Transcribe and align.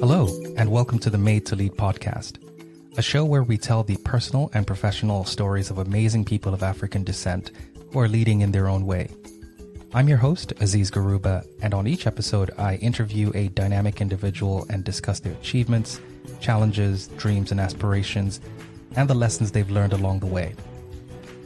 Hello, 0.00 0.28
and 0.58 0.70
welcome 0.70 0.98
to 0.98 1.08
the 1.08 1.16
Made 1.16 1.46
to 1.46 1.56
Lead 1.56 1.72
podcast, 1.72 2.36
a 2.98 3.02
show 3.02 3.24
where 3.24 3.42
we 3.42 3.56
tell 3.56 3.82
the 3.82 3.96
personal 4.04 4.50
and 4.52 4.66
professional 4.66 5.24
stories 5.24 5.70
of 5.70 5.78
amazing 5.78 6.26
people 6.26 6.52
of 6.52 6.62
African 6.62 7.02
descent 7.02 7.52
who 7.92 7.98
are 7.98 8.08
leading 8.08 8.42
in 8.42 8.52
their 8.52 8.68
own 8.68 8.84
way. 8.84 9.08
I'm 9.94 10.06
your 10.06 10.18
host, 10.18 10.52
Aziz 10.60 10.90
Garuba, 10.90 11.46
and 11.62 11.72
on 11.72 11.86
each 11.86 12.06
episode, 12.06 12.50
I 12.58 12.74
interview 12.76 13.32
a 13.34 13.48
dynamic 13.48 14.02
individual 14.02 14.66
and 14.68 14.84
discuss 14.84 15.20
their 15.20 15.32
achievements, 15.32 15.98
challenges, 16.40 17.08
dreams, 17.16 17.52
and 17.52 17.60
aspirations, 17.60 18.42
and 18.96 19.08
the 19.08 19.14
lessons 19.14 19.52
they've 19.52 19.70
learned 19.70 19.94
along 19.94 20.18
the 20.18 20.26
way. 20.26 20.54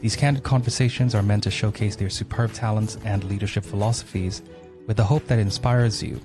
These 0.01 0.15
candid 0.15 0.43
conversations 0.43 1.13
are 1.13 1.23
meant 1.23 1.43
to 1.43 1.51
showcase 1.51 1.95
their 1.95 2.09
superb 2.09 2.53
talents 2.53 2.97
and 3.03 3.23
leadership 3.25 3.65
philosophies 3.65 4.41
with 4.87 4.97
the 4.97 5.03
hope 5.03 5.27
that 5.27 5.39
inspires 5.39 6.01
you 6.01 6.21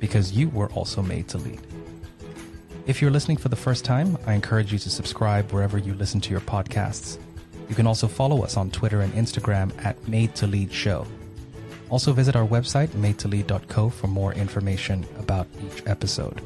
because 0.00 0.32
you 0.32 0.48
were 0.48 0.70
also 0.72 1.02
made 1.02 1.28
to 1.28 1.38
lead. 1.38 1.60
If 2.86 3.00
you're 3.00 3.12
listening 3.12 3.36
for 3.36 3.48
the 3.48 3.56
first 3.56 3.84
time, 3.84 4.18
I 4.26 4.34
encourage 4.34 4.72
you 4.72 4.78
to 4.80 4.90
subscribe 4.90 5.52
wherever 5.52 5.78
you 5.78 5.94
listen 5.94 6.20
to 6.22 6.30
your 6.30 6.40
podcasts. 6.40 7.16
You 7.68 7.76
can 7.76 7.86
also 7.86 8.08
follow 8.08 8.42
us 8.42 8.56
on 8.56 8.72
Twitter 8.72 9.00
and 9.00 9.12
Instagram 9.12 9.72
at 9.84 10.08
Made 10.08 10.34
to 10.34 10.48
Lead 10.48 10.72
Show. 10.72 11.06
Also, 11.90 12.12
visit 12.12 12.34
our 12.34 12.46
website, 12.46 12.88
madetolead.co, 12.88 13.90
for 13.90 14.06
more 14.08 14.32
information 14.32 15.06
about 15.18 15.46
each 15.64 15.82
episode. 15.86 16.40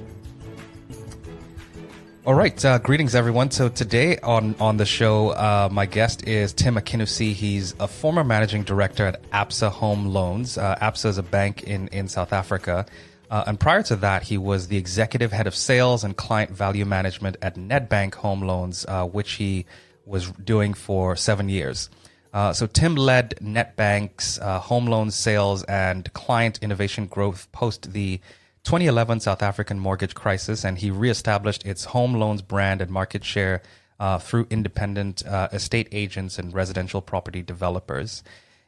All 2.26 2.34
right, 2.34 2.64
uh, 2.64 2.78
greetings 2.78 3.14
everyone. 3.14 3.52
So 3.52 3.68
today 3.68 4.18
on 4.18 4.56
on 4.58 4.78
the 4.78 4.84
show, 4.84 5.28
uh, 5.28 5.68
my 5.70 5.86
guest 5.86 6.26
is 6.26 6.52
Tim 6.52 6.74
Akinnusi. 6.74 7.32
He's 7.32 7.72
a 7.78 7.86
former 7.86 8.24
managing 8.24 8.64
director 8.64 9.06
at 9.06 9.30
Absa 9.30 9.70
Home 9.70 10.06
Loans. 10.06 10.58
Uh, 10.58 10.74
Absa 10.82 11.06
is 11.06 11.18
a 11.18 11.22
bank 11.22 11.62
in 11.62 11.86
in 11.92 12.08
South 12.08 12.32
Africa, 12.32 12.84
uh, 13.30 13.45
and 13.46 13.60
prior 13.60 13.84
to 13.84 13.95
that, 13.95 14.24
he 14.24 14.38
was 14.38 14.66
the 14.66 14.76
executive 14.76 15.30
head 15.30 15.46
of 15.46 15.54
sales 15.54 16.02
and 16.02 16.16
client 16.16 16.51
value 16.51 16.84
management 16.84 17.36
at 17.42 17.54
Nedbank 17.54 18.14
Home 18.14 18.40
Loans, 18.40 18.84
uh, 18.88 19.04
which 19.04 19.34
he 19.34 19.64
was 20.04 20.29
doing 20.32 20.74
for 20.74 21.14
seven 21.14 21.48
years. 21.48 21.90
Uh, 22.34 22.52
so 22.52 22.66
Tim 22.66 22.96
led 22.96 23.36
Nedbank's 23.40 24.40
uh, 24.40 24.58
home 24.58 24.86
loan 24.86 25.12
sales 25.12 25.62
and 25.62 26.12
client 26.12 26.58
innovation 26.60 27.06
growth 27.06 27.46
post 27.52 27.92
the 27.92 28.20
2011 28.66 29.20
South 29.20 29.45
African 29.45 29.78
mortgage 29.78 30.16
crisis, 30.16 30.64
and 30.64 30.76
he 30.76 30.90
reestablished 30.90 31.64
its 31.64 31.84
home 31.84 32.14
loans 32.14 32.42
brand 32.42 32.82
and 32.82 32.90
market 32.90 33.24
share 33.24 33.62
uh, 34.00 34.18
through 34.18 34.48
independent 34.50 35.24
uh, 35.24 35.46
estate 35.52 35.86
agents 35.92 36.36
and 36.36 36.52
residential 36.52 37.00
property 37.00 37.42
developers. 37.42 38.24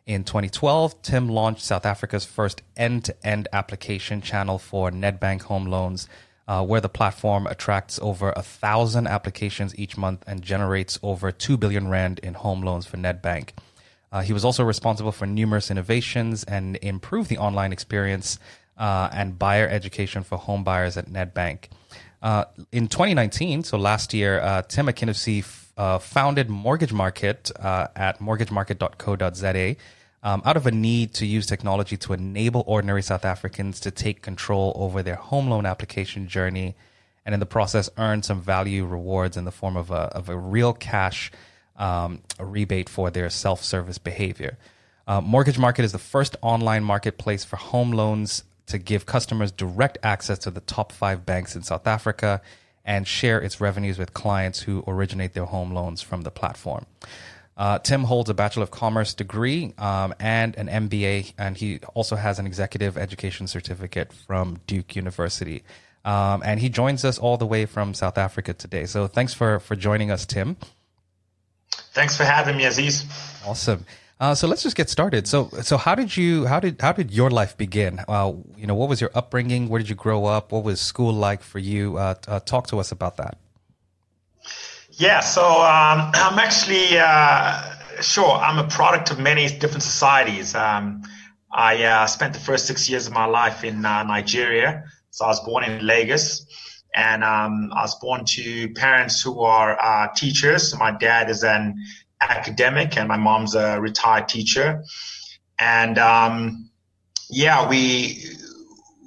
In 0.06 0.22
2012, 0.22 1.02
Tim 1.02 1.28
launched 1.28 1.64
South 1.64 1.84
Africa's 1.84 2.24
first 2.24 2.62
end-to-end 2.77 3.48
application 3.52 4.20
channel 4.20 4.56
for 4.56 4.92
Nedbank 4.92 5.42
home 5.42 5.66
loans, 5.66 6.08
uh, 6.46 6.64
where 6.64 6.80
the 6.80 6.88
platform 6.88 7.48
attracts 7.48 7.98
over 8.00 8.33
a 8.36 8.42
thousand 8.42 9.08
applications 9.08 9.77
each 9.77 9.96
month 9.96 10.22
and 10.28 10.42
generates 10.42 11.00
over 11.02 11.33
2 11.33 11.56
billion 11.56 11.88
rand 11.88 12.20
in 12.20 12.34
home 12.34 12.62
loans 12.62 12.86
for 12.86 12.98
Nedbank. 12.98 13.50
Uh, 14.12 14.22
he 14.22 14.33
was 14.33 14.44
also 14.44 14.62
responsible 14.62 15.12
for 15.12 15.27
numerous 15.27 15.72
innovations 15.72 16.44
and 16.44 16.78
improved 16.83 17.28
the 17.28 17.38
online 17.38 17.72
experience 17.72 18.38
uh, 18.78 19.10
and 19.12 19.38
buyer 19.38 19.68
education 19.68 20.22
for 20.22 20.38
home 20.38 20.64
buyers 20.64 20.96
at 20.96 21.06
Nedbank. 21.06 21.64
Uh, 22.22 22.44
in 22.72 22.88
2019, 22.88 23.62
so 23.64 23.78
last 23.78 24.14
year, 24.14 24.40
uh, 24.40 24.62
Tim 24.62 24.86
Akinnusi 24.86 25.40
f- 25.40 25.72
uh, 25.76 25.98
founded 25.98 26.48
Mortgage 26.48 26.92
Market 26.92 27.50
uh, 27.58 27.88
at 27.94 28.18
mortgagemarket.co.za 28.18 29.76
um, 30.22 30.42
out 30.44 30.56
of 30.56 30.66
a 30.66 30.70
need 30.70 31.14
to 31.14 31.26
use 31.26 31.46
technology 31.46 31.96
to 31.96 32.12
enable 32.12 32.64
ordinary 32.66 33.02
South 33.02 33.24
Africans 33.24 33.78
to 33.80 33.90
take 33.90 34.22
control 34.22 34.72
over 34.74 35.02
their 35.02 35.14
home 35.14 35.48
loan 35.48 35.64
application 35.64 36.26
journey 36.26 36.74
and 37.24 37.34
in 37.34 37.40
the 37.40 37.46
process 37.46 37.88
earn 37.98 38.22
some 38.22 38.40
value 38.40 38.84
rewards 38.84 39.36
in 39.36 39.44
the 39.44 39.52
form 39.52 39.77
of 39.77 39.90
a, 39.90 39.94
of 39.94 40.28
a 40.28 40.36
real 40.36 40.72
cash 40.72 41.30
um, 41.77 42.20
a 42.38 42.44
rebate 42.44 42.88
for 42.88 43.11
their 43.11 43.30
self 43.30 43.62
service 43.62 43.98
behavior. 43.98 44.58
Uh, 45.06 45.20
Mortgage 45.20 45.58
Market 45.58 45.84
is 45.84 45.92
the 45.92 45.98
first 45.98 46.36
online 46.42 46.84
marketplace 46.84 47.44
for 47.44 47.56
home 47.56 47.92
loans 47.92 48.42
to 48.68 48.79
give 48.79 49.06
customers 49.06 49.52
direct 49.52 49.98
access 50.02 50.39
to 50.40 50.51
the 50.51 50.61
top 50.61 50.92
five 50.92 51.27
banks 51.27 51.56
in 51.56 51.62
South 51.62 51.86
Africa 51.86 52.40
and 52.84 53.06
share 53.06 53.40
its 53.40 53.61
revenues 53.61 53.98
with 53.98 54.14
clients 54.14 54.61
who 54.61 54.83
originate 54.86 55.34
their 55.34 55.45
home 55.45 55.73
loans 55.73 56.01
from 56.01 56.23
the 56.23 56.30
platform. 56.30 56.86
Uh, 57.56 57.79
Tim 57.80 58.05
holds 58.05 58.30
a 58.30 58.34
Bachelor 58.34 58.62
of 58.62 58.70
Commerce 58.70 59.14
degree 59.14 59.74
um, 59.79 60.14
and 60.20 60.56
an 60.56 60.68
MBA, 60.89 61.34
and 61.36 61.56
he 61.56 61.80
also 61.95 62.14
has 62.14 62.39
an 62.39 62.46
executive 62.46 62.96
education 62.96 63.48
certificate 63.48 64.12
from 64.12 64.61
Duke 64.67 64.95
University. 64.95 65.64
Um, 66.05 66.42
and 66.45 66.61
he 66.61 66.68
joins 66.68 67.05
us 67.05 67.18
all 67.18 67.36
the 67.36 67.46
way 67.46 67.67
from 67.67 67.95
South 67.95 68.17
Africa 68.17 68.55
today. 68.55 68.86
So 68.86 69.08
thanks 69.08 69.35
for 69.35 69.58
for 69.58 69.74
joining 69.74 70.11
us, 70.11 70.24
Tim. 70.24 70.56
Thanks 71.70 72.17
for 72.17 72.24
having 72.24 72.56
me, 72.56 72.64
Aziz. 72.64 73.05
Awesome. 73.45 73.85
Uh, 74.20 74.34
so 74.34 74.48
let's 74.48 74.64
just 74.64 74.77
get 74.77 74.90
started. 74.90 75.29
So, 75.29 75.48
so 75.62 75.77
how 75.77 75.95
did 75.95 76.17
you, 76.17 76.46
how 76.46 76.58
did, 76.58 76.80
how 76.80 76.92
did 76.92 77.12
your 77.12 77.30
life 77.30 77.56
begin? 77.56 78.01
Uh, 78.08 78.33
you 78.56 78.67
know, 78.67 78.74
what 78.74 78.89
was 78.89 79.01
your 79.01 79.11
upbringing? 79.14 79.68
Where 79.68 79.79
did 79.79 79.89
you 79.89 79.95
grow 79.95 80.24
up? 80.24 80.51
What 80.51 80.64
was 80.64 80.80
school 80.80 81.12
like 81.12 81.42
for 81.42 81.61
you? 81.61 81.98
Uh, 81.98 82.14
uh 82.27 82.40
talk 82.40 82.67
to 82.68 82.80
us 82.80 82.90
about 82.90 83.17
that. 83.18 83.39
Yeah, 84.90 85.20
so 85.20 85.45
um, 85.45 86.11
I'm 86.14 86.39
actually 86.39 86.98
uh, 86.98 87.62
sure 88.01 88.33
I'm 88.33 88.58
a 88.58 88.68
product 88.68 89.12
of 89.12 89.20
many 89.20 89.46
different 89.46 89.84
societies. 89.84 90.55
Um, 90.56 91.02
I 91.52 91.85
uh, 91.85 92.06
spent 92.06 92.35
the 92.35 92.40
first 92.40 92.67
six 92.67 92.90
years 92.90 93.06
of 93.06 93.12
my 93.12 93.24
life 93.24 93.62
in 93.62 93.83
Nigeria. 93.83 94.85
So 95.11 95.24
I 95.24 95.29
was 95.29 95.40
born 95.40 95.64
in 95.64 95.86
Lagos, 95.86 96.46
and 96.95 97.24
um, 97.24 97.73
I 97.73 97.83
was 97.83 97.98
born 98.00 98.24
to 98.27 98.68
parents 98.74 99.23
who 99.23 99.40
are 99.40 100.12
teachers. 100.14 100.77
My 100.77 100.90
dad 100.90 101.30
is 101.30 101.42
an 101.42 101.77
academic, 102.20 102.96
and 102.96 103.08
my 103.08 103.17
mom's 103.17 103.55
a 103.55 103.80
retired 103.80 104.29
teacher. 104.29 104.84
And 105.58 105.98
um, 105.98 106.70
yeah, 107.30 107.68
we 107.68 108.23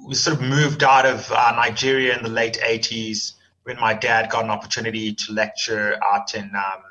we 0.06 0.14
sort 0.14 0.36
of 0.36 0.42
moved 0.42 0.82
out 0.82 1.06
of 1.06 1.30
uh, 1.30 1.52
Nigeria 1.56 2.16
in 2.16 2.22
the 2.22 2.28
late 2.30 2.58
80s 2.60 3.34
when 3.62 3.78
my 3.78 3.94
dad 3.94 4.30
got 4.30 4.44
an 4.44 4.50
opportunity 4.50 5.14
to 5.14 5.32
lecture 5.32 5.96
out 6.12 6.34
in 6.34 6.50
um, 6.54 6.82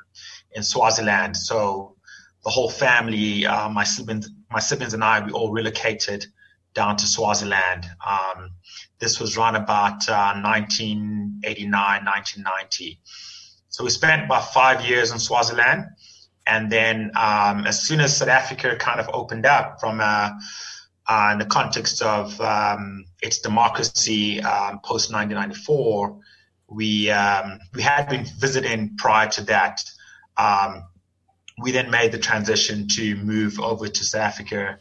in 0.54 0.62
Swaziland. 0.62 1.36
So 1.36 1.96
the 2.44 2.50
whole 2.50 2.70
family, 2.70 3.46
uh, 3.46 3.68
my 3.68 3.84
siblings, 3.84 4.30
my 4.50 4.60
siblings 4.60 4.94
and 4.94 5.04
I, 5.04 5.24
we 5.24 5.32
all 5.32 5.52
relocated 5.52 6.26
down 6.74 6.96
to 6.96 7.06
Swaziland. 7.06 7.86
Um, 8.06 8.50
this 8.98 9.20
was 9.20 9.36
around 9.36 9.56
about 9.56 10.08
uh, 10.08 10.34
1989, 10.40 11.70
1990. 12.04 13.00
So 13.68 13.84
we 13.84 13.90
spent 13.90 14.24
about 14.24 14.52
five 14.52 14.84
years 14.84 15.12
in 15.12 15.18
Swaziland. 15.18 15.86
And 16.46 16.70
then 16.70 17.12
um, 17.14 17.66
as 17.66 17.82
soon 17.82 18.00
as 18.00 18.16
South 18.16 18.28
Africa 18.28 18.76
kind 18.76 19.00
of 19.00 19.08
opened 19.12 19.46
up 19.46 19.80
from 19.80 20.00
uh, 20.00 20.30
uh 21.08 21.30
in 21.32 21.38
the 21.38 21.46
context 21.46 22.02
of 22.02 22.40
um, 22.40 23.04
its 23.20 23.38
democracy 23.38 24.40
um, 24.42 24.80
post 24.84 25.12
1994, 25.12 26.18
we 26.68 27.10
um, 27.10 27.60
we 27.74 27.82
had 27.82 28.08
been 28.08 28.24
visiting 28.38 28.96
prior 28.96 29.28
to 29.30 29.44
that. 29.44 29.80
Um, 30.36 30.84
we 31.60 31.70
then 31.70 31.90
made 31.90 32.12
the 32.12 32.18
transition 32.18 32.88
to 32.88 33.14
move 33.16 33.60
over 33.60 33.86
to 33.86 34.04
South 34.04 34.22
Africa, 34.22 34.78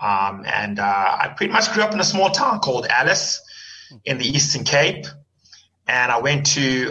um, 0.00 0.44
and 0.46 0.78
uh, 0.78 1.16
I 1.18 1.28
pretty 1.36 1.52
much 1.52 1.72
grew 1.72 1.82
up 1.82 1.92
in 1.92 2.00
a 2.00 2.04
small 2.04 2.30
town 2.30 2.60
called 2.60 2.86
Alice 2.86 3.40
in 4.04 4.18
the 4.18 4.26
Eastern 4.26 4.64
Cape, 4.64 5.06
and 5.88 6.12
I 6.12 6.20
went 6.20 6.46
to 6.46 6.90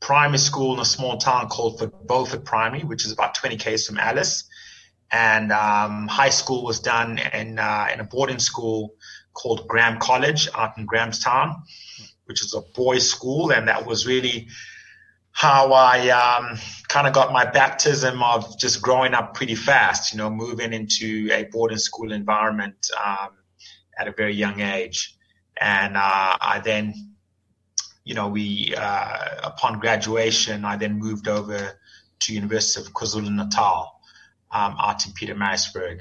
primary 0.00 0.38
school 0.38 0.74
in 0.74 0.80
a 0.80 0.84
small 0.84 1.18
town 1.18 1.48
called 1.48 1.82
Beaufort 2.06 2.44
Primary, 2.44 2.84
which 2.84 3.04
is 3.04 3.12
about 3.12 3.34
20 3.34 3.56
k's 3.56 3.86
from 3.86 3.98
Alice, 3.98 4.44
and 5.10 5.52
um, 5.52 6.08
high 6.08 6.28
school 6.28 6.64
was 6.64 6.80
done 6.80 7.18
in 7.18 7.58
uh, 7.58 7.88
in 7.92 8.00
a 8.00 8.04
boarding 8.04 8.38
school 8.38 8.94
called 9.32 9.66
Graeme 9.68 9.98
College 9.98 10.48
out 10.54 10.76
in 10.76 10.86
Grahamstown 10.86 11.62
which 12.28 12.44
is 12.44 12.54
a 12.54 12.60
boys' 12.74 13.08
school, 13.08 13.50
and 13.52 13.68
that 13.68 13.86
was 13.86 14.06
really 14.06 14.48
how 15.32 15.72
I 15.72 16.10
um, 16.10 16.58
kind 16.88 17.06
of 17.06 17.14
got 17.14 17.32
my 17.32 17.44
baptism 17.46 18.22
of 18.22 18.58
just 18.58 18.82
growing 18.82 19.14
up 19.14 19.34
pretty 19.34 19.54
fast. 19.54 20.12
You 20.12 20.18
know, 20.18 20.30
moving 20.30 20.72
into 20.72 21.30
a 21.32 21.44
boarding 21.44 21.78
school 21.78 22.12
environment 22.12 22.76
um, 23.02 23.30
at 23.98 24.08
a 24.08 24.12
very 24.12 24.34
young 24.34 24.60
age, 24.60 25.16
and 25.58 25.96
uh, 25.96 26.36
I 26.40 26.60
then, 26.62 27.14
you 28.08 28.14
know, 28.14 28.26
we 28.26 28.74
uh, 28.74 29.18
upon 29.44 29.80
graduation, 29.80 30.64
I 30.64 30.76
then 30.76 30.98
moved 30.98 31.28
over 31.28 31.78
to 32.20 32.32
University 32.32 32.80
of 32.80 32.94
KwaZulu 32.94 33.30
Natal, 33.30 34.00
um, 34.50 34.76
out 34.80 35.04
in 35.04 35.12
Pietermaritzburg. 35.12 36.00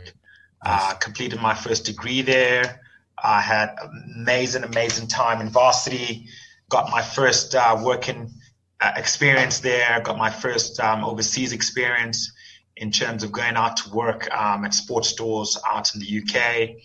Uh, 0.65 0.93
completed 0.93 1.41
my 1.41 1.53
first 1.53 1.83
degree 1.83 2.21
there. 2.21 2.79
I 3.21 3.41
had 3.41 3.75
amazing, 4.15 4.63
amazing 4.63 5.07
time 5.09 5.41
in 5.41 5.49
varsity. 5.49 6.27
Got 6.69 6.89
my 6.91 7.01
first 7.01 7.55
uh, 7.55 7.77
working 7.83 8.31
uh, 8.79 8.93
experience 8.95 9.59
there. 9.59 9.99
Got 9.99 10.17
my 10.17 10.29
first 10.29 10.79
um, 10.79 11.03
overseas 11.03 11.51
experience 11.51 12.31
in 12.77 12.89
terms 12.89 13.21
of 13.23 13.33
going 13.33 13.57
out 13.57 13.75
to 13.77 13.89
work 13.89 14.33
um, 14.33 14.63
at 14.63 14.73
sports 14.73 15.09
stores 15.09 15.57
out 15.69 15.93
in 15.93 15.99
the 15.99 16.21
UK. 16.21 16.77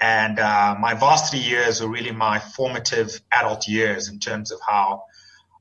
And 0.00 0.38
uh, 0.38 0.76
my 0.80 0.94
varsity 0.94 1.38
years 1.38 1.82
were 1.82 1.88
really 1.88 2.12
my 2.12 2.38
formative 2.38 3.20
adult 3.32 3.68
years 3.68 4.08
in 4.08 4.18
terms 4.18 4.50
of 4.50 4.58
how 4.66 5.04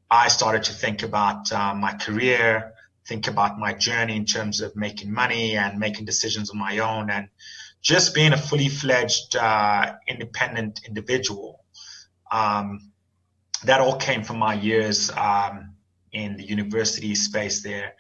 I 0.09 0.29
started 0.29 0.63
to 0.63 0.73
think 0.73 1.03
about 1.03 1.51
uh, 1.51 1.75
my 1.75 1.93
career, 1.93 2.73
think 3.05 3.27
about 3.27 3.59
my 3.59 3.73
journey 3.73 4.15
in 4.15 4.25
terms 4.25 4.61
of 4.61 4.75
making 4.75 5.11
money 5.11 5.57
and 5.57 5.77
making 5.77 6.05
decisions 6.05 6.49
on 6.51 6.57
my 6.57 6.79
own, 6.79 7.09
and 7.09 7.27
just 7.81 8.15
being 8.15 8.33
a 8.33 8.37
fully 8.37 8.69
fledged 8.69 9.35
uh, 9.35 9.95
independent 10.07 10.81
individual. 10.87 11.63
Um, 12.31 12.91
that 13.63 13.81
all 13.81 13.97
came 13.97 14.23
from 14.23 14.37
my 14.37 14.53
years 14.53 15.11
um, 15.11 15.75
in 16.11 16.37
the 16.37 16.43
university 16.43 17.13
space 17.15 17.61
there. 17.61 17.95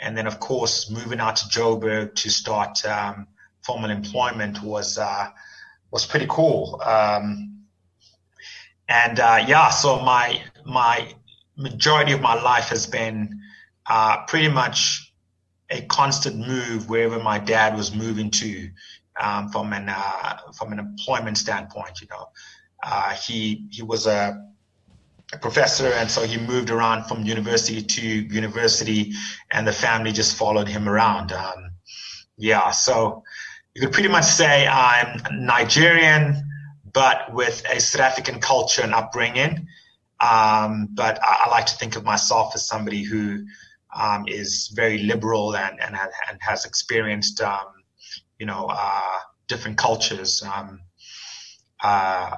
And 0.00 0.16
then, 0.16 0.26
of 0.26 0.38
course, 0.38 0.88
moving 0.88 1.20
out 1.20 1.36
to 1.36 1.44
Joburg 1.46 2.14
to 2.16 2.30
start 2.30 2.84
um, 2.86 3.26
formal 3.62 3.90
employment 3.90 4.62
was 4.62 4.98
uh, 4.98 5.28
was 5.90 6.06
pretty 6.06 6.26
cool. 6.28 6.80
Um, 6.84 7.64
and 8.88 9.20
uh, 9.20 9.44
yeah, 9.46 9.70
so 9.70 10.00
my 10.00 10.42
my 10.64 11.14
majority 11.56 12.12
of 12.12 12.20
my 12.20 12.40
life 12.40 12.68
has 12.68 12.86
been 12.86 13.40
uh, 13.86 14.24
pretty 14.26 14.48
much 14.48 15.12
a 15.70 15.82
constant 15.82 16.36
move 16.46 16.88
wherever 16.88 17.20
my 17.20 17.38
dad 17.38 17.76
was 17.76 17.94
moving 17.94 18.30
to 18.30 18.68
um, 19.20 19.48
from 19.50 19.72
an 19.72 19.88
uh, 19.88 20.38
from 20.56 20.72
an 20.72 20.78
employment 20.78 21.38
standpoint. 21.38 22.00
You 22.00 22.08
know, 22.10 22.28
uh, 22.82 23.14
he 23.14 23.66
he 23.70 23.82
was 23.82 24.06
a 24.06 24.44
a 25.32 25.38
professor, 25.38 25.92
and 25.92 26.10
so 26.10 26.22
he 26.22 26.38
moved 26.38 26.70
around 26.70 27.04
from 27.04 27.24
university 27.24 27.82
to 27.82 28.02
university, 28.02 29.12
and 29.52 29.66
the 29.66 29.72
family 29.72 30.10
just 30.12 30.36
followed 30.36 30.66
him 30.66 30.88
around. 30.88 31.32
Um, 31.32 31.70
yeah, 32.36 32.70
so 32.70 33.22
you 33.80 33.86
could 33.86 33.94
pretty 33.94 34.10
much 34.10 34.26
say 34.26 34.66
I'm 34.66 35.22
Nigerian, 35.32 36.46
but 36.92 37.32
with 37.32 37.64
a 37.64 37.80
South 37.80 38.02
African 38.02 38.38
culture 38.38 38.82
and 38.82 38.92
upbringing. 38.92 39.68
Um, 40.20 40.88
but 40.92 41.18
I, 41.24 41.44
I, 41.46 41.50
like 41.50 41.64
to 41.66 41.76
think 41.76 41.96
of 41.96 42.04
myself 42.04 42.52
as 42.54 42.66
somebody 42.66 43.02
who 43.02 43.46
um, 43.96 44.26
is 44.28 44.70
very 44.74 44.98
liberal 44.98 45.56
and, 45.56 45.80
and, 45.80 45.96
and 45.96 46.38
has 46.42 46.66
experienced, 46.66 47.40
um, 47.40 47.68
you 48.38 48.44
know, 48.44 48.66
uh, 48.70 49.16
different 49.48 49.78
cultures. 49.78 50.42
Um, 50.42 50.82
uh, 51.82 52.36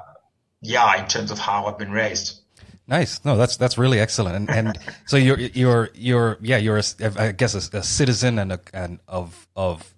yeah, 0.61 1.03
in 1.03 1.09
terms 1.09 1.33
of 1.33 1.41
how 1.41 1.67
I've 1.67 1.77
been 1.77 1.91
raised. 1.91 2.41
Nice. 2.87 3.25
No, 3.25 3.37
that's 3.37 3.57
that's 3.57 3.77
really 3.79 3.99
excellent. 3.99 4.37
And, 4.37 4.51
and 4.51 4.79
so 5.07 5.17
you're 5.17 5.41
you're 5.41 5.91
you're 5.95 6.39
yeah 6.41 6.59
you're 6.59 6.79
a, 6.79 6.85
I 7.17 7.33
guess 7.33 7.55
a, 7.55 7.79
a 7.79 7.83
citizen 7.83 8.39
and 8.39 8.53
a, 8.53 8.61
and 8.73 9.01
of 9.09 9.49
of 9.57 9.93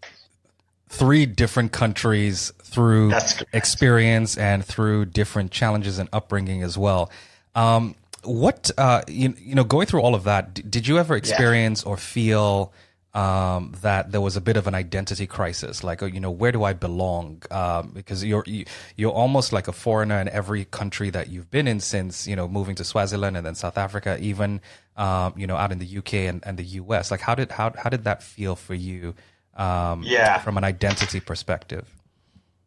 three 0.95 1.27
different 1.27 1.73
countries 1.73 2.53
through 2.63 3.13
experience 3.53 4.37
and 4.37 4.65
through 4.65 5.07
different 5.07 5.51
challenges 5.51 5.99
and 5.99 6.09
upbringing 6.13 6.63
as 6.63 6.79
well. 6.79 7.11
Um, 7.55 7.95
what 8.23 8.71
uh, 8.79 9.03
you, 9.09 9.35
you 9.39 9.55
know 9.55 9.65
going 9.65 9.87
through 9.87 10.01
all 10.01 10.15
of 10.15 10.25
that, 10.25 10.71
did 10.71 10.87
you 10.87 10.99
ever 10.99 11.15
experience 11.17 11.83
yeah. 11.85 11.91
or 11.91 11.97
feel 11.97 12.73
um, 13.15 13.73
that 13.83 14.11
there 14.11 14.21
was 14.21 14.37
a 14.37 14.41
bit 14.41 14.57
of 14.57 14.67
an 14.67 14.75
identity 14.75 15.27
crisis, 15.27 15.85
like, 15.85 16.03
oh, 16.03 16.07
you 16.07 16.19
know, 16.19 16.33
where 16.33 16.51
do 16.51 16.65
I 16.65 16.73
belong? 16.73 17.43
Um, 17.51 17.93
because 17.95 18.25
you're 18.25 18.43
you, 18.47 18.63
are 18.63 18.71
you 18.97 19.09
are 19.09 19.13
almost 19.13 19.53
like 19.53 19.69
a 19.69 19.73
foreigner 19.73 20.21
in 20.21 20.29
every 20.29 20.65
country 20.65 21.11
that 21.11 21.29
you've 21.29 21.51
been 21.51 21.69
in 21.69 21.81
since 21.81 22.27
you 22.27 22.35
know 22.35 22.49
moving 22.49 22.75
to 22.77 22.85
Swaziland 22.85 23.37
and 23.37 23.47
then 23.47 23.55
South 23.55 23.79
Africa, 23.79 24.19
even 24.21 24.61
um, 24.97 25.35
you 25.37 25.47
know 25.47 25.57
out 25.57 25.71
in 25.71 25.79
the 25.79 25.99
UK 25.99 26.15
and, 26.15 26.43
and 26.45 26.59
the 26.59 26.65
US. 26.65 27.11
Like, 27.11 27.21
how 27.21 27.35
did 27.35 27.53
how 27.53 27.73
how 27.77 27.89
did 27.91 28.05
that 28.05 28.23
feel 28.23 28.57
for 28.57 28.75
you? 28.75 29.15
Um, 29.57 30.03
yeah. 30.05 30.39
from 30.39 30.59
an 30.59 30.65
identity 30.65 31.21
perspective. 31.21 31.87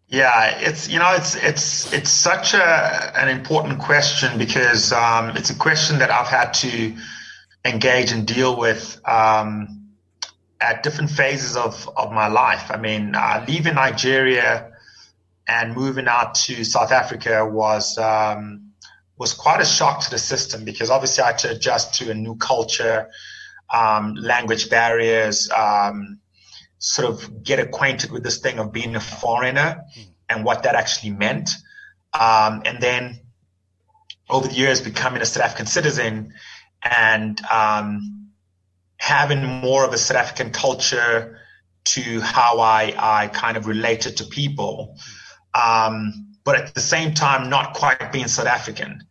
Yeah, 0.10 0.60
it's 0.62 0.88
you 0.88 1.00
know 1.00 1.14
it's 1.16 1.36
it's 1.36 1.92
it's 1.92 2.10
such 2.10 2.54
a 2.54 3.12
an 3.20 3.28
important 3.28 3.80
question 3.80 4.38
because 4.38 4.94
um, 4.94 5.36
it's 5.36 5.50
a 5.50 5.56
question 5.56 6.00
that 6.00 6.10
I've 6.10 6.28
had 6.28 6.54
to 6.54 6.96
engage 7.66 8.14
and 8.14 8.26
deal 8.26 8.58
with 8.58 9.02
um, 9.06 9.90
at 10.62 10.84
different 10.84 11.12
phases 11.12 11.58
of, 11.58 11.90
of 11.98 12.12
my 12.12 12.28
life. 12.28 12.72
I 12.72 12.78
mean, 12.78 13.16
uh, 13.16 13.44
leaving 13.48 13.76
Nigeria 13.76 14.72
and 15.48 15.76
moving 15.76 16.08
out 16.08 16.36
to 16.36 16.64
South 16.64 16.92
Africa 16.92 17.46
was 17.46 17.98
um, 17.98 18.72
was 19.18 19.34
quite 19.34 19.62
a 19.62 19.66
shock 19.66 20.02
to 20.06 20.10
the 20.10 20.20
system 20.20 20.64
because 20.64 20.90
obviously 20.90 21.24
I 21.24 21.28
had 21.28 21.38
to 21.40 21.52
adjust 21.52 21.96
to 21.96 22.12
a 22.12 22.14
new 22.14 22.36
culture, 22.36 23.10
um, 23.74 24.16
language 24.16 24.70
barriers, 24.70 25.50
um, 25.52 26.20
sort 26.80 27.10
of 27.10 27.44
get 27.44 27.60
acquainted 27.60 28.12
with 28.12 28.24
this 28.24 28.40
thing 28.40 28.60
of 28.60 28.72
being 28.72 28.96
a 28.96 29.00
foreigner 29.00 29.84
and 30.30 30.44
what 30.44 30.64
that 30.64 30.76
actually 30.76 31.12
meant, 31.12 31.50
um, 32.14 32.62
and 32.66 32.82
then 32.82 33.20
over 34.30 34.48
the 34.48 34.54
years 34.54 34.82
becoming 34.82 35.22
a 35.22 35.26
South 35.26 35.44
African 35.44 35.66
citizen 35.66 36.34
and 36.84 37.40
um, 37.46 38.30
having 38.98 39.44
more 39.46 39.86
of 39.86 39.94
a 39.94 39.98
South 39.98 40.18
African 40.18 40.52
culture 40.52 41.40
to 41.86 42.20
how 42.20 42.60
I, 42.60 42.94
I 42.98 43.28
kind 43.28 43.56
of 43.58 43.68
related 43.68 44.18
to 44.18 44.26
people. 44.26 44.98
Um, 45.54 46.36
but 46.44 46.56
at 46.56 46.74
the 46.74 46.82
same 46.82 47.14
time, 47.14 47.50
not 47.50 47.74
quite 47.74 48.12
being 48.12 48.28
South 48.28 48.48
African. 48.48 49.04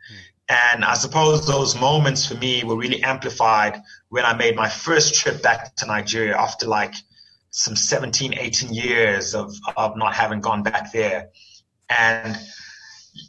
And 0.49 0.85
I 0.85 0.95
suppose 0.95 1.47
those 1.47 1.79
moments 1.79 2.27
for 2.27 2.35
me 2.35 2.63
were 2.63 2.77
really 2.77 3.03
amplified 3.03 3.81
when 4.11 4.25
I 4.25 4.35
made 4.35 4.55
my 4.55 4.69
first 4.69 5.15
trip 5.15 5.43
back 5.43 5.75
to 5.77 5.87
Nigeria 5.87 6.37
after 6.37 6.67
like 6.67 6.95
some 7.57 7.75
17, 7.75 8.35
18 8.39 8.75
years 8.75 9.35
of, 9.35 9.57
of 9.79 9.97
not 9.97 10.15
having 10.15 10.43
gone 10.43 10.63
back 10.63 10.93
there. 10.93 11.31
And 11.89 12.37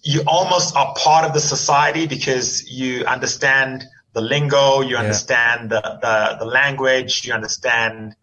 you 0.04 0.22
almost 0.28 0.76
are 0.76 0.94
part 0.98 1.24
of 1.24 1.34
the 1.34 1.40
society 1.40 2.08
because 2.08 2.70
you 2.70 3.06
understand 3.06 3.86
the 4.12 4.20
lingo, 4.20 4.82
you 4.82 4.96
yeah. 4.96 5.00
understand 5.00 5.70
the, 5.70 5.80
the, 5.80 6.40
the, 6.40 6.46
language, 6.46 7.26
you 7.26 7.32
understand, 7.32 8.18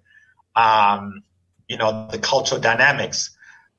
um, 0.54 1.22
you 1.68 1.78
know, 1.78 2.06
the 2.10 2.18
cultural 2.18 2.60
dynamics. 2.60 3.34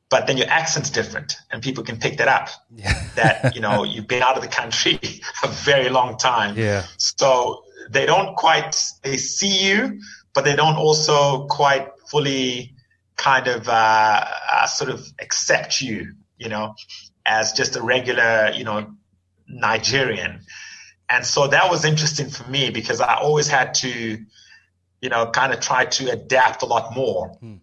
But 0.10 0.26
then 0.26 0.38
your 0.38 0.50
accent's 0.50 0.90
different, 0.90 1.36
and 1.52 1.62
people 1.62 1.84
can 1.84 1.98
pick 1.98 2.18
that 2.18 2.28
up. 2.28 2.50
Yeah. 2.76 3.04
that 3.16 3.56
you 3.56 3.62
know 3.62 3.84
you've 3.84 4.08
been 4.08 4.24
out 4.24 4.36
of 4.36 4.44
the 4.44 4.50
country 4.50 5.00
a 5.44 5.48
very 5.48 5.90
long 5.90 6.18
time. 6.18 6.58
Yeah. 6.58 6.86
So 6.98 7.64
they 7.90 8.06
don't 8.06 8.36
quite 8.36 8.76
they 9.04 9.18
see 9.18 9.68
you, 9.68 10.00
but 10.34 10.44
they 10.44 10.56
don't 10.56 10.78
also 10.78 11.48
quite 11.48 11.90
fully 12.10 12.76
kind 13.18 13.48
of 13.48 13.68
uh, 13.68 14.26
uh, 14.52 14.66
sort 14.68 14.90
of 14.90 15.06
accept 15.20 15.82
you, 15.82 16.14
you 16.38 16.50
know, 16.50 16.76
as 17.26 17.54
just 17.54 17.76
a 17.76 17.82
regular, 17.82 18.52
you 18.54 18.64
know, 18.64 18.94
Nigerian 19.48 20.42
and 21.10 21.26
so 21.26 21.48
that 21.48 21.70
was 21.70 21.86
interesting 21.86 22.30
for 22.30 22.50
me 22.50 22.70
because 22.72 23.00
I 23.00 23.16
always 23.16 23.48
had 23.48 23.76
to, 23.76 24.18
you 25.02 25.10
know, 25.10 25.30
kind 25.30 25.54
of 25.54 25.60
try 25.60 25.86
to 25.86 26.12
adapt 26.12 26.64
a 26.64 26.66
lot 26.66 26.96
more. 26.96 27.30
Hmm. 27.40 27.56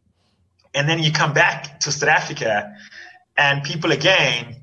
And 0.74 0.88
then 0.88 1.02
you 1.02 1.12
come 1.12 1.32
back 1.32 1.80
to 1.80 1.92
South 1.92 2.08
Africa, 2.08 2.72
and 3.36 3.62
people 3.62 3.92
again, 3.92 4.56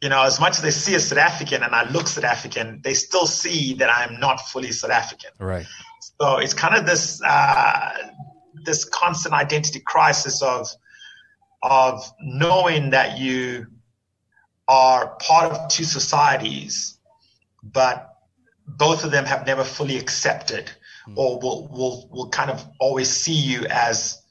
you 0.00 0.08
know, 0.08 0.22
as 0.22 0.40
much 0.40 0.56
as 0.56 0.62
they 0.62 0.70
see 0.70 0.94
a 0.94 1.00
South 1.00 1.18
African 1.18 1.62
and 1.62 1.74
I 1.74 1.88
look 1.90 2.08
South 2.08 2.24
African, 2.24 2.80
they 2.82 2.94
still 2.94 3.26
see 3.26 3.74
that 3.74 3.90
I'm 3.90 4.18
not 4.18 4.40
fully 4.40 4.72
South 4.72 4.90
African. 4.90 5.30
Right. 5.38 5.66
So 6.20 6.38
it's 6.38 6.54
kind 6.54 6.74
of 6.74 6.86
this 6.86 7.20
uh, 7.22 7.90
this 8.64 8.84
constant 8.84 9.34
identity 9.34 9.80
crisis 9.80 10.42
of 10.42 10.68
of 11.62 12.04
knowing 12.20 12.90
that 12.90 13.18
you 13.18 13.66
are 14.68 15.16
part 15.20 15.50
of 15.52 15.68
two 15.68 15.84
societies 15.84 16.98
but 17.62 18.08
both 18.66 19.04
of 19.04 19.10
them 19.10 19.24
have 19.24 19.46
never 19.46 19.64
fully 19.64 19.96
accepted 19.96 20.70
mm. 21.08 21.16
or 21.16 21.38
will, 21.40 21.68
will, 21.68 22.08
will 22.10 22.28
kind 22.28 22.50
of 22.50 22.64
always 22.78 23.10
see 23.10 23.32
you 23.32 23.66
as 23.66 24.22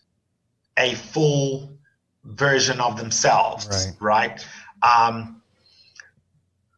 a 0.78 0.94
full 0.94 1.78
version 2.24 2.80
of 2.80 2.98
themselves, 2.98 3.68
right? 4.00 4.38
right? 4.38 4.48
Um, 4.84 5.42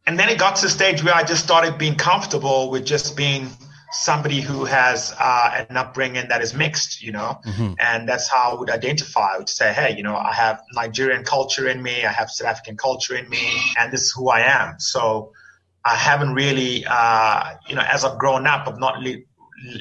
and 0.06 0.18
then 0.18 0.28
it 0.28 0.38
got 0.38 0.56
to 0.56 0.62
the 0.62 0.70
stage 0.70 1.04
where 1.04 1.14
I 1.14 1.22
just 1.22 1.44
started 1.44 1.76
being 1.76 1.96
comfortable 1.96 2.70
with 2.70 2.86
just 2.86 3.16
being 3.16 3.50
somebody 3.92 4.40
who 4.40 4.64
has 4.64 5.12
uh, 5.18 5.64
an 5.68 5.76
upbringing 5.76 6.28
that 6.28 6.42
is 6.42 6.54
mixed, 6.54 7.02
you 7.02 7.12
know, 7.12 7.40
mm-hmm. 7.44 7.72
and 7.78 8.08
that's 8.08 8.28
how 8.28 8.52
I 8.52 8.58
would 8.58 8.70
identify. 8.70 9.34
I 9.34 9.38
would 9.38 9.48
say, 9.48 9.72
hey, 9.72 9.96
you 9.96 10.02
know, 10.02 10.16
I 10.16 10.32
have 10.32 10.62
Nigerian 10.74 11.24
culture 11.24 11.68
in 11.68 11.82
me, 11.82 12.04
I 12.04 12.12
have 12.12 12.30
South 12.30 12.48
African 12.48 12.76
culture 12.76 13.16
in 13.16 13.28
me, 13.28 13.48
and 13.78 13.92
this 13.92 14.02
is 14.02 14.12
who 14.12 14.28
I 14.28 14.40
am. 14.40 14.78
So 14.78 15.32
I 15.84 15.96
haven't 15.96 16.34
really, 16.34 16.84
uh, 16.88 17.54
you 17.68 17.74
know, 17.74 17.82
as 17.82 18.04
I've 18.04 18.18
grown 18.18 18.46
up, 18.46 18.68
I've 18.68 18.78
not 18.78 19.00
le- 19.00 19.22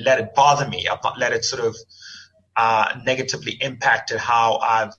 let 0.04 0.20
it 0.20 0.34
bother 0.34 0.68
me. 0.68 0.88
I've 0.88 1.04
not 1.04 1.20
let 1.20 1.32
it 1.34 1.46
sort 1.46 1.64
of 1.64 1.76
uh, 2.58 3.00
negatively 3.06 3.54
impacted 3.62 4.18
how 4.18 4.58
I've 4.58 4.94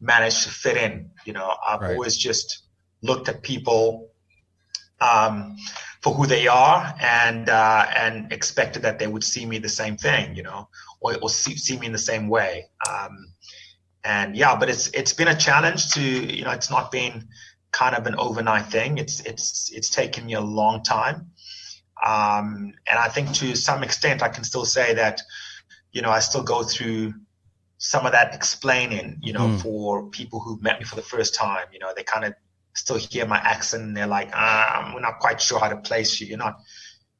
managed 0.00 0.44
to 0.44 0.50
fit 0.50 0.76
in. 0.76 1.10
You 1.24 1.32
know, 1.32 1.54
I've 1.66 1.80
right. 1.80 1.92
always 1.92 2.16
just 2.16 2.62
looked 3.02 3.28
at 3.28 3.42
people 3.42 4.10
um, 5.00 5.56
for 6.02 6.12
who 6.12 6.26
they 6.26 6.48
are 6.48 6.94
and 7.00 7.48
uh, 7.48 7.86
and 7.94 8.32
expected 8.32 8.82
that 8.82 8.98
they 8.98 9.06
would 9.06 9.24
see 9.24 9.46
me 9.46 9.58
the 9.58 9.68
same 9.68 9.96
thing. 9.96 10.34
You 10.34 10.42
know, 10.42 10.68
or, 11.00 11.16
or 11.22 11.30
see, 11.30 11.56
see, 11.56 11.78
me 11.78 11.86
in 11.86 11.92
the 11.92 11.98
same 11.98 12.28
way. 12.28 12.66
Um, 12.90 13.32
and 14.04 14.36
yeah, 14.36 14.56
but 14.56 14.68
it's 14.68 14.88
it's 14.88 15.12
been 15.12 15.28
a 15.28 15.36
challenge 15.36 15.90
to 15.92 16.02
you 16.02 16.44
know 16.44 16.50
it's 16.50 16.70
not 16.70 16.90
been 16.90 17.28
kind 17.70 17.94
of 17.94 18.06
an 18.06 18.16
overnight 18.16 18.66
thing. 18.66 18.98
It's 18.98 19.20
it's 19.20 19.70
it's 19.72 19.90
taken 19.90 20.26
me 20.26 20.34
a 20.34 20.40
long 20.40 20.82
time, 20.82 21.30
um, 22.04 22.74
and 22.88 22.98
I 22.98 23.08
think 23.08 23.32
to 23.34 23.54
some 23.54 23.84
extent 23.84 24.22
I 24.22 24.28
can 24.28 24.44
still 24.44 24.64
say 24.64 24.94
that 24.94 25.22
you 25.92 26.02
know 26.02 26.10
I 26.10 26.18
still 26.18 26.42
go 26.42 26.64
through 26.64 27.14
some 27.78 28.06
of 28.06 28.12
that 28.12 28.32
explaining, 28.32 29.18
you 29.20 29.32
know, 29.32 29.48
mm. 29.48 29.60
for 29.60 30.08
people 30.10 30.38
who've 30.38 30.62
met 30.62 30.78
me 30.78 30.84
for 30.84 30.94
the 30.94 31.02
first 31.02 31.34
time. 31.34 31.66
You 31.72 31.80
know, 31.80 31.92
they 31.96 32.04
kind 32.04 32.24
of 32.24 32.34
still 32.74 32.96
hear 32.96 33.26
my 33.26 33.38
accent 33.38 33.82
and 33.82 33.96
they're 33.96 34.06
like, 34.06 34.30
ah, 34.32 34.92
we're 34.94 35.00
not 35.00 35.18
quite 35.18 35.40
sure 35.40 35.58
how 35.58 35.68
to 35.68 35.76
place 35.76 36.20
you. 36.20 36.26
You're 36.26 36.38
not, 36.38 36.60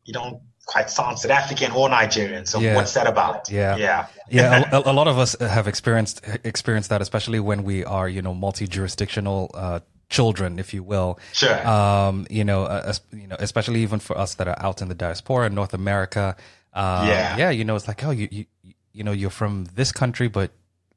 you 0.04 0.12
don't 0.12 0.40
quite 0.66 0.90
sound 0.90 1.18
South 1.18 1.30
African 1.30 1.72
or 1.72 1.88
Nigerian. 1.88 2.46
So 2.46 2.60
yeah. 2.60 2.74
what's 2.74 2.94
that 2.94 3.06
about? 3.06 3.50
Yeah, 3.50 3.76
yeah, 3.76 4.06
yeah. 4.30 4.68
a, 4.72 4.90
a, 4.90 4.92
lot 4.92 5.08
of 5.08 5.18
us 5.18 5.36
have 5.40 5.68
experienced 5.68 6.22
experienced 6.44 6.90
that, 6.90 7.02
especially 7.02 7.40
when 7.40 7.64
we 7.64 7.84
are, 7.84 8.08
you 8.08 8.22
know, 8.22 8.34
multi 8.34 8.66
jurisdictional. 8.66 9.50
Uh, 9.54 9.80
children, 10.08 10.58
if 10.58 10.74
you 10.74 10.82
will. 10.82 11.18
Sure. 11.32 11.66
Um, 11.66 12.26
you 12.28 12.44
know, 12.44 12.64
uh, 12.64 12.92
you 13.12 13.26
know, 13.26 13.36
especially 13.38 13.80
even 13.80 13.98
for 13.98 14.16
us 14.18 14.34
that 14.34 14.46
are 14.46 14.56
out 14.60 14.82
in 14.82 14.88
the 14.88 14.94
diaspora 14.94 15.46
in 15.46 15.54
North 15.54 15.72
America. 15.72 16.36
Um, 16.74 17.08
yeah. 17.08 17.38
Yeah. 17.38 17.50
You 17.50 17.64
know, 17.64 17.74
it's 17.76 17.88
like, 17.88 18.04
oh, 18.04 18.10
you, 18.10 18.28
you, 18.30 18.44
you 18.92 19.04
know, 19.04 19.12
you're 19.12 19.30
from 19.30 19.68
this 19.74 19.90
country, 19.90 20.28
but 20.28 20.50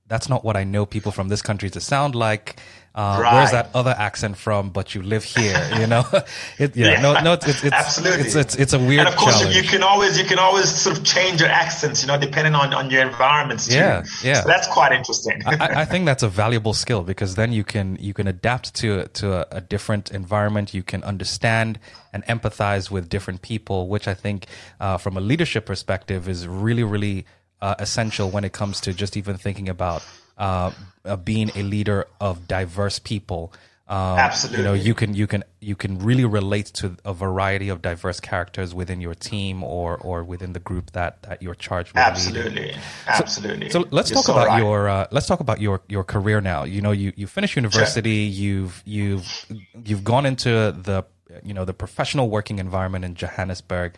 that's 0.07 0.29
not 0.29 0.43
what 0.43 0.55
I 0.55 0.63
know 0.63 0.85
people 0.85 1.12
from 1.12 1.29
this 1.29 1.41
country 1.41 1.69
to 1.71 1.81
sound 1.81 2.15
like. 2.15 2.59
Uh, 2.93 3.19
right. 3.21 3.33
Where's 3.33 3.51
that 3.51 3.71
other 3.74 3.93
accent 3.97 4.38
from? 4.38 4.69
But 4.69 4.95
you 4.95 5.01
live 5.01 5.25
here, 5.25 5.62
you 5.77 5.85
know. 5.85 6.05
it, 6.57 6.77
yeah, 6.77 6.91
yeah, 6.91 7.01
no, 7.01 7.19
no, 7.19 7.33
it's, 7.33 7.45
it's 7.45 7.65
absolutely 7.65 8.21
it's, 8.21 8.35
it's, 8.35 8.55
it's 8.55 8.71
a 8.71 8.79
weird. 8.79 9.00
And 9.00 9.09
of 9.09 9.17
course, 9.17 9.39
challenge. 9.39 9.55
you 9.57 9.63
can 9.63 9.83
always 9.83 10.17
you 10.17 10.24
can 10.24 10.39
always 10.39 10.69
sort 10.69 10.97
of 10.97 11.03
change 11.03 11.41
your 11.41 11.50
accents, 11.50 12.01
you 12.01 12.07
know, 12.07 12.17
depending 12.17 12.55
on 12.55 12.74
on 12.74 12.89
your 12.89 13.01
environments 13.01 13.67
too. 13.67 13.75
Yeah, 13.75 14.05
yeah. 14.24 14.41
So 14.41 14.47
that's 14.47 14.67
quite 14.67 14.93
interesting. 14.93 15.41
I, 15.45 15.81
I, 15.81 15.85
think 15.85 16.05
that's 16.05 16.24
a 16.24 16.29
valuable 16.29 16.74
skill 16.74 17.03
because 17.03 17.35
then 17.35 17.51
you 17.51 17.65
can 17.65 17.97
you 18.00 18.13
can 18.13 18.27
adapt 18.27 18.75
to 18.75 19.07
to 19.07 19.33
a, 19.33 19.57
a 19.57 19.62
different 19.62 20.12
environment. 20.12 20.74
You 20.74 20.83
can 20.83 21.03
understand 21.03 21.79
and 22.13 22.25
empathize 22.27 22.89
with 22.89 23.09
different 23.09 23.41
people, 23.41 23.89
which 23.89 24.07
I 24.07 24.13
think, 24.13 24.45
uh, 24.79 24.97
from 24.97 25.17
a 25.17 25.21
leadership 25.21 25.65
perspective, 25.65 26.29
is 26.29 26.47
really 26.47 26.83
really 26.83 27.25
uh, 27.62 27.75
essential 27.79 28.29
when 28.29 28.43
it 28.43 28.53
comes 28.53 28.81
to 28.81 28.93
just 28.93 29.17
even 29.17 29.38
thinking 29.38 29.69
about 29.69 30.03
uh, 30.38 30.71
uh, 31.03 31.15
being 31.15 31.51
a 31.55 31.63
leader 31.63 32.07
of 32.19 32.47
diverse 32.47 33.00
people. 33.00 33.53
Um, 33.88 34.17
Absolutely. 34.17 34.57
You 34.57 34.63
know, 34.63 34.74
you 34.74 34.95
can 34.95 35.13
you 35.13 35.27
can 35.27 35.43
you 35.59 35.75
can 35.75 36.00
really 36.00 36.25
relate 36.25 36.65
to 36.74 36.97
a 37.05 37.13
variety 37.13 37.69
of 37.69 37.83
diverse 37.83 38.19
characters 38.19 38.74
within 38.74 39.00
your 39.00 39.13
team 39.13 39.63
or 39.63 39.95
or 39.97 40.24
within 40.24 40.53
the 40.53 40.59
group 40.59 40.91
that 40.93 41.21
that 41.24 41.43
you're 41.43 41.53
charged 41.53 41.93
with. 41.93 41.97
Absolutely, 41.97 42.62
leading. 42.62 42.79
absolutely. 43.07 43.69
So, 43.69 43.83
so 43.83 43.88
let's 43.91 44.09
you're 44.09 44.15
talk 44.15 44.25
so 44.25 44.33
about 44.33 44.47
right. 44.47 44.62
your 44.62 44.89
uh, 44.89 45.07
let's 45.12 45.27
talk 45.27 45.39
about 45.39 45.62
your 45.62 45.81
your 45.88 46.03
career 46.03 46.41
now. 46.41 46.63
You 46.63 46.81
know, 46.81 46.91
you 46.91 47.13
you 47.15 47.27
finished 47.27 47.55
university. 47.55 48.27
Sure. 48.27 48.43
You've 48.43 48.83
you've 48.85 49.45
you've 49.85 50.03
gone 50.03 50.25
into 50.25 50.50
the 50.50 51.05
you 51.43 51.53
know 51.53 51.63
the 51.63 51.74
professional 51.74 52.27
working 52.27 52.57
environment 52.57 53.05
in 53.05 53.13
Johannesburg. 53.13 53.93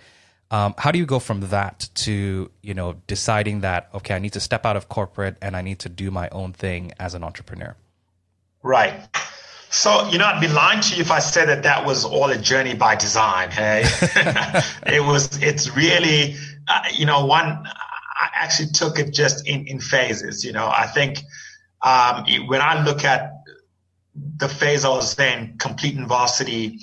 Um, 0.50 0.74
how 0.77 0.92
do 0.92 1.00
you 1.00 1.06
go 1.06 1.20
from 1.20 1.42
that 1.42 1.89
to 1.96 2.50
you 2.62 2.74
know 2.74 2.96
deciding 3.08 3.62
that 3.62 3.89
okay, 3.94 4.16
I 4.16 4.20
need 4.20 4.34
to 4.34 4.39
step 4.39 4.66
out 4.66 4.77
of 4.77 4.88
corporate 4.88 5.38
and 5.42 5.58
I 5.58 5.62
need 5.62 5.80
to 5.80 5.89
do 5.89 6.10
my 6.10 6.30
own 6.30 6.54
thing 6.54 6.94
as 7.00 7.13
an 7.13 7.24
entrepreneur? 7.24 7.75
Right. 8.63 9.08
So 9.70 10.10
you 10.10 10.18
know, 10.18 10.25
I'd 10.25 10.39
be 10.39 10.48
lying 10.48 10.80
to 10.82 10.96
you 10.96 11.01
if 11.01 11.12
I 11.12 11.20
said 11.20 11.50
that 11.50 11.63
that 11.63 11.86
was 11.86 12.06
all 12.06 12.30
a 12.30 12.38
journey 12.38 12.74
by 12.74 12.96
design. 12.96 13.51
Hey, 13.51 13.84
it 14.86 15.04
was. 15.04 15.42
It's 15.44 15.75
really, 15.75 16.36
uh, 16.68 16.84
you 16.94 17.06
know, 17.06 17.25
one. 17.25 17.63
I 18.20 18.30
actually 18.34 18.70
took 18.70 19.00
it 19.00 19.13
just 19.13 19.46
in 19.48 19.68
in 19.68 19.80
phases. 19.82 20.46
You 20.46 20.54
know, 20.54 20.68
I 20.68 20.88
think 20.88 21.20
um, 21.82 22.25
when 22.48 22.62
I 22.62 22.84
look 22.86 23.04
at 23.04 23.34
the 24.38 24.50
phase 24.50 24.86
I 24.86 24.89
was 24.89 25.18
in, 25.20 25.58
complete 25.58 25.96
in 25.96 26.08
varsity 26.08 26.80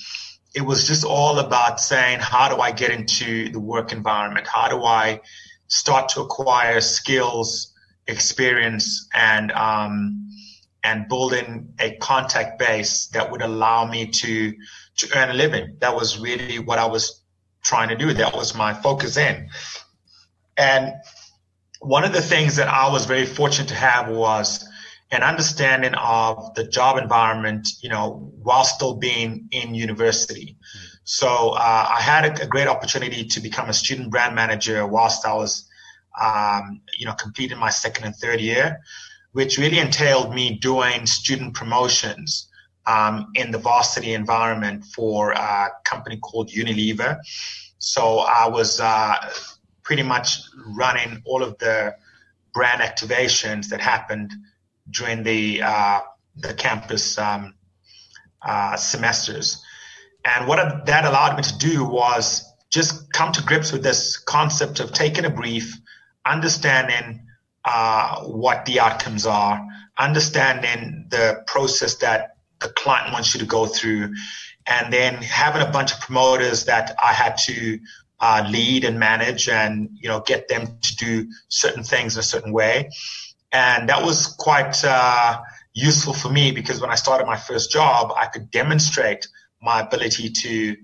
it 0.55 0.63
was 0.63 0.87
just 0.87 1.05
all 1.05 1.39
about 1.41 1.81
saying, 1.81 2.21
how 2.21 2.49
do 2.49 2.61
I 2.61 2.71
get 2.71 2.91
into 2.91 3.51
the 3.51 3.61
work 3.61 3.93
environment? 3.93 4.47
How 4.47 4.69
do 4.69 4.85
I 4.85 5.21
start 5.67 6.11
to 6.11 6.21
acquire 6.21 6.81
skills, 6.81 7.73
experience, 8.07 9.09
and 9.13 9.51
um, 9.53 10.31
and 10.85 11.09
building 11.09 11.75
a 11.81 11.97
contact 11.97 12.59
base 12.59 13.07
that 13.09 13.33
would 13.33 13.43
allow 13.43 13.85
me 13.85 14.07
to 14.07 14.55
to 14.97 15.09
earn 15.17 15.31
a 15.31 15.35
living. 15.35 15.77
That 15.81 15.97
was 15.97 16.19
really 16.19 16.59
what 16.59 16.79
I 16.79 16.87
was 16.87 17.21
trying 17.63 17.89
to 17.89 17.97
do. 17.97 18.13
That 18.13 18.37
was 18.37 18.55
my 18.55 18.75
focus 18.75 19.17
in. 19.17 19.49
And 20.57 20.93
one 21.81 22.05
of 22.05 22.13
the 22.13 22.23
things 22.23 22.57
that 22.57 22.69
I 22.69 22.91
was 22.91 23.07
very 23.07 23.27
fortunate 23.27 23.69
to 23.69 23.75
have 23.75 24.09
was 24.09 24.65
an 25.11 25.23
understanding 25.23 25.95
of 25.95 26.55
the 26.55 26.65
job 26.65 26.99
environment, 26.99 27.69
you 27.83 27.89
know, 27.89 28.33
while 28.43 28.65
still 28.65 28.95
being 28.95 29.49
in 29.51 29.75
university. 29.75 30.57
So 31.05 31.51
uh, 31.51 31.87
I 31.91 32.01
had 32.01 32.25
a, 32.25 32.45
a, 32.45 32.47
great 32.47 32.67
opportunity 32.67 33.25
to 33.27 33.41
become 33.41 33.69
a 33.69 33.75
student 33.75 34.11
brand 34.11 34.35
manager 34.35 34.87
whilst 34.87 35.27
I 35.27 35.35
was, 35.35 35.69
um, 36.21 36.81
you 36.99 37.05
know, 37.05 37.13
completing 37.13 37.59
my 37.59 37.71
second 37.71 38.05
and 38.05 38.17
third 38.17 38.41
year, 38.41 38.81
which 39.33 39.59
really 39.59 39.79
entailed 39.79 40.35
me 40.35 40.59
doing 40.59 41.07
student 41.07 41.55
promotions 41.55 42.49
um, 42.87 43.31
in 43.35 43.51
the 43.51 43.59
varsity 43.59 44.15
environment 44.15 44.85
for 44.85 45.33
a 45.33 45.69
company 45.85 46.17
called 46.17 46.51
Unilever. 46.51 47.19
So 47.79 48.21
I 48.21 48.49
was 48.49 48.81
uh, 48.81 49.15
pretty 49.83 50.03
much 50.03 50.39
running 50.67 51.23
all 51.27 51.43
of 51.43 51.59
the 51.59 51.95
brand 52.55 52.81
activations 52.81 53.69
that 53.69 53.81
happened 53.81 54.33
during 54.91 55.23
the 55.23 55.63
uh, 55.63 56.01
the 56.37 56.55
campus 56.55 57.19
um, 57.19 57.55
uh, 58.43 58.77
semesters. 58.77 59.63
And 60.25 60.49
what 60.49 60.87
that 60.87 61.05
allowed 61.05 61.37
me 61.37 61.43
to 61.43 61.59
do 61.59 61.85
was 61.85 62.45
just 62.71 63.13
come 63.13 63.33
to 63.33 63.43
grips 63.43 63.73
with 63.73 63.83
this 63.83 64.17
concept 64.17 64.81
of 64.81 64.93
taking 64.93 65.25
a 65.25 65.31
brief, 65.31 65.79
understanding 66.27 67.27
uh, 67.65 68.23
what 68.23 68.65
the 68.65 68.81
outcomes 68.81 69.27
are, 69.27 69.65
understanding 69.99 71.07
the 71.11 71.43
process 71.47 71.97
that 71.97 72.37
the 72.61 72.69
client 72.69 73.13
wants 73.13 73.35
you 73.35 73.41
to 73.41 73.47
go 73.47 73.67
through, 73.67 74.15
and 74.67 74.93
then 74.93 75.15
having 75.17 75.63
a 75.63 75.71
bunch 75.71 75.93
of 75.93 76.01
promoters 76.01 76.65
that 76.65 76.97
I 77.03 77.13
had 77.13 77.37
to 77.45 77.79
uh, 78.21 78.47
lead 78.49 78.85
and 78.85 78.99
manage 78.99 79.49
and 79.49 79.91
you 80.01 80.09
know 80.09 80.21
get 80.21 80.49
them 80.49 80.79
to 80.81 80.97
do 80.97 81.29
certain 81.49 81.83
things 81.83 82.17
in 82.17 82.21
a 82.21 82.23
certain 82.23 82.53
way 82.53 82.89
and 83.55 83.89
that 83.89 84.03
was 84.03 84.27
quite 84.27 84.85
uh, 84.85 85.41
useful 85.73 86.13
for 86.13 86.29
me 86.29 86.51
because 86.51 86.81
when 86.81 86.91
I 86.91 86.97
started 86.97 87.25
my 87.27 87.37
first 87.37 87.71
job, 87.71 88.13
I 88.17 88.27
could 88.27 88.51
demonstrate 88.51 89.29
my 89.63 89.81
ability 89.81 90.31
to 90.31 90.77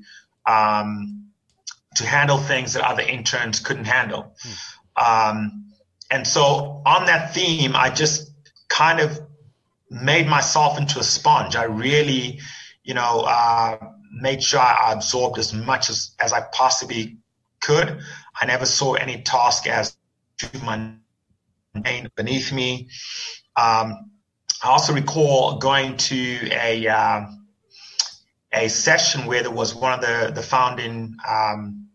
um, 0.47 1.27
to 1.97 2.07
handle 2.07 2.39
things 2.39 2.75
that 2.75 2.85
other 2.85 3.03
interns 3.03 3.59
couldn't 3.59 3.87
handle. 3.87 4.37
Hmm. 4.97 5.05
Um, 5.05 5.73
and 6.13 6.25
so 6.25 6.83
on 6.87 7.07
that 7.07 7.35
theme, 7.35 7.73
I 7.75 7.91
just 7.91 8.31
kind 8.69 9.01
of 9.01 9.21
made 9.91 10.29
myself 10.29 10.79
into 10.79 11.01
a 11.01 11.05
sponge. 11.05 11.57
I 11.57 11.65
really, 11.65 12.41
you 12.85 12.95
know, 12.95 13.25
uh, 13.27 13.79
made 14.13 14.43
sure 14.43 14.61
I 14.61 14.93
absorbed 14.93 15.39
as 15.39 15.53
much 15.53 15.91
as, 15.91 16.15
as 16.21 16.33
I 16.33 16.43
possibly 16.53 17.19
could. 17.61 18.01
I 18.41 18.47
never 18.47 18.67
saw 18.67 18.95
any 18.95 19.23
task 19.23 19.67
as 19.67 19.97
too 20.39 20.59
much 21.75 22.15
beneath 22.17 22.53
me. 22.53 22.89
Um, 23.57 24.11
I 24.63 24.69
also 24.69 24.93
recall 24.93 25.59
going 25.59 25.97
to 25.97 26.49
a 26.53 26.87
uh, 26.87 27.27
a 28.53 28.69
session 28.69 29.27
where 29.27 29.43
there 29.43 29.51
was 29.51 29.75
one 29.75 29.93
of 29.93 30.01
the 30.01 30.33
the 30.35 30.43
founding 30.43 31.17
um, 31.29 31.89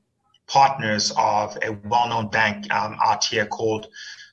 partners 0.47 1.11
of 1.17 1.57
a 1.61 1.71
well-known 1.71 2.29
bank 2.29 2.71
um, 2.73 2.97
out 3.03 3.23
here 3.25 3.45
called 3.45 3.87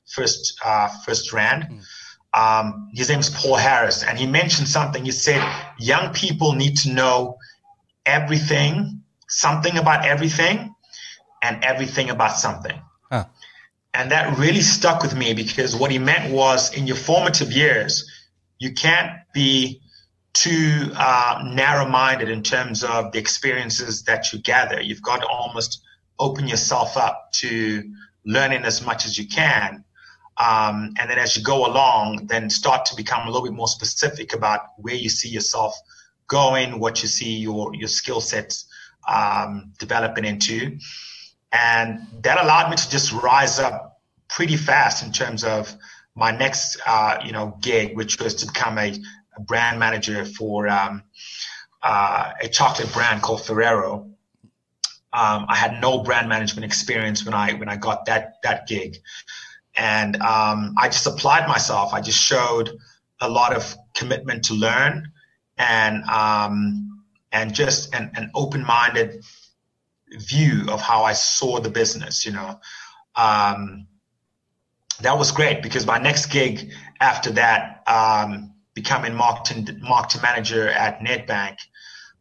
First 0.07 0.59
uh, 0.63 0.89
FirstRand. 1.05 1.69
Mm. 1.69 1.83
Um, 2.35 2.89
his 2.93 3.09
name 3.09 3.19
is 3.19 3.29
Paul 3.29 3.55
Harris, 3.55 4.03
and 4.03 4.17
he 4.17 4.25
mentioned 4.25 4.67
something. 4.67 5.05
He 5.05 5.11
said 5.11 5.43
young 5.77 6.13
people 6.13 6.53
need 6.53 6.77
to 6.77 6.91
know 6.91 7.37
everything, 8.05 9.03
something 9.27 9.77
about 9.77 10.05
everything, 10.05 10.73
and 11.43 11.63
everything 11.63 12.09
about 12.09 12.37
something. 12.37 12.81
And 13.93 14.11
that 14.11 14.37
really 14.37 14.61
stuck 14.61 15.03
with 15.03 15.15
me 15.15 15.33
because 15.33 15.75
what 15.75 15.91
he 15.91 15.99
meant 15.99 16.33
was 16.33 16.73
in 16.73 16.87
your 16.87 16.95
formative 16.95 17.51
years, 17.51 18.09
you 18.57 18.73
can't 18.73 19.11
be 19.33 19.81
too 20.33 20.91
uh, 20.95 21.43
narrow 21.45 21.87
minded 21.87 22.27
in 22.29 22.41
terms 22.41 22.83
of 22.83 23.11
the 23.11 23.19
experiences 23.19 24.03
that 24.03 24.33
you 24.33 24.39
gather. 24.39 24.81
You've 24.81 25.03
got 25.03 25.21
to 25.21 25.27
almost 25.27 25.83
open 26.19 26.47
yourself 26.47 26.97
up 26.97 27.31
to 27.33 27.83
learning 28.25 28.63
as 28.63 28.83
much 28.83 29.05
as 29.05 29.17
you 29.17 29.27
can. 29.27 29.83
Um, 30.37 30.93
and 30.99 31.09
then 31.09 31.19
as 31.19 31.37
you 31.37 31.43
go 31.43 31.67
along, 31.67 32.25
then 32.25 32.49
start 32.49 32.85
to 32.87 32.95
become 32.95 33.27
a 33.27 33.31
little 33.31 33.43
bit 33.43 33.53
more 33.53 33.67
specific 33.67 34.33
about 34.33 34.61
where 34.77 34.95
you 34.95 35.09
see 35.09 35.29
yourself 35.29 35.75
going, 36.27 36.79
what 36.79 37.03
you 37.03 37.07
see 37.07 37.35
your, 37.35 37.75
your 37.75 37.87
skill 37.87 38.21
sets 38.21 38.65
um, 39.07 39.73
developing 39.77 40.25
into. 40.25 40.79
And 41.53 42.07
that 42.23 42.43
allowed 42.43 42.71
me 42.71 42.75
to 42.75 42.89
just 42.89 43.13
rise 43.13 43.59
up 43.59 44.01
pretty 44.27 44.57
fast 44.57 45.05
in 45.05 45.11
terms 45.11 45.43
of 45.43 45.73
my 46.15 46.31
next, 46.31 46.81
uh, 46.85 47.19
you 47.23 47.31
know, 47.31 47.57
gig, 47.61 47.95
which 47.95 48.19
was 48.19 48.33
to 48.35 48.47
become 48.47 48.79
a, 48.79 48.93
a 49.37 49.41
brand 49.41 49.79
manager 49.79 50.25
for 50.25 50.67
um, 50.67 51.03
uh, 51.83 52.31
a 52.41 52.47
chocolate 52.47 52.91
brand 52.91 53.21
called 53.21 53.45
Ferrero. 53.45 54.09
Um, 55.13 55.45
I 55.47 55.55
had 55.55 55.79
no 55.79 56.01
brand 56.01 56.27
management 56.27 56.65
experience 56.65 57.23
when 57.23 57.35
I 57.35 57.53
when 57.53 57.69
I 57.69 57.75
got 57.75 58.05
that 58.05 58.37
that 58.41 58.65
gig, 58.65 58.97
and 59.75 60.15
um, 60.23 60.73
I 60.79 60.87
just 60.87 61.05
applied 61.05 61.47
myself. 61.47 61.93
I 61.93 62.01
just 62.01 62.19
showed 62.19 62.71
a 63.21 63.29
lot 63.29 63.55
of 63.55 63.75
commitment 63.93 64.45
to 64.45 64.55
learn 64.55 65.11
and 65.57 66.03
um, 66.05 67.03
and 67.31 67.53
just 67.53 67.93
an, 67.93 68.09
an 68.15 68.31
open 68.33 68.65
minded 68.65 69.23
view 70.13 70.67
of 70.69 70.81
how 70.81 71.03
I 71.03 71.13
saw 71.13 71.59
the 71.59 71.69
business. 71.69 72.25
You 72.25 72.33
know, 72.33 72.59
um, 73.15 73.87
that 75.01 75.17
was 75.17 75.31
great 75.31 75.61
because 75.61 75.85
my 75.85 75.97
next 75.97 76.27
gig 76.27 76.71
after 76.99 77.31
that, 77.31 77.83
um, 77.87 78.53
becoming 78.73 79.13
marketing 79.13 79.79
marketing 79.81 80.21
manager 80.21 80.69
at 80.69 80.99
Nedbank, 80.99 81.57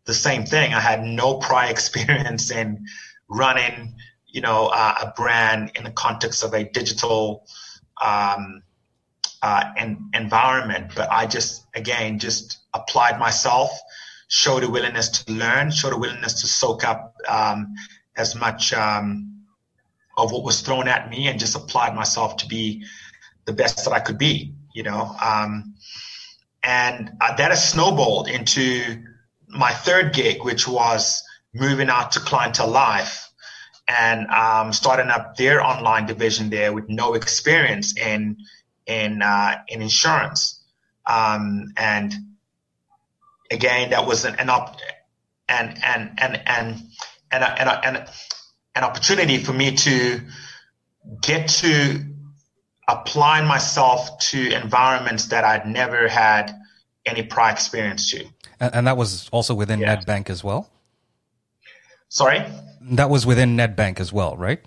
the 0.04 0.14
same 0.14 0.44
thing. 0.44 0.74
I 0.74 0.80
had 0.80 1.02
no 1.02 1.38
prior 1.38 1.70
experience 1.76 2.50
in 2.50 2.84
running, 3.28 3.94
you 4.26 4.40
know, 4.40 4.66
uh, 4.66 4.94
a 5.02 5.12
brand 5.16 5.72
in 5.74 5.84
the 5.84 5.90
context 5.90 6.44
of 6.44 6.54
a 6.54 6.64
digital 6.64 7.46
um, 8.02 8.62
uh, 9.42 9.64
en- 9.76 10.10
environment. 10.14 10.92
But 10.94 11.10
I 11.10 11.26
just, 11.26 11.66
again, 11.74 12.18
just 12.18 12.58
applied 12.74 13.18
myself, 13.18 13.70
showed 14.32 14.64
a 14.64 14.70
willingness 14.70 15.10
to 15.10 15.30
learn, 15.30 15.70
showed 15.70 15.92
a 15.92 15.96
willingness 15.96 16.40
to 16.40 16.46
soak 16.46 16.84
up 16.84 17.14
um, 17.28 17.74
as 18.16 18.34
much 18.34 18.72
um, 18.72 19.44
of 20.16 20.32
what 20.32 20.42
was 20.42 20.62
thrown 20.62 20.88
at 20.88 21.10
me, 21.10 21.28
and 21.28 21.38
just 21.38 21.54
applied 21.54 21.94
myself 21.94 22.38
to 22.38 22.46
be 22.46 22.82
the 23.44 23.52
best 23.52 23.84
that 23.84 23.92
I 23.92 24.00
could 24.00 24.16
be. 24.16 24.54
You 24.74 24.84
know, 24.84 25.14
um, 25.22 25.74
and 26.62 27.10
uh, 27.20 27.36
that 27.36 27.50
has 27.50 27.72
snowballed 27.72 28.26
into 28.26 29.04
my 29.48 29.70
third 29.70 30.14
gig, 30.14 30.42
which 30.44 30.66
was 30.66 31.22
moving 31.52 31.90
out 31.90 32.12
to 32.12 32.20
clientele 32.20 32.68
life 32.68 33.28
and 33.86 34.26
um, 34.28 34.72
starting 34.72 35.10
up 35.10 35.36
their 35.36 35.62
online 35.62 36.06
division 36.06 36.48
there 36.48 36.72
with 36.72 36.88
no 36.88 37.12
experience 37.12 37.94
in 38.00 38.38
in 38.86 39.20
uh, 39.20 39.56
in 39.68 39.82
insurance. 39.82 40.58
Um, 41.06 41.66
and 41.76 42.14
again, 43.52 43.90
that 43.90 44.06
was 44.06 44.24
an, 44.24 44.34
an 44.38 44.50
op- 44.50 44.76
and 45.48 45.78
and 45.84 46.18
and 46.18 46.42
and 46.46 46.82
and 47.30 47.44
and, 47.44 47.70
and 47.84 48.08
an 48.74 48.84
opportunity 48.84 49.38
for 49.38 49.52
me 49.52 49.76
to 49.76 50.20
get 51.20 51.48
to 51.48 52.04
apply 52.88 53.42
myself 53.42 54.18
to 54.18 54.52
environments 54.52 55.26
that 55.26 55.44
I'd 55.44 55.66
never 55.66 56.08
had 56.08 56.52
any 57.06 57.22
prior 57.22 57.52
experience 57.52 58.10
to. 58.10 58.24
And, 58.60 58.74
and 58.74 58.86
that 58.86 58.96
was 58.96 59.28
also 59.30 59.54
within 59.54 59.80
yeah. 59.80 59.96
Nedbank 59.96 60.30
as 60.30 60.42
well? 60.42 60.70
Sorry? 62.08 62.44
That 62.82 63.10
was 63.10 63.24
within 63.26 63.56
Nedbank 63.56 64.00
as 64.00 64.12
well, 64.12 64.36
right? 64.36 64.60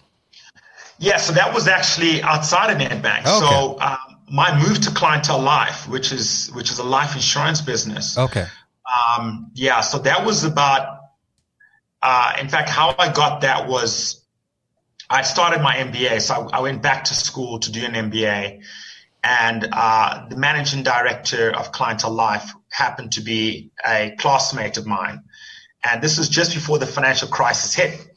Yeah, 0.98 1.18
so 1.18 1.34
that 1.34 1.54
was 1.54 1.68
actually 1.68 2.22
outside 2.22 2.72
of 2.72 2.78
Nedbank. 2.78 3.22
Okay. 3.22 3.40
So 3.40 3.80
um, 3.82 3.98
my 4.30 4.58
move 4.58 4.80
to 4.82 4.92
Clientele 4.92 5.42
Life, 5.42 5.88
which 5.88 6.12
is 6.12 6.50
which 6.54 6.72
is 6.72 6.80
a 6.80 6.84
life 6.84 7.16
insurance 7.16 7.62
business. 7.62 8.18
Okay. 8.18 8.46
Um, 8.86 9.52
yeah, 9.54 9.82
so 9.82 10.00
that 10.00 10.26
was 10.26 10.44
about. 10.44 11.00
Uh, 12.02 12.34
in 12.40 12.50
fact, 12.50 12.70
how 12.70 12.94
I 13.00 13.12
got 13.12 13.42
that 13.42 13.68
was 13.68 14.24
I 15.10 15.24
started 15.24 15.62
my 15.62 15.76
MBA, 15.76 16.22
so 16.22 16.50
I, 16.52 16.58
I 16.58 16.60
went 16.62 16.82
back 16.82 17.06
to 17.06 17.16
school 17.16 17.60
to 17.60 17.72
do 17.72 17.84
an 17.84 17.94
MBA, 17.94 18.62
and 19.24 19.68
uh, 19.72 20.28
the 20.30 20.36
managing 20.36 20.84
director 20.84 21.52
of 21.52 21.72
Clientele 21.72 22.12
Life 22.12 22.52
happened 22.70 23.14
to 23.14 23.22
be 23.22 23.72
a 23.86 24.16
classmate 24.20 24.78
of 24.78 24.86
mine. 24.86 25.24
And 25.84 26.02
this 26.02 26.18
was 26.18 26.30
just 26.30 26.54
before 26.54 26.80
the 26.80 26.86
financial 26.86 27.28
crisis 27.28 27.74
hit. 27.74 28.08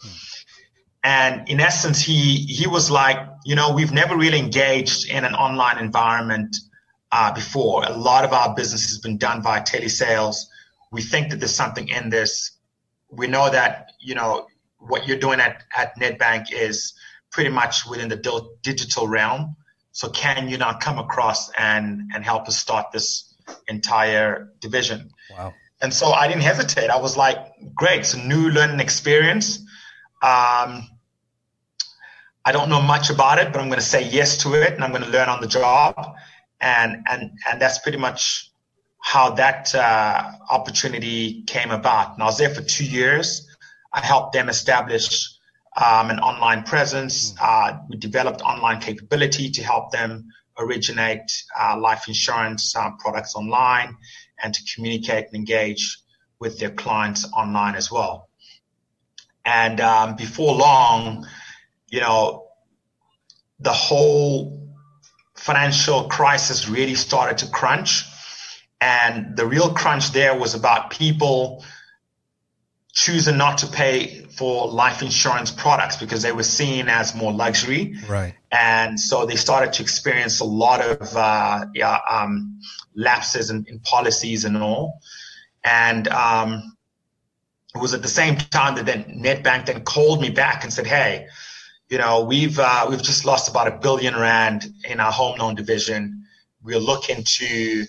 And 1.04 1.48
in 1.48 1.60
essence, 1.60 2.00
he, 2.00 2.36
he 2.36 2.66
was 2.66 2.90
like, 2.90 3.18
you 3.44 3.54
know, 3.54 3.72
we've 3.72 3.92
never 3.92 4.16
really 4.16 4.38
engaged 4.38 5.08
in 5.08 5.24
an 5.24 5.34
online 5.34 5.78
environment 5.78 6.56
uh, 7.12 7.32
before. 7.32 7.84
A 7.84 7.96
lot 7.96 8.24
of 8.24 8.32
our 8.32 8.54
business 8.54 8.88
has 8.88 8.98
been 8.98 9.16
done 9.16 9.42
via 9.42 9.62
telesales. 9.62 10.46
We 10.90 11.02
think 11.02 11.30
that 11.30 11.40
there's 11.40 11.54
something 11.54 11.88
in 11.88 12.10
this. 12.10 12.52
We 13.10 13.26
know 13.26 13.50
that, 13.50 13.92
you 14.00 14.14
know, 14.14 14.46
what 14.78 15.06
you're 15.06 15.18
doing 15.18 15.40
at, 15.40 15.64
at 15.76 15.98
Nedbank 15.98 16.52
is 16.52 16.94
pretty 17.30 17.50
much 17.50 17.86
within 17.86 18.08
the 18.08 18.48
digital 18.62 19.08
realm. 19.08 19.56
So 19.92 20.08
can 20.08 20.48
you 20.48 20.58
not 20.58 20.80
come 20.80 20.98
across 20.98 21.50
and, 21.58 22.10
and 22.14 22.24
help 22.24 22.46
us 22.46 22.58
start 22.58 22.92
this 22.92 23.28
entire 23.68 24.52
division. 24.60 25.10
Wow. 25.30 25.54
And 25.80 25.92
so 25.92 26.08
I 26.08 26.26
didn't 26.28 26.42
hesitate. 26.42 26.90
I 26.90 26.98
was 26.98 27.16
like, 27.16 27.38
great, 27.74 28.00
it's 28.00 28.14
a 28.14 28.18
new 28.18 28.50
learning 28.50 28.80
experience. 28.80 29.58
Um, 30.22 30.88
I 32.44 32.52
don't 32.52 32.68
know 32.68 32.80
much 32.80 33.10
about 33.10 33.38
it, 33.38 33.52
but 33.52 33.60
I'm 33.60 33.68
going 33.68 33.78
to 33.78 33.84
say 33.84 34.08
yes 34.08 34.38
to 34.38 34.54
it 34.54 34.74
and 34.74 34.82
I'm 34.82 34.90
going 34.90 35.04
to 35.04 35.10
learn 35.10 35.28
on 35.28 35.40
the 35.40 35.46
job. 35.46 36.16
And, 36.60 37.04
and, 37.08 37.30
and 37.48 37.60
that's 37.60 37.78
pretty 37.78 37.98
much 37.98 38.47
how 39.00 39.30
that 39.30 39.74
uh, 39.74 40.32
opportunity 40.50 41.42
came 41.42 41.70
about. 41.70 42.14
And 42.14 42.22
I 42.22 42.26
was 42.26 42.38
there 42.38 42.50
for 42.50 42.62
two 42.62 42.84
years. 42.84 43.46
I 43.92 44.04
helped 44.04 44.32
them 44.32 44.48
establish 44.48 45.28
um, 45.76 46.10
an 46.10 46.18
online 46.18 46.64
presence. 46.64 47.32
Hmm. 47.32 47.36
Uh, 47.40 47.78
we 47.88 47.96
developed 47.96 48.42
online 48.42 48.80
capability 48.80 49.50
to 49.50 49.62
help 49.62 49.92
them 49.92 50.28
originate 50.58 51.30
uh, 51.58 51.78
life 51.78 52.08
insurance 52.08 52.74
uh, 52.74 52.90
products 52.98 53.36
online 53.36 53.96
and 54.42 54.52
to 54.52 54.60
communicate 54.74 55.26
and 55.26 55.36
engage 55.36 55.98
with 56.40 56.58
their 56.58 56.70
clients 56.70 57.24
online 57.32 57.74
as 57.74 57.90
well. 57.90 58.28
And 59.44 59.80
um, 59.80 60.16
before 60.16 60.54
long, 60.54 61.26
you 61.88 62.00
know, 62.00 62.48
the 63.60 63.72
whole 63.72 64.68
financial 65.36 66.04
crisis 66.04 66.68
really 66.68 66.94
started 66.94 67.38
to 67.38 67.50
crunch. 67.50 68.04
And 68.80 69.36
the 69.36 69.46
real 69.46 69.72
crunch 69.72 70.12
there 70.12 70.38
was 70.38 70.54
about 70.54 70.90
people 70.90 71.64
choosing 72.92 73.36
not 73.36 73.58
to 73.58 73.66
pay 73.66 74.22
for 74.36 74.68
life 74.68 75.02
insurance 75.02 75.50
products 75.50 75.96
because 75.96 76.22
they 76.22 76.32
were 76.32 76.42
seen 76.42 76.88
as 76.88 77.14
more 77.14 77.32
luxury. 77.32 77.96
Right. 78.08 78.34
And 78.50 78.98
so 78.98 79.26
they 79.26 79.36
started 79.36 79.72
to 79.74 79.82
experience 79.82 80.40
a 80.40 80.44
lot 80.44 80.80
of 80.80 81.16
uh, 81.16 81.66
yeah, 81.74 81.98
um, 82.10 82.60
lapses 82.94 83.50
in, 83.50 83.66
in, 83.68 83.78
policies 83.80 84.44
and 84.44 84.56
all. 84.56 85.00
And 85.64 86.08
um, 86.08 86.76
it 87.74 87.80
was 87.80 87.94
at 87.94 88.02
the 88.02 88.08
same 88.08 88.36
time 88.36 88.76
that 88.76 88.86
then 88.86 89.20
Nedbank 89.22 89.66
then 89.66 89.84
called 89.84 90.20
me 90.20 90.30
back 90.30 90.64
and 90.64 90.72
said, 90.72 90.86
"Hey, 90.86 91.26
you 91.88 91.98
know, 91.98 92.24
we've 92.24 92.58
uh, 92.58 92.86
we've 92.88 93.02
just 93.02 93.24
lost 93.24 93.48
about 93.48 93.68
a 93.68 93.78
billion 93.78 94.14
rand 94.16 94.66
in 94.84 95.00
our 95.00 95.12
home 95.12 95.38
loan 95.38 95.54
division. 95.54 96.24
We're 96.62 96.78
looking 96.78 97.22
to 97.24 97.86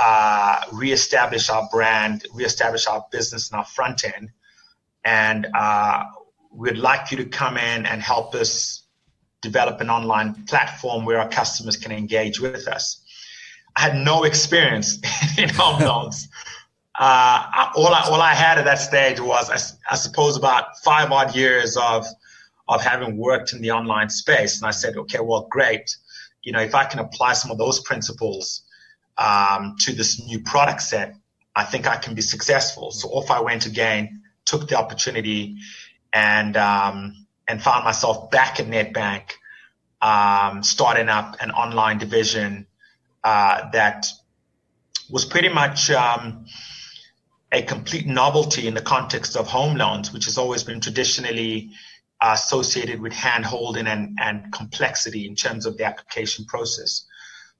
uh, 0.00 0.60
reestablish 0.72 1.50
our 1.50 1.68
brand, 1.72 2.24
reestablish 2.32 2.86
our 2.86 3.04
business 3.10 3.50
and 3.50 3.58
our 3.58 3.64
front 3.64 4.04
end." 4.04 4.30
and 5.04 5.46
uh, 5.54 6.04
we'd 6.52 6.76
like 6.76 7.10
you 7.10 7.16
to 7.16 7.24
come 7.24 7.56
in 7.56 7.86
and 7.86 8.02
help 8.02 8.34
us 8.34 8.82
develop 9.40 9.80
an 9.80 9.88
online 9.88 10.34
platform 10.46 11.04
where 11.04 11.18
our 11.18 11.28
customers 11.28 11.76
can 11.76 11.92
engage 11.92 12.40
with 12.40 12.68
us. 12.68 13.02
I 13.76 13.82
had 13.82 13.96
no 13.96 14.24
experience 14.24 14.98
in 15.38 15.48
home 15.48 15.80
loans. 15.80 16.28
Uh, 17.00 17.70
all, 17.76 17.94
I, 17.94 18.08
all 18.08 18.20
I 18.20 18.34
had 18.34 18.58
at 18.58 18.64
that 18.64 18.80
stage 18.80 19.20
was, 19.20 19.48
I, 19.50 19.92
I, 19.92 19.94
suppose, 19.94 20.36
about 20.36 20.76
five 20.82 21.12
odd 21.12 21.32
years 21.36 21.76
of 21.76 22.04
of 22.66 22.82
having 22.82 23.16
worked 23.16 23.52
in 23.52 23.62
the 23.62 23.70
online 23.70 24.10
space. 24.10 24.60
And 24.60 24.66
I 24.66 24.72
said, 24.72 24.96
okay, 24.96 25.20
well, 25.20 25.46
great. 25.48 25.96
You 26.42 26.50
know, 26.50 26.60
if 26.60 26.74
I 26.74 26.86
can 26.86 26.98
apply 26.98 27.34
some 27.34 27.52
of 27.52 27.58
those 27.58 27.78
principles 27.82 28.62
um, 29.18 29.76
to 29.80 29.92
this 29.92 30.24
new 30.24 30.40
product 30.40 30.82
set, 30.82 31.14
I 31.54 31.64
think 31.64 31.86
I 31.86 31.96
can 31.96 32.14
be 32.14 32.22
successful. 32.22 32.90
So 32.92 33.08
off 33.08 33.30
I 33.30 33.40
went 33.40 33.66
again 33.66 34.22
took 34.48 34.66
the 34.66 34.78
opportunity 34.78 35.58
and 36.12 36.56
um, 36.56 37.26
and 37.46 37.62
found 37.62 37.84
myself 37.84 38.30
back 38.30 38.58
at 38.58 38.66
Nedbank, 38.66 39.32
um, 40.00 40.62
starting 40.62 41.08
up 41.08 41.36
an 41.40 41.50
online 41.50 41.98
division 41.98 42.66
uh, 43.22 43.70
that 43.70 44.06
was 45.10 45.24
pretty 45.24 45.48
much 45.48 45.90
um, 45.90 46.46
a 47.52 47.62
complete 47.62 48.06
novelty 48.06 48.66
in 48.66 48.74
the 48.74 48.80
context 48.80 49.36
of 49.36 49.46
home 49.46 49.76
loans, 49.76 50.12
which 50.12 50.24
has 50.24 50.38
always 50.38 50.64
been 50.64 50.80
traditionally 50.80 51.70
associated 52.20 53.00
with 53.00 53.12
hand 53.12 53.44
holding 53.44 53.86
and, 53.86 54.18
and 54.20 54.52
complexity 54.52 55.26
in 55.26 55.34
terms 55.34 55.66
of 55.66 55.76
the 55.76 55.84
application 55.84 56.44
process. 56.44 57.06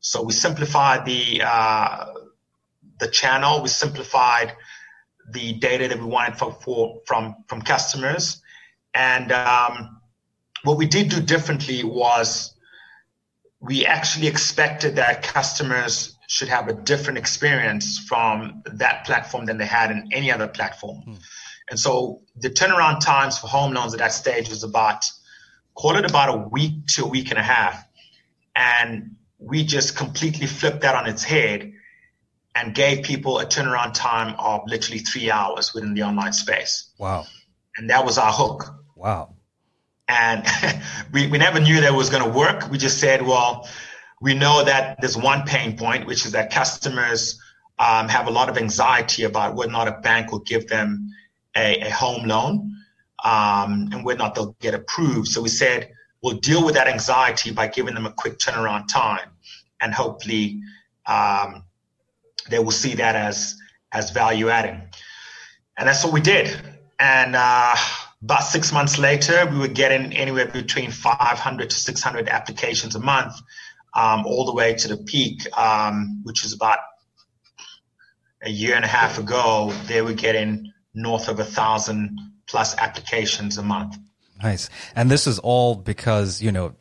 So 0.01 0.23
we 0.23 0.33
simplified 0.33 1.05
the 1.05 1.43
uh, 1.45 2.07
the 2.99 3.09
channel, 3.09 3.63
we 3.63 3.69
simplified 3.69 4.55
the 5.31 5.55
data 5.55 5.89
that 5.89 5.99
we 5.99 6.07
wanted 6.07 6.39
for, 6.39 6.53
for 6.53 7.01
from 7.07 7.37
from 7.47 7.63
customers. 7.63 8.41
And 8.95 9.33
um, 9.33 10.01
what 10.65 10.77
we 10.77 10.87
did 10.87 11.11
do 11.11 11.21
differently 11.21 11.85
was 11.85 12.55
we 13.61 13.87
actually 13.87 14.29
expected 14.29 14.97
that 14.97 15.23
customers 15.23 16.17
should 16.29 16.49
have 16.49 16.69
a 16.69 16.73
different 16.73 17.19
experience 17.19 17.99
from 17.99 18.63
that 18.67 19.05
platform 19.05 19.47
than 19.47 19.59
they 19.59 19.67
had 19.67 19.91
in 19.91 20.09
any 20.13 20.31
other 20.31 20.47
platform. 20.47 20.99
Hmm. 20.99 21.15
And 21.71 21.79
so 21.79 22.23
the 22.37 22.51
turnaround 22.51 23.05
times 23.05 23.39
for 23.39 23.47
home 23.47 23.73
loans 23.75 23.93
at 23.95 23.99
that 23.99 24.13
stage 24.13 24.49
was 24.49 24.63
about, 24.63 25.05
call 25.75 25.97
it 25.97 26.05
about 26.05 26.29
a 26.35 26.49
week 26.49 26.87
to 26.89 27.05
a 27.05 27.09
week 27.09 27.31
and 27.31 27.39
a 27.39 27.43
half. 27.43 27.85
And 28.55 29.17
we 29.39 29.65
just 29.65 29.97
completely 29.97 30.47
flipped 30.47 30.81
that 30.81 30.95
on 30.95 31.07
its 31.07 31.23
head 31.23 31.73
and 32.55 32.75
gave 32.75 33.05
people 33.05 33.39
a 33.39 33.47
turnaround 33.47 33.95
time 33.95 34.35
of 34.39 34.63
literally 34.67 34.99
three 34.99 35.31
hours 35.31 35.73
within 35.75 35.95
the 35.95 36.03
online 36.03 36.33
space. 36.33 36.91
Wow. 36.99 37.25
And 37.77 37.91
that 37.91 38.05
was 38.05 38.19
our 38.19 38.33
hook. 38.33 38.75
Wow. 38.97 39.35
And 40.09 40.45
we, 41.13 41.29
we 41.29 41.39
never 41.39 41.61
knew 41.61 41.81
that 41.81 41.95
was 41.95 42.11
going 42.11 42.25
to 42.25 42.31
work. 42.31 42.69
We 42.71 42.79
just 42.79 42.99
said, 42.99 43.23
well, 43.23 43.69
we 44.21 44.35
know 44.35 44.65
that 44.65 45.01
there's 45.01 45.17
one 45.17 45.45
pain 45.45 45.77
point, 45.77 46.07
which 46.07 46.27
is 46.27 46.33
that 46.33 46.51
customers 46.51 47.41
um, 47.79 48.09
have 48.09 48.27
a 48.27 48.31
lot 48.31 48.49
of 48.49 48.59
anxiety 48.59 49.23
about 49.23 49.55
whether 49.55 49.71
or 49.71 49.73
not 49.73 49.87
a 49.87 49.93
bank 49.93 50.33
will 50.33 50.41
give 50.41 50.67
them 50.67 51.11
a, 51.57 51.81
a 51.81 51.91
home 51.91 52.27
loan 52.27 52.75
um, 53.25 53.91
and 53.93 54.05
whether 54.05 54.19
or 54.19 54.25
not 54.25 54.35
they'll 54.35 54.57
get 54.61 54.75
approved. 54.75 55.29
So 55.29 55.43
we 55.43 55.49
said 55.49 55.93
we'll 56.23 56.39
deal 56.39 56.65
with 56.65 56.75
that 56.75 56.89
anxiety 56.89 57.51
by 57.53 57.69
giving 57.69 57.95
them 57.95 58.07
a 58.07 58.13
quick 58.13 58.39
turnaround 58.39 58.89
time, 58.89 59.31
and 59.81 59.95
hopefully 59.95 60.61
um, 61.07 61.65
they 62.51 62.59
will 62.59 62.71
see 62.71 62.95
that 62.95 63.17
as 63.17 63.57
as 63.93 64.11
value 64.11 64.49
adding. 64.49 64.83
And 65.79 65.89
that's 65.89 66.05
what 66.05 66.13
we 66.13 66.21
did. 66.21 66.61
And 66.99 67.37
uh, 67.37 67.77
about 68.23 68.43
six 68.43 68.73
months 68.73 68.99
later, 68.99 69.47
we 69.51 69.59
were 69.59 69.69
getting 69.69 70.13
anywhere 70.13 70.47
between 70.47 70.91
500 70.91 71.71
to 71.71 71.77
600 71.77 72.29
applications 72.29 72.97
a 72.97 72.99
month 72.99 73.35
um, 73.95 74.27
all 74.27 74.45
the 74.45 74.53
way 74.53 74.75
to 74.75 74.89
the 74.89 74.97
peak, 74.97 75.47
um, 75.57 76.21
which 76.25 76.43
was 76.43 76.53
about 76.53 76.81
a 78.43 78.51
year 78.51 78.75
and 78.75 78.85
a 78.85 78.89
half 78.89 79.19
ago. 79.19 79.73
They 79.87 80.03
were 80.03 80.13
getting 80.13 80.73
north 80.95 81.29
of 81.29 81.39
a 81.39 81.45
thousand 81.45 82.19
plus 82.47 82.77
applications 82.77 83.59
a 83.59 83.63
month. 83.63 83.97
Nice. 84.43 84.71
And 84.95 85.11
this 85.11 85.27
is 85.27 85.39
all 85.39 85.75
because, 85.75 86.41
you 86.43 86.53
know, 86.53 86.75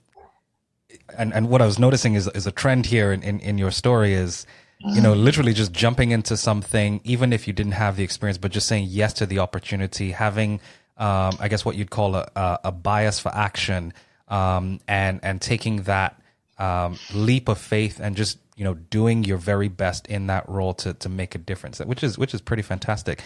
and, 1.17 1.33
and 1.33 1.49
what 1.49 1.61
I 1.61 1.65
was 1.65 1.79
noticing 1.79 2.13
is, 2.13 2.27
is 2.27 2.47
a 2.47 2.51
trend 2.51 2.85
here 2.85 3.11
in, 3.11 3.23
in, 3.23 3.39
in 3.39 3.57
your 3.57 3.71
story 3.71 4.13
is, 4.13 4.45
you 4.79 5.01
know, 5.01 5.13
literally 5.13 5.53
just 5.53 5.71
jumping 5.71 6.11
into 6.11 6.37
something, 6.37 7.01
even 7.03 7.33
if 7.33 7.47
you 7.47 7.53
didn't 7.53 7.71
have 7.71 7.95
the 7.95 8.03
experience, 8.03 8.37
but 8.37 8.51
just 8.51 8.67
saying 8.67 8.85
yes 8.89 9.13
to 9.13 9.25
the 9.25 9.39
opportunity, 9.39 10.11
having, 10.11 10.59
um, 10.97 11.35
I 11.39 11.47
guess 11.49 11.65
what 11.65 11.75
you'd 11.75 11.89
call 11.89 12.15
a, 12.15 12.29
a, 12.35 12.59
a 12.65 12.71
bias 12.71 13.19
for 13.19 13.33
action, 13.33 13.93
um, 14.27 14.79
and, 14.87 15.19
and 15.23 15.41
taking 15.41 15.83
that, 15.83 16.21
um, 16.59 16.97
leap 17.13 17.49
of 17.49 17.57
faith 17.57 17.99
and 17.99 18.15
just 18.15 18.39
you 18.55 18.63
know 18.63 18.73
doing 18.73 19.23
your 19.23 19.37
very 19.37 19.67
best 19.67 20.07
in 20.07 20.27
that 20.27 20.49
role 20.49 20.73
to 20.73 20.93
to 20.95 21.09
make 21.09 21.35
a 21.35 21.37
difference, 21.37 21.79
which 21.79 22.03
is 22.03 22.17
which 22.17 22.33
is 22.33 22.41
pretty 22.41 22.63
fantastic. 22.63 23.21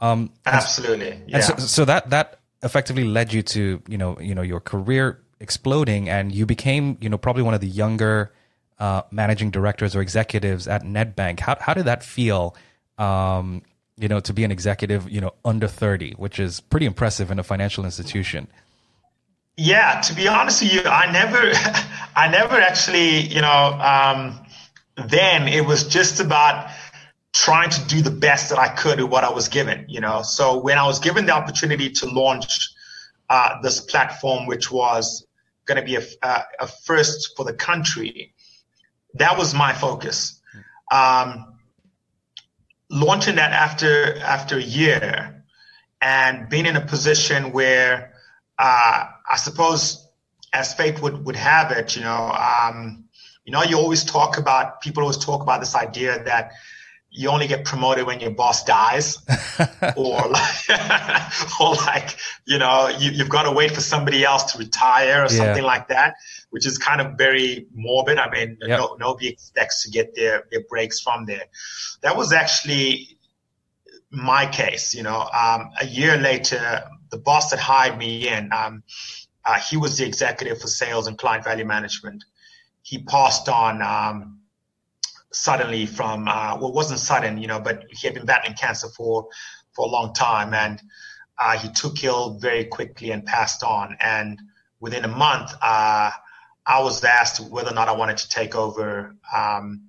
Um, 0.00 0.30
Absolutely, 0.44 1.20
yeah. 1.26 1.40
So, 1.40 1.56
so, 1.56 1.84
that 1.86 2.10
that 2.10 2.38
effectively 2.66 3.04
led 3.04 3.32
you 3.32 3.42
to 3.42 3.82
you 3.88 3.98
know 3.98 4.18
you 4.20 4.34
know 4.34 4.42
your 4.42 4.60
career 4.60 5.20
exploding, 5.40 6.08
and 6.08 6.32
you 6.32 6.44
became 6.44 6.98
you 7.00 7.08
know 7.08 7.18
probably 7.18 7.42
one 7.42 7.54
of 7.54 7.60
the 7.60 7.68
younger 7.68 8.32
uh, 8.78 9.02
managing 9.10 9.50
directors 9.50 9.96
or 9.96 10.02
executives 10.02 10.68
at 10.68 10.82
Nedbank. 10.82 11.40
How 11.40 11.56
how 11.58 11.72
did 11.72 11.86
that 11.86 12.02
feel? 12.02 12.54
Um, 12.98 13.62
you 13.98 14.08
know, 14.08 14.20
to 14.20 14.32
be 14.32 14.44
an 14.44 14.50
executive, 14.50 15.08
you 15.10 15.20
know, 15.20 15.32
under 15.44 15.66
30, 15.66 16.12
which 16.12 16.38
is 16.38 16.60
pretty 16.60 16.86
impressive 16.86 17.30
in 17.30 17.38
a 17.38 17.42
financial 17.42 17.84
institution. 17.84 18.46
Yeah, 19.56 20.02
to 20.02 20.14
be 20.14 20.28
honest 20.28 20.62
with 20.62 20.74
you, 20.74 20.82
I 20.84 21.10
never, 21.10 21.38
I 22.16 22.28
never 22.28 22.60
actually, 22.60 23.20
you 23.20 23.40
know, 23.40 23.48
um, 23.48 24.38
then 25.08 25.48
it 25.48 25.64
was 25.64 25.88
just 25.88 26.20
about 26.20 26.70
trying 27.36 27.68
to 27.68 27.84
do 27.86 28.00
the 28.00 28.10
best 28.10 28.48
that 28.48 28.58
I 28.58 28.68
could 28.68 28.98
with 28.98 29.10
what 29.10 29.22
I 29.22 29.30
was 29.30 29.48
given, 29.48 29.84
you 29.88 30.00
know. 30.00 30.22
So 30.22 30.58
when 30.58 30.78
I 30.78 30.86
was 30.86 31.00
given 31.00 31.26
the 31.26 31.32
opportunity 31.32 31.90
to 31.90 32.06
launch 32.06 32.70
uh, 33.28 33.60
this 33.60 33.78
platform, 33.80 34.46
which 34.46 34.70
was 34.72 35.26
going 35.66 35.78
to 35.78 35.84
be 35.84 35.96
a, 35.96 36.02
a, 36.22 36.42
a, 36.60 36.66
first 36.66 37.36
for 37.36 37.44
the 37.44 37.52
country, 37.52 38.32
that 39.14 39.36
was 39.36 39.52
my 39.52 39.74
focus. 39.74 40.40
Um, 40.90 41.58
launching 42.88 43.34
that 43.36 43.52
after 43.52 44.16
after 44.18 44.56
a 44.56 44.62
year 44.62 45.44
and 46.00 46.48
being 46.48 46.64
in 46.64 46.76
a 46.76 46.86
position 46.86 47.52
where 47.52 48.14
uh, 48.58 49.04
I 49.28 49.36
suppose 49.36 50.08
as 50.54 50.72
fate 50.72 51.02
would, 51.02 51.26
would 51.26 51.36
have 51.36 51.70
it, 51.72 51.96
you 51.96 52.02
know, 52.02 52.32
um, 52.32 53.04
you 53.44 53.52
know, 53.52 53.62
you 53.62 53.76
always 53.76 54.04
talk 54.04 54.38
about, 54.38 54.80
people 54.80 55.02
always 55.02 55.18
talk 55.18 55.42
about 55.42 55.60
this 55.60 55.74
idea 55.74 56.24
that 56.24 56.52
you 57.10 57.30
only 57.30 57.46
get 57.46 57.64
promoted 57.64 58.06
when 58.06 58.20
your 58.20 58.30
boss 58.30 58.64
dies 58.64 59.18
or 59.96 60.28
like, 60.28 60.70
or 61.60 61.74
like, 61.74 62.18
you 62.44 62.58
know, 62.58 62.88
you, 62.88 63.18
have 63.18 63.28
got 63.28 63.44
to 63.44 63.52
wait 63.52 63.70
for 63.70 63.80
somebody 63.80 64.24
else 64.24 64.52
to 64.52 64.58
retire 64.58 65.24
or 65.24 65.28
something 65.28 65.62
yeah. 65.62 65.62
like 65.62 65.88
that, 65.88 66.14
which 66.50 66.66
is 66.66 66.76
kind 66.76 67.00
of 67.00 67.16
very 67.16 67.66
morbid. 67.72 68.18
I 68.18 68.30
mean, 68.30 68.58
yep. 68.60 68.78
no, 68.78 68.96
nobody 69.00 69.28
expects 69.28 69.84
to 69.84 69.90
get 69.90 70.14
their, 70.14 70.44
their 70.50 70.62
breaks 70.68 71.00
from 71.00 71.24
there. 71.24 71.44
That 72.02 72.16
was 72.16 72.32
actually 72.32 73.16
my 74.10 74.46
case, 74.46 74.94
you 74.94 75.02
know, 75.02 75.20
um, 75.20 75.70
a 75.80 75.86
year 75.86 76.16
later, 76.16 76.84
the 77.10 77.18
boss 77.18 77.50
that 77.50 77.58
hired 77.58 77.98
me 77.98 78.28
in, 78.28 78.52
um, 78.52 78.82
uh, 79.44 79.58
he 79.60 79.76
was 79.76 79.98
the 79.98 80.06
executive 80.06 80.60
for 80.60 80.66
sales 80.66 81.06
and 81.06 81.16
client 81.16 81.44
value 81.44 81.64
management. 81.64 82.24
He 82.82 83.02
passed 83.02 83.48
on 83.48 83.80
um, 83.80 84.35
suddenly 85.32 85.86
from 85.86 86.28
uh, 86.28 86.56
well, 86.58 86.68
it 86.68 86.74
wasn't 86.74 87.00
sudden, 87.00 87.38
you 87.38 87.46
know, 87.46 87.60
but 87.60 87.84
he 87.90 88.06
had 88.06 88.14
been 88.14 88.26
battling 88.26 88.56
cancer 88.56 88.88
for 88.88 89.28
for 89.72 89.86
a 89.86 89.88
long 89.88 90.14
time, 90.14 90.54
and 90.54 90.80
uh, 91.38 91.58
he 91.58 91.68
took 91.70 92.02
ill 92.02 92.38
very 92.38 92.64
quickly 92.64 93.10
and 93.10 93.24
passed 93.24 93.62
on. 93.62 93.96
And 94.00 94.40
within 94.80 95.04
a 95.04 95.08
month, 95.08 95.52
uh, 95.60 96.10
I 96.66 96.82
was 96.82 97.04
asked 97.04 97.40
whether 97.40 97.70
or 97.70 97.74
not 97.74 97.88
I 97.88 97.92
wanted 97.92 98.16
to 98.18 98.28
take 98.28 98.54
over 98.54 99.14
um, 99.34 99.88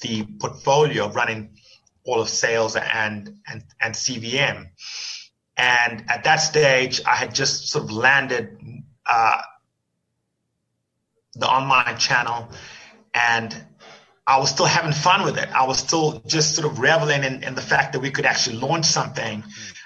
the 0.00 0.24
portfolio 0.38 1.06
of 1.06 1.14
running 1.14 1.56
all 2.04 2.20
of 2.20 2.28
sales 2.28 2.76
and 2.76 3.40
and 3.46 3.64
and 3.80 3.94
CVM. 3.94 4.68
And 5.56 6.04
at 6.08 6.24
that 6.24 6.36
stage, 6.36 7.02
I 7.06 7.16
had 7.16 7.34
just 7.34 7.68
sort 7.68 7.84
of 7.84 7.90
landed 7.90 8.58
uh, 9.06 9.42
the 11.34 11.46
online 11.46 11.98
channel 11.98 12.48
and 13.12 13.66
I 14.26 14.38
was 14.38 14.50
still 14.50 14.66
having 14.66 14.92
fun 14.92 15.24
with 15.24 15.38
it. 15.38 15.48
I 15.48 15.66
was 15.66 15.78
still 15.78 16.22
just 16.26 16.54
sort 16.54 16.70
of 16.70 16.78
reveling 16.78 17.24
in, 17.24 17.42
in 17.42 17.54
the 17.54 17.62
fact 17.62 17.94
that 17.94 18.00
we 18.00 18.10
could 18.10 18.26
actually 18.26 18.56
launch 18.56 18.86
something 18.86 19.42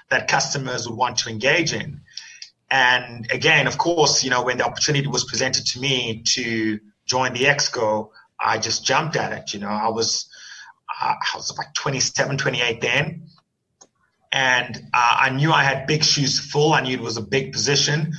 that 0.09 0.27
customers 0.27 0.87
would 0.87 0.97
want 0.97 1.17
to 1.19 1.29
engage 1.29 1.73
in. 1.73 2.01
And 2.69 3.27
again, 3.31 3.67
of 3.67 3.77
course, 3.77 4.23
you 4.23 4.29
know, 4.29 4.43
when 4.43 4.57
the 4.57 4.65
opportunity 4.65 5.07
was 5.07 5.23
presented 5.23 5.65
to 5.67 5.79
me 5.79 6.23
to 6.33 6.79
join 7.05 7.33
the 7.33 7.45
Exco, 7.45 8.09
I 8.39 8.57
just 8.57 8.85
jumped 8.85 9.15
at 9.15 9.31
it. 9.31 9.53
You 9.53 9.61
know, 9.61 9.69
I 9.69 9.89
was, 9.89 10.27
uh, 11.01 11.13
I 11.33 11.37
was 11.37 11.51
about 11.51 11.73
27, 11.73 12.37
28 12.37 12.81
then 12.81 13.29
and 14.35 14.75
uh, 14.93 15.17
I 15.21 15.29
knew 15.29 15.53
I 15.53 15.63
had 15.63 15.87
big 15.87 16.03
shoes 16.03 16.41
to 16.41 16.47
fill. 16.47 16.73
I 16.73 16.81
knew 16.81 16.93
it 16.93 17.01
was 17.01 17.15
a 17.15 17.21
big 17.21 17.53
position, 17.53 18.13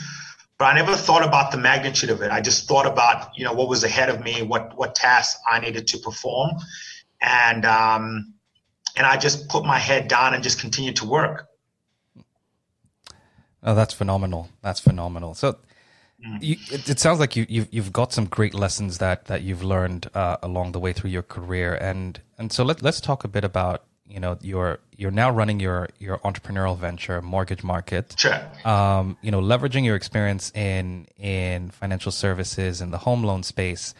but 0.59 0.66
I 0.66 0.75
never 0.75 0.97
thought 0.97 1.25
about 1.25 1.53
the 1.53 1.59
magnitude 1.59 2.11
of 2.11 2.23
it. 2.23 2.31
I 2.31 2.40
just 2.40 2.66
thought 2.66 2.87
about 2.87 3.37
you 3.37 3.45
know 3.45 3.53
what 3.53 3.69
was 3.69 3.85
ahead 3.85 4.09
of 4.09 4.21
me, 4.23 4.42
what 4.42 4.77
what 4.77 4.95
tasks 4.95 5.40
I 5.49 5.61
needed 5.61 5.87
to 5.88 5.99
perform, 5.99 6.53
and 7.21 7.64
um, 7.64 8.35
and 8.97 9.07
I 9.07 9.16
just 9.16 9.49
put 9.49 9.64
my 9.64 9.79
head 9.79 10.09
down 10.09 10.35
and 10.35 10.42
just 10.42 10.61
continued 10.61 10.97
to 10.97 11.07
work. 11.07 11.49
Oh, 13.62 13.75
that's 13.75 13.95
phenomenal! 13.95 14.49
That's 14.62 14.81
phenomenal. 14.81 15.35
So. 15.35 15.59
Mm. 16.27 16.42
You, 16.42 16.57
it, 16.73 16.88
it, 16.88 16.99
sounds 16.99 17.21
like 17.21 17.37
you, 17.37 17.45
you've, 17.47 17.69
you've 17.71 17.92
got 17.92 18.11
some 18.11 18.25
great 18.25 18.55
lessons 18.55 18.97
that, 18.99 19.27
that 19.27 19.42
you've 19.42 19.62
learned 19.62 20.09
uh, 20.14 20.38
along 20.42 20.73
the 20.73 20.81
way 20.81 20.95
through 20.95 21.11
your 21.11 21.23
career, 21.23 21.75
and 21.75 22.19
and 22.38 22.51
so 22.51 22.64
let, 22.64 22.81
let's 22.81 23.03
talk 23.03 23.23
a 23.23 23.29
bit 23.29 23.45
about 23.45 23.85
you 24.09 24.21
know 24.21 24.38
you're 24.40 24.79
you're 24.97 25.11
now 25.11 25.31
running 25.31 25.61
your 25.61 25.88
your 25.99 26.19
entrepreneurial 26.19 26.77
venture 26.79 27.21
mortgage 27.23 27.62
market. 27.62 28.14
Sure. 28.19 28.40
um, 28.64 29.16
you 29.23 29.31
know 29.31 29.40
leveraging 29.40 29.85
your 29.85 29.97
experience 29.97 30.53
in 30.55 31.07
in 31.19 31.71
financial 31.71 32.12
services 32.12 32.81
in 32.81 32.90
the 32.90 32.99
home 32.99 33.23
loan 33.25 33.42
space 33.42 33.95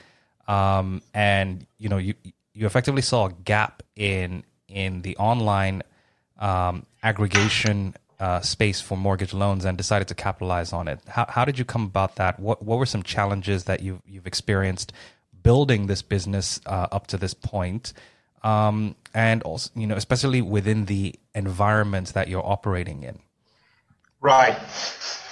um, 0.49 1.03
and 1.15 1.67
you 1.79 1.89
know 1.89 1.99
you 1.99 2.15
you 2.55 2.67
effectively 2.67 3.03
saw 3.03 3.27
a 3.27 3.33
gap 3.45 3.83
in 3.97 4.45
in 4.69 5.03
the 5.03 5.17
online 5.17 5.83
um, 6.39 6.87
aggregation 7.03 7.95
uh, 8.19 8.41
space 8.41 8.81
for 8.81 8.97
mortgage 8.97 9.35
loans 9.35 9.65
and 9.65 9.77
decided 9.77 10.09
to 10.09 10.15
capitalize 10.15 10.73
on 10.73 10.89
it. 10.89 11.01
How, 11.07 11.27
how 11.29 11.45
did 11.45 11.59
you 11.59 11.65
come 11.65 11.85
about 11.85 12.17
that? 12.17 12.41
What 12.41 12.63
what 12.63 12.79
were 12.79 12.87
some 12.87 13.03
challenges 13.03 13.65
that 13.65 13.83
you've 13.83 14.01
you've 14.07 14.27
experienced 14.27 14.93
building 15.43 15.87
this 15.87 16.03
business 16.03 16.61
uh, 16.67 16.89
up 16.91 17.07
to 17.09 17.17
this 17.17 17.35
point 17.35 17.93
um, 18.47 18.95
and 19.15 19.43
also 19.43 19.71
you 19.75 19.87
know 19.87 19.97
especially 19.97 20.43
within 20.43 20.85
the 20.87 21.15
environments 21.35 22.13
that 22.13 22.29
you're 22.29 22.47
operating 22.47 23.03
in 23.03 23.19
right 24.21 24.57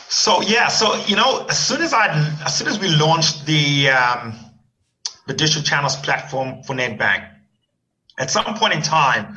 so 0.09 0.42
yeah 0.42 0.68
so 0.68 0.94
you 1.07 1.16
know 1.16 1.46
as 1.48 1.59
soon 1.59 1.81
as 1.81 1.92
i 1.92 2.07
as 2.44 2.57
soon 2.57 2.68
as 2.68 2.79
we 2.79 2.88
launched 2.88 3.46
the 3.46 3.88
um, 3.88 4.35
the 5.27 5.35
digital 5.35 5.62
channels 5.62 5.96
platform 5.96 6.62
for 6.62 6.74
Nedbank. 6.74 7.29
At 8.18 8.31
some 8.31 8.44
point 8.57 8.74
in 8.74 8.83
time, 8.83 9.37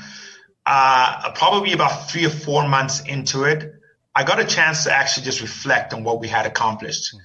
uh, 0.65 1.31
probably 1.33 1.73
about 1.73 2.09
three 2.09 2.25
or 2.25 2.29
four 2.29 2.67
months 2.67 3.01
into 3.01 3.43
it, 3.45 3.73
I 4.13 4.23
got 4.23 4.39
a 4.39 4.45
chance 4.45 4.83
to 4.83 4.93
actually 4.93 5.25
just 5.25 5.41
reflect 5.41 5.93
on 5.93 6.03
what 6.03 6.19
we 6.19 6.27
had 6.27 6.45
accomplished 6.45 7.15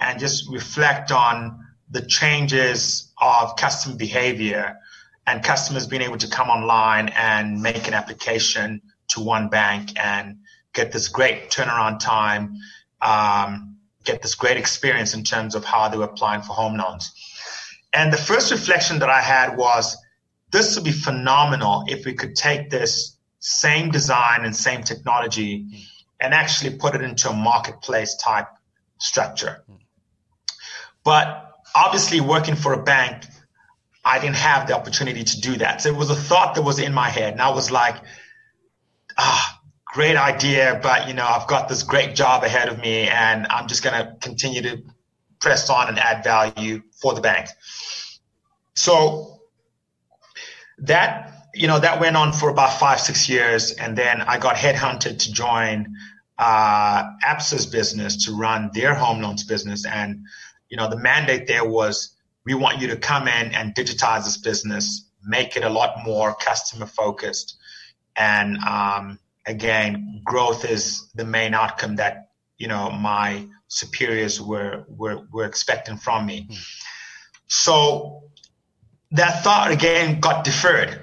and 0.00 0.18
just 0.20 0.48
reflect 0.50 1.10
on 1.10 1.66
the 1.90 2.02
changes 2.02 3.10
of 3.20 3.56
customer 3.56 3.96
behavior 3.96 4.76
and 5.30 5.44
customers 5.44 5.86
being 5.86 6.02
able 6.02 6.16
to 6.16 6.28
come 6.28 6.50
online 6.50 7.08
and 7.10 7.62
make 7.62 7.86
an 7.86 7.94
application 7.94 8.82
to 9.06 9.20
one 9.20 9.48
bank 9.48 9.92
and 9.96 10.38
get 10.72 10.90
this 10.90 11.06
great 11.06 11.50
turnaround 11.50 12.00
time, 12.00 12.56
um, 13.00 13.76
get 14.04 14.22
this 14.22 14.34
great 14.34 14.56
experience 14.56 15.14
in 15.14 15.22
terms 15.22 15.54
of 15.54 15.64
how 15.64 15.88
they 15.88 15.96
were 15.96 16.04
applying 16.04 16.42
for 16.42 16.52
home 16.52 16.76
loans. 16.76 17.12
And 17.92 18.12
the 18.12 18.16
first 18.16 18.50
reflection 18.50 18.98
that 18.98 19.08
I 19.08 19.20
had 19.20 19.56
was 19.56 19.96
this 20.50 20.74
would 20.74 20.84
be 20.84 20.90
phenomenal 20.92 21.84
if 21.86 22.04
we 22.04 22.14
could 22.14 22.34
take 22.34 22.68
this 22.68 23.16
same 23.38 23.92
design 23.92 24.44
and 24.44 24.54
same 24.54 24.82
technology 24.82 25.66
and 26.20 26.34
actually 26.34 26.76
put 26.76 26.96
it 26.96 27.02
into 27.02 27.30
a 27.30 27.32
marketplace 27.32 28.16
type 28.16 28.48
structure. 28.98 29.62
But 31.04 31.52
obviously, 31.72 32.20
working 32.20 32.56
for 32.56 32.72
a 32.72 32.82
bank, 32.82 33.24
I 34.10 34.18
didn't 34.18 34.36
have 34.36 34.66
the 34.66 34.74
opportunity 34.74 35.22
to 35.22 35.40
do 35.40 35.56
that. 35.58 35.82
So 35.82 35.88
it 35.88 35.96
was 35.96 36.10
a 36.10 36.16
thought 36.16 36.56
that 36.56 36.62
was 36.62 36.80
in 36.80 36.92
my 36.92 37.08
head. 37.08 37.32
And 37.32 37.40
I 37.40 37.50
was 37.50 37.70
like, 37.70 37.94
ah, 39.16 39.60
great 39.84 40.16
idea, 40.16 40.80
but 40.82 41.06
you 41.06 41.14
know, 41.14 41.24
I've 41.24 41.46
got 41.46 41.68
this 41.68 41.84
great 41.84 42.16
job 42.16 42.42
ahead 42.42 42.68
of 42.68 42.80
me 42.80 43.06
and 43.08 43.46
I'm 43.48 43.68
just 43.68 43.84
going 43.84 43.94
to 43.94 44.16
continue 44.20 44.62
to 44.62 44.82
press 45.40 45.70
on 45.70 45.88
and 45.88 45.96
add 45.96 46.24
value 46.24 46.82
for 47.00 47.14
the 47.14 47.20
bank. 47.20 47.50
So 48.74 49.40
that, 50.78 51.46
you 51.54 51.68
know, 51.68 51.78
that 51.78 52.00
went 52.00 52.16
on 52.16 52.32
for 52.32 52.48
about 52.48 52.80
five, 52.80 52.98
six 52.98 53.28
years. 53.28 53.70
And 53.70 53.96
then 53.96 54.22
I 54.22 54.38
got 54.38 54.56
headhunted 54.56 55.20
to 55.20 55.32
join 55.32 55.94
uh, 56.36 57.04
ABSA's 57.24 57.66
business 57.66 58.24
to 58.24 58.32
run 58.36 58.70
their 58.74 58.94
home 58.94 59.20
loans 59.20 59.44
business. 59.44 59.86
And, 59.86 60.24
you 60.68 60.76
know, 60.76 60.90
the 60.90 60.98
mandate 60.98 61.46
there 61.46 61.64
was 61.64 62.16
we 62.44 62.54
want 62.54 62.80
you 62.80 62.88
to 62.88 62.96
come 62.96 63.28
in 63.28 63.54
and 63.54 63.74
digitize 63.74 64.24
this 64.24 64.36
business, 64.36 65.08
make 65.24 65.56
it 65.56 65.64
a 65.64 65.68
lot 65.68 66.04
more 66.04 66.34
customer 66.34 66.86
focused. 66.86 67.56
And 68.16 68.58
um, 68.58 69.18
again, 69.46 70.22
growth 70.24 70.64
is 70.64 71.10
the 71.14 71.24
main 71.24 71.54
outcome 71.54 71.96
that, 71.96 72.30
you 72.58 72.68
know, 72.68 72.90
my 72.90 73.46
superiors 73.68 74.40
were, 74.40 74.84
were, 74.88 75.26
were 75.32 75.44
expecting 75.44 75.96
from 75.96 76.26
me. 76.26 76.46
Mm. 76.50 76.58
So 77.46 78.24
that 79.12 79.42
thought 79.42 79.70
again 79.72 80.20
got 80.20 80.44
deferred 80.44 81.00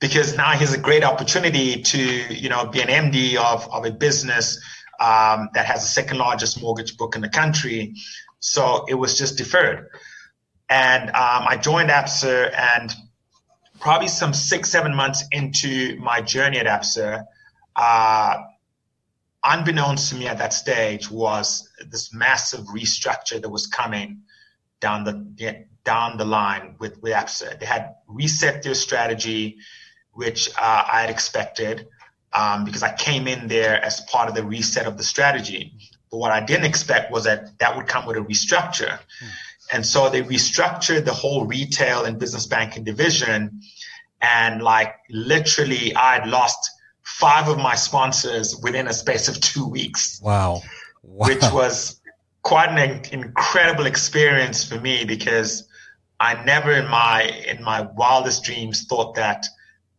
because 0.00 0.36
now 0.36 0.52
here's 0.52 0.72
a 0.72 0.78
great 0.78 1.04
opportunity 1.04 1.82
to 1.82 1.98
you 2.34 2.48
know 2.48 2.66
be 2.66 2.80
an 2.80 2.88
MD 2.88 3.36
of, 3.36 3.68
of 3.72 3.84
a 3.84 3.90
business 3.90 4.60
um, 5.00 5.48
that 5.54 5.66
has 5.66 5.82
the 5.82 5.88
second 5.88 6.18
largest 6.18 6.60
mortgage 6.60 6.96
book 6.96 7.16
in 7.16 7.22
the 7.22 7.28
country. 7.28 7.94
So 8.40 8.84
it 8.88 8.94
was 8.94 9.18
just 9.18 9.38
deferred. 9.38 9.88
And 10.68 11.10
um, 11.10 11.44
I 11.48 11.56
joined 11.56 11.90
ABSA 11.90 12.52
and 12.52 12.92
probably 13.80 14.08
some 14.08 14.34
six, 14.34 14.70
seven 14.70 14.94
months 14.94 15.24
into 15.30 15.96
my 16.00 16.20
journey 16.20 16.58
at 16.58 16.66
ABSA, 16.66 17.24
uh, 17.76 18.36
unbeknownst 19.44 20.10
to 20.10 20.16
me 20.16 20.26
at 20.26 20.38
that 20.38 20.52
stage 20.52 21.10
was 21.10 21.68
this 21.88 22.12
massive 22.12 22.66
restructure 22.66 23.40
that 23.40 23.48
was 23.48 23.66
coming 23.66 24.22
down 24.80 25.04
the 25.04 25.66
down 25.84 26.16
the 26.18 26.24
line 26.24 26.74
with, 26.80 27.00
with 27.00 27.12
ABSA. 27.12 27.60
They 27.60 27.66
had 27.66 27.94
reset 28.08 28.62
their 28.62 28.74
strategy, 28.74 29.58
which 30.12 30.50
uh, 30.50 30.84
I 30.92 31.02
had 31.02 31.10
expected 31.10 31.86
um, 32.32 32.64
because 32.64 32.82
I 32.82 32.92
came 32.94 33.28
in 33.28 33.46
there 33.46 33.82
as 33.82 34.00
part 34.00 34.28
of 34.28 34.34
the 34.34 34.44
reset 34.44 34.86
of 34.86 34.98
the 34.98 35.04
strategy. 35.04 35.74
But 36.10 36.18
what 36.18 36.32
I 36.32 36.40
didn't 36.40 36.66
expect 36.66 37.12
was 37.12 37.24
that 37.24 37.58
that 37.58 37.76
would 37.76 37.86
come 37.86 38.04
with 38.04 38.16
a 38.16 38.20
restructure. 38.20 38.98
Hmm. 39.20 39.26
And 39.72 39.84
so 39.84 40.08
they 40.08 40.22
restructured 40.22 41.04
the 41.04 41.12
whole 41.12 41.46
retail 41.46 42.04
and 42.04 42.18
business 42.18 42.46
banking 42.46 42.84
division. 42.84 43.60
And 44.20 44.62
like 44.62 44.94
literally, 45.10 45.94
I 45.94 46.18
had 46.18 46.28
lost 46.28 46.70
five 47.02 47.48
of 47.48 47.58
my 47.58 47.74
sponsors 47.74 48.56
within 48.62 48.86
a 48.86 48.92
space 48.92 49.28
of 49.28 49.40
two 49.40 49.66
weeks. 49.66 50.20
Wow. 50.22 50.62
wow. 51.02 51.28
Which 51.28 51.42
was 51.52 52.00
quite 52.42 52.68
an 52.68 53.04
incredible 53.12 53.86
experience 53.86 54.64
for 54.64 54.80
me 54.80 55.04
because 55.04 55.68
I 56.20 56.42
never 56.44 56.72
in 56.72 56.88
my 56.88 57.22
in 57.22 57.62
my 57.62 57.82
wildest 57.82 58.44
dreams 58.44 58.84
thought 58.84 59.16
that 59.16 59.46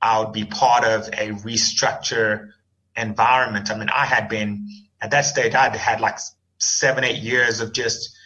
I 0.01 0.19
would 0.19 0.31
be 0.31 0.45
part 0.45 0.83
of 0.83 1.07
a 1.09 1.31
restructure 1.43 2.51
environment. 2.95 3.69
I 3.69 3.77
mean, 3.77 3.89
I 3.89 4.05
had 4.05 4.29
been 4.29 4.67
at 5.01 5.11
that 5.11 5.21
stage, 5.21 5.53
I'd 5.53 5.75
had 5.75 6.01
like 6.01 6.17
seven, 6.57 7.03
eight 7.03 7.21
years 7.21 7.59
of 7.59 7.73
just 7.73 8.16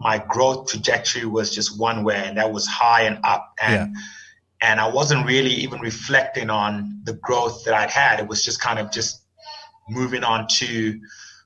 my 0.00 0.16
growth 0.16 0.68
trajectory 0.68 1.26
was 1.26 1.54
just 1.54 1.78
one 1.78 2.04
way, 2.04 2.22
and 2.26 2.38
that 2.38 2.50
was 2.50 2.66
high 2.66 3.02
and 3.02 3.18
up. 3.22 3.52
And 3.60 3.94
yeah. 3.94 4.00
and 4.62 4.80
I 4.80 4.88
wasn't 4.88 5.26
really 5.26 5.50
even 5.50 5.80
reflecting 5.80 6.48
on 6.48 7.02
the 7.04 7.12
growth 7.12 7.64
that 7.64 7.74
I'd 7.74 7.90
had. 7.90 8.18
It 8.18 8.26
was 8.26 8.42
just 8.42 8.60
kind 8.60 8.78
of 8.78 8.90
just 8.90 9.22
moving 9.88 10.24
on 10.24 10.46
to 10.48 10.98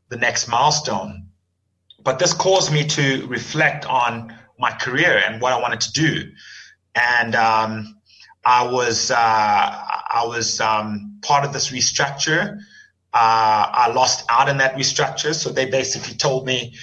the 0.09 0.17
next 0.17 0.47
milestone. 0.47 1.27
But 2.05 2.19
this 2.21 2.33
caused 2.33 2.73
me 2.73 2.87
to 2.87 3.27
reflect 3.27 3.87
on 3.87 4.33
my 4.59 4.71
career 4.71 5.21
and 5.27 5.43
what 5.43 5.53
I 5.53 5.61
wanted 5.61 5.81
to 5.81 5.93
do. 5.93 6.31
And 6.95 7.35
um, 7.35 7.99
I 8.47 8.71
was 8.71 9.11
uh, 9.11 9.17
I 9.17 10.25
was 10.27 10.61
um, 10.61 11.19
part 11.23 11.45
of 11.45 11.53
this 11.53 11.73
restructure. 11.73 12.61
Uh, 13.13 13.67
I 13.73 13.93
lost 13.93 14.25
out 14.29 14.49
in 14.49 14.59
that 14.59 14.77
restructure, 14.77 15.35
so 15.35 15.51
they 15.51 15.67
basically 15.67 16.15
told 16.15 16.47
me, 16.47 16.75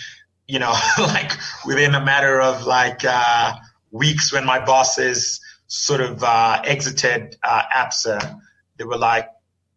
you 0.47 0.59
know, 0.59 0.73
like 0.99 1.31
within 1.65 1.95
a 1.95 2.03
matter 2.03 2.41
of 2.41 2.65
like 2.65 3.03
uh, 3.03 3.53
weeks, 3.91 4.33
when 4.33 4.45
my 4.45 4.63
bosses 4.63 5.39
sort 5.67 6.01
of 6.01 6.23
uh, 6.23 6.61
exited 6.65 7.37
uh, 7.43 7.63
ABSA, 7.75 8.39
they 8.77 8.83
were 8.83 8.97
like, 8.97 9.29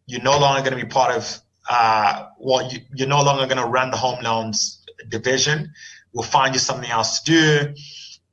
"You're 0.06 0.22
no 0.22 0.38
longer 0.38 0.68
going 0.68 0.78
to 0.78 0.84
be 0.84 0.90
part 0.90 1.14
of. 1.16 1.40
Uh, 1.68 2.26
well, 2.38 2.70
you, 2.70 2.80
you're 2.94 3.08
no 3.08 3.22
longer 3.22 3.46
going 3.46 3.64
to 3.64 3.68
run 3.68 3.90
the 3.90 3.96
home 3.96 4.22
loans 4.22 4.84
division. 5.08 5.72
We'll 6.12 6.24
find 6.24 6.54
you 6.54 6.60
something 6.60 6.90
else 6.90 7.20
to 7.20 7.32
do." 7.32 7.74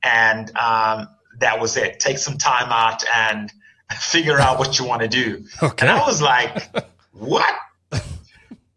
And 0.04 0.56
um, 0.58 1.08
that 1.39 1.60
was 1.60 1.78
it. 1.78 2.00
Take 2.00 2.17
some 2.17 2.38
time 2.38 2.72
out 2.72 3.04
and 3.13 3.52
figure 4.00 4.39
out 4.39 4.58
what 4.58 4.80
you 4.80 4.86
want 4.86 5.02
to 5.02 5.08
do. 5.08 5.46
Okay. 5.62 5.88
And 5.88 5.98
I 5.98 6.06
was 6.06 6.22
like, 6.22 6.74
what? 7.12 7.54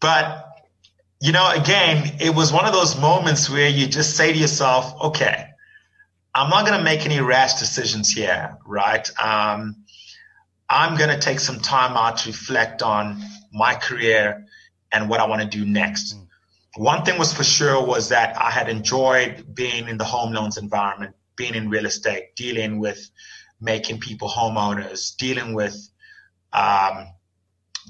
But, 0.00 0.53
you 1.24 1.32
know, 1.32 1.50
again, 1.50 2.18
it 2.20 2.34
was 2.34 2.52
one 2.52 2.66
of 2.66 2.74
those 2.74 3.00
moments 3.00 3.48
where 3.48 3.66
you 3.66 3.86
just 3.86 4.14
say 4.14 4.30
to 4.30 4.38
yourself, 4.38 4.94
okay, 5.04 5.46
I'm 6.34 6.50
not 6.50 6.66
going 6.66 6.76
to 6.76 6.84
make 6.84 7.06
any 7.06 7.18
rash 7.18 7.54
decisions 7.54 8.10
here, 8.10 8.58
right? 8.66 9.08
Um, 9.18 9.86
I'm 10.68 10.98
going 10.98 11.08
to 11.08 11.18
take 11.18 11.40
some 11.40 11.60
time 11.60 11.96
out 11.96 12.18
to 12.18 12.28
reflect 12.28 12.82
on 12.82 13.22
my 13.54 13.74
career 13.74 14.44
and 14.92 15.08
what 15.08 15.18
I 15.18 15.26
want 15.26 15.40
to 15.40 15.48
do 15.48 15.64
next. 15.64 16.14
Mm. 16.14 16.26
One 16.76 17.06
thing 17.06 17.18
was 17.18 17.32
for 17.32 17.42
sure 17.42 17.82
was 17.82 18.10
that 18.10 18.38
I 18.38 18.50
had 18.50 18.68
enjoyed 18.68 19.54
being 19.54 19.88
in 19.88 19.96
the 19.96 20.04
home 20.04 20.34
loans 20.34 20.58
environment 20.58 21.16
being 21.36 21.54
in 21.54 21.70
real 21.70 21.86
estate, 21.86 22.36
dealing 22.36 22.80
with 22.80 23.10
making 23.62 23.98
people 23.98 24.28
homeowners, 24.28 25.16
dealing 25.16 25.54
with 25.54 25.88
um, 26.52 27.06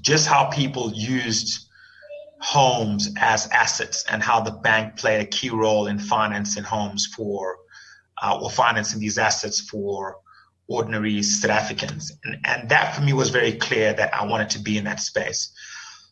just 0.01 0.29
how 0.29 0.44
people 0.51 0.92
used 0.94 1.63
homes 2.44 3.11
as 3.16 3.48
assets 3.48 4.04
and 4.11 4.22
how 4.22 4.38
the 4.38 4.50
bank 4.50 4.96
played 4.96 5.18
a 5.18 5.24
key 5.24 5.48
role 5.48 5.87
in 5.87 5.98
financing 5.98 6.62
homes 6.62 7.07
for 7.07 7.57
uh, 8.22 8.38
or 8.38 8.50
financing 8.50 9.00
these 9.00 9.16
assets 9.16 9.61
for 9.61 10.18
ordinary 10.68 11.22
South 11.22 11.50
Africans. 11.50 12.12
And, 12.22 12.37
and 12.44 12.68
that 12.68 12.94
for 12.94 13.00
me 13.00 13.14
was 13.14 13.30
very 13.30 13.52
clear 13.52 13.94
that 13.94 14.12
I 14.14 14.26
wanted 14.26 14.50
to 14.50 14.59
be 14.59 14.76
in 14.76 14.85
that 14.85 15.00
space. 15.00 15.52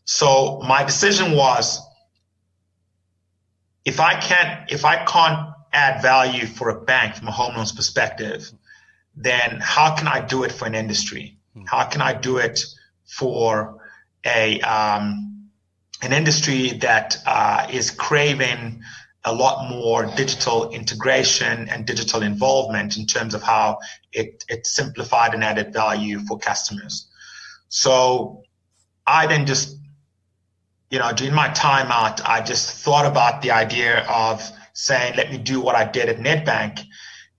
So 0.05 0.59
my 0.67 0.83
decision 0.83 1.33
was 1.33 1.79
if 3.85 3.99
I 3.99 4.19
can't 4.19 4.71
if 4.71 4.85
I 4.85 5.05
can't 5.05 5.49
add 5.71 6.01
value 6.01 6.47
for 6.47 6.69
a 6.69 6.81
bank 6.81 7.15
from 7.15 7.27
a 7.27 7.31
home 7.31 7.55
loans 7.55 7.71
perspective, 7.71 8.51
then 9.15 9.59
how 9.61 9.95
can 9.95 10.07
I 10.07 10.19
do 10.25 10.43
it 10.45 10.51
for 10.51 10.65
an 10.65 10.73
industry? 10.73 11.37
Hmm. 11.53 11.65
How 11.67 11.85
can 11.85 12.01
I 12.01 12.13
do 12.13 12.37
it 12.37 12.59
for 13.05 13.81
a 14.25 14.59
um, 14.61 15.32
an 16.03 16.13
industry 16.13 16.71
that 16.79 17.17
uh, 17.25 17.67
is 17.71 17.89
craving 17.89 18.83
a 19.25 19.33
lot 19.33 19.69
more 19.69 20.05
digital 20.17 20.69
integration 20.71 21.69
and 21.69 21.85
digital 21.85 22.21
involvement 22.21 22.97
in 22.97 23.05
terms 23.05 23.33
of 23.33 23.41
how 23.41 23.79
it, 24.11 24.43
it 24.49 24.67
simplified 24.67 25.33
and 25.33 25.43
added 25.43 25.71
value 25.71 26.19
for 26.27 26.37
customers. 26.37 27.07
So 27.69 28.43
I 29.07 29.27
then 29.27 29.45
just, 29.45 29.77
you 30.89 30.99
know, 30.99 31.13
during 31.13 31.33
my 31.33 31.47
time 31.49 31.89
out, 31.89 32.27
I 32.27 32.41
just 32.41 32.83
thought 32.83 33.05
about 33.05 33.41
the 33.41 33.51
idea 33.51 34.05
of 34.09 34.43
saying, 34.73 35.15
let 35.15 35.31
me 35.31 35.37
do 35.37 35.61
what 35.61 35.75
I 35.75 35.85
did 35.85 36.09
at 36.09 36.17
Nedbank 36.17 36.81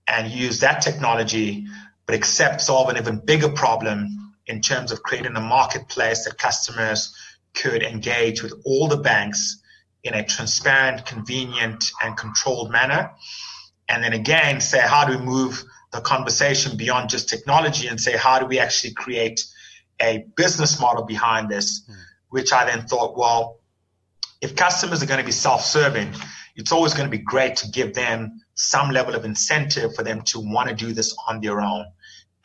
and 0.07 0.31
use 0.31 0.59
that 0.61 0.81
technology, 0.81 1.67
but 2.07 2.15
accept 2.15 2.61
solve 2.61 2.89
an 2.89 2.97
even 2.97 3.19
bigger 3.19 3.49
problem 3.49 4.33
in 4.47 4.61
terms 4.61 4.91
of 4.91 5.03
creating 5.03 5.35
a 5.35 5.41
marketplace 5.41 6.25
that 6.25 6.37
customers 6.37 7.15
could 7.55 7.83
engage 7.83 8.43
with 8.43 8.53
all 8.65 8.87
the 8.87 8.97
banks 8.97 9.61
in 10.03 10.13
a 10.13 10.23
transparent, 10.23 11.05
convenient, 11.05 11.83
and 12.03 12.15
controlled 12.15 12.71
manner. 12.71 13.11
And 13.89 14.03
then 14.03 14.13
again, 14.13 14.61
say, 14.61 14.79
how 14.79 15.05
do 15.05 15.17
we 15.17 15.23
move 15.23 15.63
the 15.91 16.01
conversation 16.01 16.77
beyond 16.77 17.09
just 17.09 17.29
technology 17.29 17.87
and 17.87 17.99
say, 17.99 18.15
how 18.15 18.39
do 18.39 18.45
we 18.45 18.59
actually 18.59 18.93
create 18.93 19.43
a 20.01 20.25
business 20.35 20.79
model 20.79 21.03
behind 21.03 21.49
this? 21.49 21.81
Mm. 21.89 21.95
Which 22.29 22.53
I 22.53 22.65
then 22.65 22.85
thought, 22.87 23.17
well, 23.17 23.59
if 24.41 24.55
customers 24.55 25.01
are 25.01 25.05
going 25.05 25.19
to 25.19 25.25
be 25.25 25.31
self 25.31 25.63
serving, 25.63 26.13
it's 26.55 26.71
always 26.71 26.93
going 26.93 27.09
to 27.09 27.17
be 27.17 27.23
great 27.23 27.55
to 27.57 27.69
give 27.69 27.93
them 27.93 28.41
some 28.53 28.91
level 28.91 29.15
of 29.15 29.25
incentive 29.25 29.95
for 29.95 30.03
them 30.03 30.21
to 30.21 30.39
want 30.39 30.69
to 30.69 30.75
do 30.75 30.93
this 30.93 31.15
on 31.27 31.41
their 31.41 31.61
own. 31.61 31.85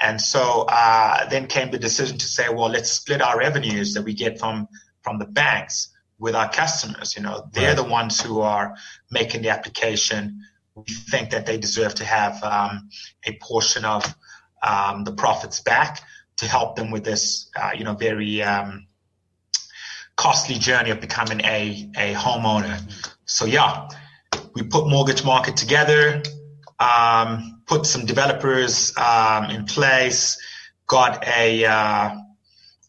And 0.00 0.20
so 0.20 0.64
uh, 0.68 1.28
then 1.28 1.46
came 1.46 1.70
the 1.70 1.78
decision 1.78 2.16
to 2.18 2.24
say, 2.24 2.48
well, 2.48 2.70
let's 2.70 2.90
split 2.90 3.20
our 3.20 3.38
revenues 3.38 3.92
that 3.94 4.02
we 4.02 4.14
get 4.14 4.38
from 4.38 4.66
from 5.02 5.18
the 5.18 5.26
banks 5.26 5.88
with 6.18 6.34
our 6.34 6.48
customers. 6.48 7.16
You 7.16 7.22
know, 7.22 7.48
they're 7.52 7.68
right. 7.68 7.76
the 7.76 7.84
ones 7.84 8.20
who 8.20 8.40
are 8.40 8.76
making 9.10 9.42
the 9.42 9.50
application. 9.50 10.42
We 10.74 10.84
think 10.84 11.30
that 11.30 11.46
they 11.46 11.58
deserve 11.58 11.94
to 11.96 12.04
have 12.04 12.42
um, 12.44 12.90
a 13.24 13.36
portion 13.40 13.84
of 13.84 14.04
um, 14.62 15.04
the 15.04 15.12
profits 15.12 15.60
back 15.60 16.00
to 16.36 16.46
help 16.46 16.76
them 16.76 16.90
with 16.90 17.04
this, 17.04 17.50
uh, 17.56 17.70
you 17.76 17.84
know, 17.84 17.94
very 17.94 18.42
um, 18.42 18.86
costly 20.16 20.56
journey 20.56 20.90
of 20.90 21.00
becoming 21.00 21.40
a 21.44 21.90
a 21.96 22.14
homeowner. 22.14 22.78
So 23.24 23.46
yeah, 23.46 23.88
we 24.54 24.62
put 24.62 24.86
Mortgage 24.86 25.24
Market 25.24 25.56
together, 25.56 26.22
um, 26.78 27.62
put 27.66 27.86
some 27.86 28.04
developers 28.04 28.96
um, 28.96 29.50
in 29.50 29.64
place, 29.64 30.38
got 30.86 31.26
a 31.26 31.64
uh, 31.64 32.10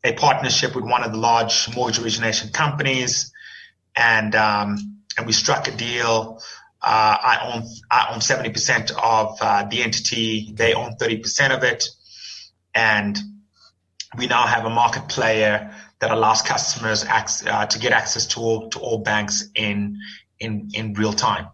a 0.04 0.14
partnership 0.14 0.76
with 0.76 0.84
one 0.84 1.04
of 1.04 1.12
the 1.12 1.18
large 1.18 1.74
mortgage 1.76 2.00
origination 2.00 2.50
companies, 2.50 3.32
and 3.96 4.36
um, 4.36 4.98
and 5.18 5.28
we 5.28 5.34
struck 5.34 5.68
a 5.68 5.72
deal. 5.72 6.42
Uh, 6.82 7.18
I 7.22 7.54
own 7.54 7.68
I 7.90 8.14
own 8.14 8.22
seventy 8.22 8.50
percent 8.50 8.92
of 8.92 9.38
uh, 9.42 9.66
the 9.66 9.84
entity. 9.84 10.52
They 10.54 10.74
own 10.74 10.96
thirty 10.96 11.18
percent 11.18 11.54
of 11.54 11.64
it, 11.64 11.86
and 12.74 13.18
we 14.18 14.28
now 14.28 14.46
have 14.46 14.66
a 14.66 14.70
market 14.70 15.08
player 15.08 15.74
that 16.00 16.12
allows 16.12 16.42
customers 16.42 17.06
ac- 17.06 17.48
uh, 17.48 17.68
to 17.68 17.80
get 17.80 17.94
access 17.94 18.26
to 18.28 18.40
all 18.40 18.70
to 18.70 18.80
all 18.80 19.00
banks 19.00 19.50
in 19.56 20.00
in 20.40 20.72
in 20.74 20.94
real 20.94 21.14
time. 21.14 21.48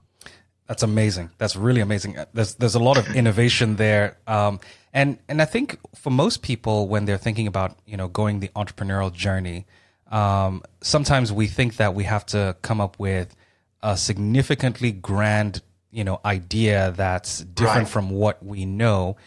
That's 0.68 0.84
amazing. 0.84 1.30
That's 1.38 1.56
really 1.56 1.82
amazing. 1.82 2.18
There's 2.34 2.56
there's 2.56 2.76
a 2.76 2.80
lot 2.80 2.98
of 2.98 3.16
innovation 3.16 3.76
there, 3.76 4.18
um, 4.28 4.60
and 4.98 5.20
and 5.30 5.44
I 5.44 5.46
think 5.46 5.80
for 5.96 6.10
most 6.10 6.42
people 6.42 6.88
when 6.88 7.06
they're 7.06 7.20
thinking 7.20 7.46
about 7.46 7.78
you 7.86 7.96
know 7.96 8.08
going 8.08 8.40
the 8.40 8.48
entrepreneurial 8.50 9.14
journey, 9.14 9.68
um, 10.10 10.64
sometimes 10.82 11.32
we 11.32 11.46
think 11.46 11.78
that 11.78 11.94
we 11.94 12.04
have 12.06 12.26
to 12.28 12.56
come 12.64 12.82
up 12.82 12.98
with 12.98 13.36
a 13.84 13.96
significantly 13.96 14.92
grand 14.92 15.62
you 15.92 16.04
know 16.04 16.20
idea 16.26 16.94
that's 16.98 17.42
different 17.42 17.84
right. 17.84 17.88
from 17.88 18.10
what 18.10 18.44
we 18.44 18.66
know. 18.66 19.18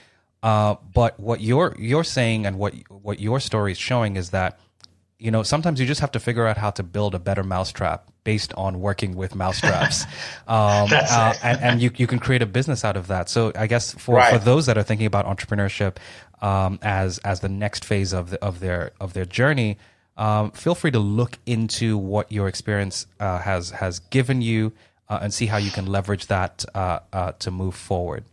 Uh, 0.42 0.74
but 0.92 1.20
what 1.20 1.40
you're 1.40 1.76
you're 1.78 2.02
saying 2.02 2.46
and 2.46 2.58
what 2.58 2.74
what 2.88 3.20
your 3.20 3.38
story 3.38 3.70
is 3.70 3.78
showing 3.78 4.16
is 4.16 4.30
that 4.30 4.58
you 5.20 5.30
know, 5.30 5.42
sometimes 5.42 5.78
you 5.78 5.86
just 5.86 6.00
have 6.00 6.12
to 6.12 6.20
figure 6.20 6.46
out 6.46 6.56
how 6.56 6.70
to 6.70 6.82
build 6.82 7.14
a 7.14 7.18
better 7.18 7.44
mousetrap 7.44 8.10
based 8.24 8.54
on 8.54 8.80
working 8.80 9.14
with 9.14 9.34
mousetraps. 9.34 10.04
um, 10.48 10.88
That's 10.88 11.12
uh, 11.12 11.34
and, 11.42 11.60
and 11.60 11.82
you, 11.82 11.90
you 11.96 12.06
can 12.06 12.18
create 12.18 12.40
a 12.40 12.46
business 12.46 12.84
out 12.84 12.96
of 12.96 13.08
that. 13.08 13.28
So 13.28 13.52
I 13.54 13.66
guess 13.66 13.92
for, 13.92 14.16
right. 14.16 14.32
for 14.32 14.38
those 14.38 14.66
that 14.66 14.78
are 14.78 14.82
thinking 14.82 15.06
about 15.06 15.26
entrepreneurship 15.26 15.96
um, 16.40 16.78
as 16.80 17.18
as 17.18 17.40
the 17.40 17.50
next 17.50 17.84
phase 17.84 18.14
of 18.14 18.30
the, 18.30 18.42
of 18.42 18.60
their 18.60 18.92
of 18.98 19.12
their 19.12 19.26
journey, 19.26 19.76
um, 20.16 20.52
feel 20.52 20.74
free 20.74 20.90
to 20.90 20.98
look 20.98 21.38
into 21.44 21.98
what 21.98 22.32
your 22.32 22.48
experience 22.48 23.06
uh, 23.20 23.38
has 23.38 23.70
has 23.70 23.98
given 23.98 24.40
you 24.40 24.72
uh, 25.10 25.18
and 25.20 25.34
see 25.34 25.46
how 25.46 25.58
you 25.58 25.70
can 25.70 25.86
leverage 25.86 26.28
that 26.28 26.64
uh, 26.74 27.00
uh, 27.12 27.32
to 27.32 27.50
move 27.50 27.74
forward. 27.74 28.24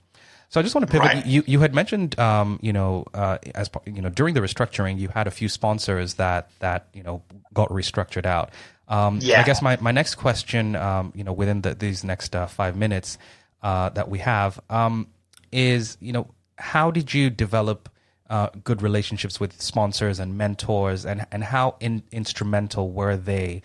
So 0.50 0.60
I 0.60 0.64
just 0.64 0.76
want 0.76 0.88
to 0.88 0.92
pivot. 0.92 1.08
Right. 1.08 1.26
You 1.26 1.44
you 1.46 1.60
had 1.60 1.74
mentioned, 1.76 2.18
um, 2.20 2.60
you 2.62 2.72
know, 2.72 3.06
uh, 3.14 3.38
as 3.54 3.70
you 3.86 4.02
know, 4.02 4.10
during 4.10 4.34
the 4.34 4.40
restructuring, 4.40 4.98
you 4.98 5.10
had 5.10 5.28
a 5.28 5.32
few 5.32 5.50
sponsors 5.50 6.16
that 6.16 6.50
that 6.60 6.88
you 6.94 7.04
know 7.04 7.22
got 7.54 7.70
restructured 7.70 8.26
out. 8.26 8.52
Um, 8.88 9.20
yeah. 9.22 9.42
I 9.42 9.44
guess 9.44 9.62
my, 9.62 9.78
my 9.82 9.92
next 9.92 10.16
question, 10.16 10.76
um, 10.76 11.12
you 11.14 11.24
know, 11.24 11.34
within 11.34 11.62
the, 11.62 11.76
these 11.76 12.06
next 12.06 12.34
uh, 12.36 12.48
five 12.48 12.78
minutes 12.78 13.18
uh, 13.62 13.90
that 13.90 14.10
we 14.10 14.20
have, 14.20 14.60
um, 14.70 15.08
is 15.52 15.98
you 16.00 16.14
know, 16.14 16.28
how 16.58 16.92
did 16.92 17.14
you 17.14 17.30
develop 17.30 17.90
uh, 18.30 18.50
good 18.64 18.82
relationships 18.82 19.40
with 19.40 19.62
sponsors 19.62 20.20
and 20.20 20.38
mentors, 20.38 21.06
and 21.06 21.26
and 21.32 21.44
how 21.44 21.76
in, 21.80 22.04
instrumental 22.12 22.92
were 22.92 23.18
they 23.18 23.62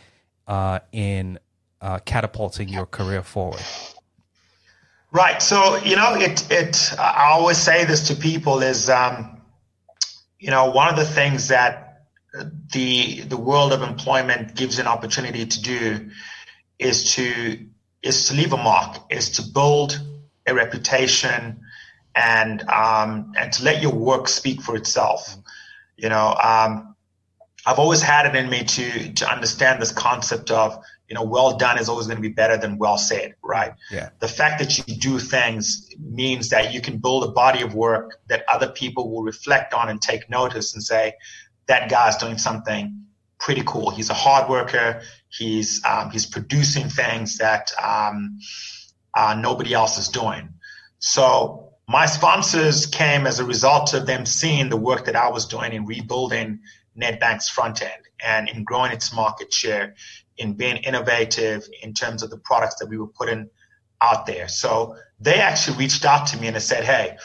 uh, 0.46 0.80
in 0.90 1.38
uh, 1.80 1.98
catapulting 2.00 2.68
your 2.68 2.86
career 2.86 3.22
forward? 3.22 3.62
Right. 5.12 5.42
So, 5.42 5.76
you 5.76 5.94
know, 5.94 6.14
it, 6.14 6.50
it, 6.50 6.94
I 6.98 7.32
always 7.32 7.58
say 7.58 7.84
this 7.84 8.08
to 8.08 8.16
people 8.16 8.62
is, 8.62 8.88
um, 8.88 9.42
you 10.38 10.50
know, 10.50 10.70
one 10.70 10.88
of 10.88 10.96
the 10.96 11.04
things 11.04 11.48
that 11.48 12.06
the, 12.72 13.20
the 13.20 13.36
world 13.36 13.74
of 13.74 13.82
employment 13.82 14.54
gives 14.54 14.78
an 14.78 14.86
opportunity 14.86 15.44
to 15.44 15.62
do 15.62 16.10
is 16.78 17.14
to, 17.16 17.58
is 18.02 18.28
to 18.28 18.34
leave 18.34 18.54
a 18.54 18.56
mark, 18.56 19.02
is 19.10 19.32
to 19.32 19.42
build 19.42 20.00
a 20.46 20.54
reputation 20.54 21.60
and, 22.14 22.62
um, 22.70 23.32
and 23.36 23.52
to 23.52 23.64
let 23.64 23.82
your 23.82 23.92
work 23.94 24.28
speak 24.28 24.62
for 24.62 24.76
itself. 24.76 25.36
You 25.98 26.08
know, 26.08 26.34
um, 26.42 26.96
I've 27.66 27.78
always 27.78 28.00
had 28.00 28.24
it 28.24 28.34
in 28.34 28.48
me 28.48 28.64
to, 28.64 29.12
to 29.12 29.30
understand 29.30 29.82
this 29.82 29.92
concept 29.92 30.50
of, 30.50 30.82
you 31.12 31.14
know, 31.14 31.24
well 31.24 31.58
done 31.58 31.78
is 31.78 31.90
always 31.90 32.06
going 32.06 32.16
to 32.16 32.22
be 32.22 32.30
better 32.30 32.56
than 32.56 32.78
well 32.78 32.96
said, 32.96 33.34
right? 33.42 33.74
Yeah. 33.90 34.08
The 34.20 34.28
fact 34.28 34.58
that 34.60 34.78
you 34.78 34.96
do 34.96 35.18
things 35.18 35.90
means 36.00 36.48
that 36.48 36.72
you 36.72 36.80
can 36.80 36.96
build 36.96 37.24
a 37.24 37.28
body 37.28 37.60
of 37.60 37.74
work 37.74 38.16
that 38.28 38.44
other 38.48 38.68
people 38.70 39.10
will 39.10 39.22
reflect 39.22 39.74
on 39.74 39.90
and 39.90 40.00
take 40.00 40.30
notice 40.30 40.72
and 40.72 40.82
say, 40.82 41.12
that 41.66 41.90
guy's 41.90 42.16
doing 42.16 42.38
something 42.38 43.04
pretty 43.38 43.62
cool. 43.66 43.90
He's 43.90 44.08
a 44.08 44.14
hard 44.14 44.48
worker. 44.48 45.02
He's 45.28 45.84
um, 45.84 46.10
he's 46.10 46.24
producing 46.24 46.88
things 46.88 47.36
that 47.36 47.70
um, 47.78 48.38
uh, 49.14 49.36
nobody 49.38 49.74
else 49.74 49.98
is 49.98 50.08
doing. 50.08 50.48
So 50.98 51.74
my 51.86 52.06
sponsors 52.06 52.86
came 52.86 53.26
as 53.26 53.38
a 53.38 53.44
result 53.44 53.92
of 53.92 54.06
them 54.06 54.24
seeing 54.24 54.70
the 54.70 54.78
work 54.78 55.04
that 55.04 55.16
I 55.16 55.28
was 55.28 55.44
doing 55.44 55.74
in 55.74 55.84
rebuilding 55.84 56.60
Nedbank's 56.98 57.50
front 57.50 57.82
end 57.82 58.02
and 58.24 58.48
in 58.48 58.64
growing 58.64 58.92
its 58.92 59.14
market 59.14 59.52
share 59.52 59.94
in 60.38 60.54
being 60.54 60.76
innovative 60.78 61.66
in 61.82 61.94
terms 61.94 62.22
of 62.22 62.30
the 62.30 62.38
products 62.38 62.76
that 62.76 62.88
we 62.88 62.98
were 62.98 63.06
putting 63.06 63.48
out 64.00 64.26
there. 64.26 64.48
So 64.48 64.96
they 65.20 65.36
actually 65.36 65.78
reached 65.78 66.04
out 66.04 66.26
to 66.28 66.36
me 66.38 66.48
and 66.48 66.56
they 66.56 66.60
said, 66.60 66.84
Hey, 66.84 67.16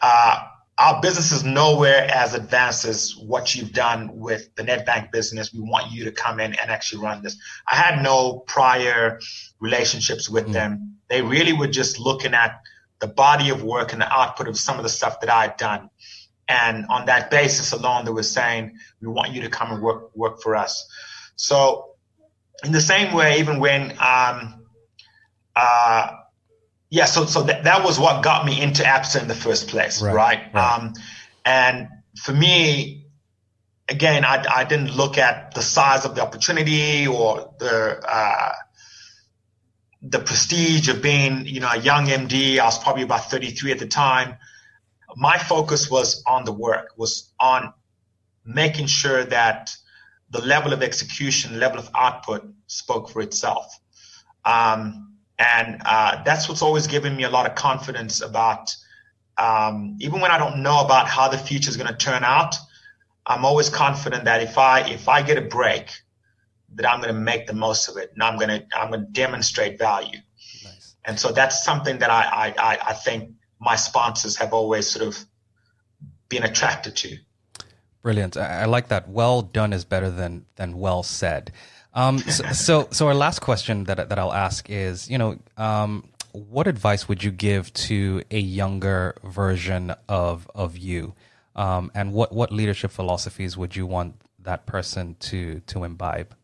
uh, 0.00 0.44
our 0.78 1.00
business 1.00 1.30
is 1.30 1.44
nowhere 1.44 2.08
as 2.12 2.34
advanced 2.34 2.84
as 2.84 3.14
what 3.16 3.54
you've 3.54 3.72
done 3.72 4.10
with 4.12 4.52
the 4.56 4.64
Nedbank 4.64 5.12
business. 5.12 5.52
We 5.52 5.60
want 5.60 5.92
you 5.92 6.04
to 6.04 6.10
come 6.10 6.40
in 6.40 6.52
and 6.54 6.70
actually 6.70 7.02
run 7.02 7.22
this. 7.22 7.38
I 7.70 7.76
had 7.76 8.02
no 8.02 8.40
prior 8.46 9.20
relationships 9.60 10.28
with 10.28 10.48
mm. 10.48 10.52
them. 10.52 10.96
They 11.08 11.22
really 11.22 11.52
were 11.52 11.68
just 11.68 12.00
looking 12.00 12.34
at 12.34 12.60
the 12.98 13.06
body 13.06 13.50
of 13.50 13.62
work 13.62 13.92
and 13.92 14.02
the 14.02 14.12
output 14.12 14.48
of 14.48 14.58
some 14.58 14.78
of 14.78 14.82
the 14.82 14.88
stuff 14.88 15.20
that 15.20 15.30
I 15.30 15.42
had 15.42 15.56
done. 15.58 15.90
And 16.48 16.86
on 16.86 17.06
that 17.06 17.30
basis 17.30 17.72
alone, 17.72 18.04
they 18.04 18.10
were 18.10 18.22
saying, 18.22 18.76
we 19.00 19.08
want 19.08 19.32
you 19.32 19.42
to 19.42 19.48
come 19.48 19.70
and 19.70 19.82
work, 19.82 20.14
work 20.16 20.42
for 20.42 20.56
us. 20.56 20.86
So 21.36 21.93
in 22.64 22.72
the 22.72 22.80
same 22.80 23.14
way, 23.14 23.40
even 23.40 23.60
when, 23.60 23.92
um, 24.00 24.66
uh, 25.54 26.10
yeah, 26.90 27.06
so 27.06 27.26
so 27.26 27.42
that, 27.42 27.64
that 27.64 27.84
was 27.84 27.98
what 27.98 28.22
got 28.22 28.46
me 28.46 28.60
into 28.60 28.82
ABSA 28.82 29.22
in 29.22 29.28
the 29.28 29.34
first 29.34 29.68
place, 29.68 30.00
right? 30.00 30.14
right? 30.14 30.54
right. 30.54 30.74
Um, 30.74 30.94
and 31.44 31.88
for 32.16 32.32
me, 32.32 33.06
again, 33.88 34.24
I, 34.24 34.44
I 34.48 34.64
didn't 34.64 34.96
look 34.96 35.18
at 35.18 35.54
the 35.54 35.62
size 35.62 36.04
of 36.04 36.14
the 36.14 36.22
opportunity 36.22 37.06
or 37.06 37.52
the 37.58 38.00
uh, 38.06 38.52
the 40.02 40.18
prestige 40.18 40.88
of 40.88 41.02
being, 41.02 41.46
you 41.46 41.60
know, 41.60 41.70
a 41.70 41.78
young 41.78 42.06
MD. 42.06 42.58
I 42.58 42.64
was 42.64 42.78
probably 42.78 43.02
about 43.02 43.30
33 43.30 43.72
at 43.72 43.78
the 43.78 43.86
time. 43.86 44.36
My 45.16 45.38
focus 45.38 45.90
was 45.90 46.22
on 46.26 46.44
the 46.44 46.52
work, 46.52 46.92
was 46.96 47.32
on 47.40 47.72
making 48.44 48.86
sure 48.86 49.24
that 49.24 49.74
the 50.34 50.44
level 50.44 50.72
of 50.72 50.82
execution, 50.82 51.60
level 51.60 51.78
of 51.78 51.88
output 51.94 52.42
spoke 52.66 53.08
for 53.08 53.22
itself. 53.22 53.78
Um, 54.44 55.14
and 55.38 55.80
uh, 55.86 56.24
that's 56.24 56.48
what's 56.48 56.60
always 56.60 56.88
given 56.88 57.14
me 57.16 57.22
a 57.22 57.30
lot 57.30 57.46
of 57.48 57.54
confidence 57.54 58.20
about, 58.20 58.74
um, 59.38 59.96
even 60.00 60.20
when 60.20 60.32
I 60.32 60.38
don't 60.38 60.60
know 60.60 60.84
about 60.84 61.06
how 61.06 61.28
the 61.28 61.38
future 61.38 61.70
is 61.70 61.76
going 61.76 61.92
to 61.92 61.96
turn 61.96 62.24
out, 62.24 62.56
I'm 63.26 63.44
always 63.44 63.70
confident 63.70 64.24
that 64.24 64.42
if 64.42 64.58
I 64.58 64.80
if 64.80 65.08
I 65.08 65.22
get 65.22 65.38
a 65.38 65.46
break, 65.58 65.86
that 66.74 66.84
I'm 66.90 67.00
going 67.00 67.14
to 67.14 67.20
make 67.20 67.46
the 67.46 67.54
most 67.54 67.88
of 67.88 67.96
it, 67.96 68.10
and 68.12 68.22
I'm 68.22 68.36
going 68.36 68.50
to 68.50 68.66
I'm 68.76 68.90
going 68.90 69.06
to 69.06 69.12
demonstrate 69.12 69.78
value. 69.78 70.18
Nice. 70.64 70.96
And 71.04 71.18
so 71.18 71.30
that's 71.32 71.64
something 71.64 71.98
that 72.00 72.10
I 72.10 72.52
I, 72.58 72.78
I 72.90 72.92
think 72.92 73.30
my 73.60 73.76
sponsors 73.76 74.36
have 74.36 74.52
always 74.52 74.90
sort 74.90 75.06
of 75.06 75.24
been 76.28 76.42
attracted 76.42 76.96
to. 76.96 77.16
Brilliant. 78.04 78.36
I, 78.36 78.60
I 78.60 78.64
like 78.66 78.88
that. 78.88 79.08
Well 79.08 79.40
done 79.40 79.72
is 79.72 79.86
better 79.86 80.10
than 80.10 80.44
than 80.56 80.78
well 80.78 81.02
said. 81.02 81.50
Um, 81.94 82.18
so, 82.18 82.44
so, 82.52 82.88
so 82.90 83.08
our 83.08 83.14
last 83.14 83.40
question 83.40 83.84
that 83.84 84.10
that 84.10 84.18
I'll 84.18 84.32
ask 84.34 84.68
is, 84.68 85.08
you 85.08 85.16
know, 85.16 85.38
um, 85.56 86.04
what 86.32 86.66
advice 86.66 87.08
would 87.08 87.24
you 87.24 87.30
give 87.30 87.72
to 87.72 88.22
a 88.30 88.38
younger 88.38 89.16
version 89.24 89.94
of 90.06 90.50
of 90.54 90.76
you, 90.76 91.14
um, 91.56 91.90
and 91.94 92.12
what 92.12 92.30
what 92.30 92.52
leadership 92.52 92.90
philosophies 92.90 93.56
would 93.56 93.74
you 93.74 93.86
want 93.86 94.16
that 94.40 94.66
person 94.66 95.16
to 95.20 95.60
to 95.60 95.84
imbibe? 95.84 96.36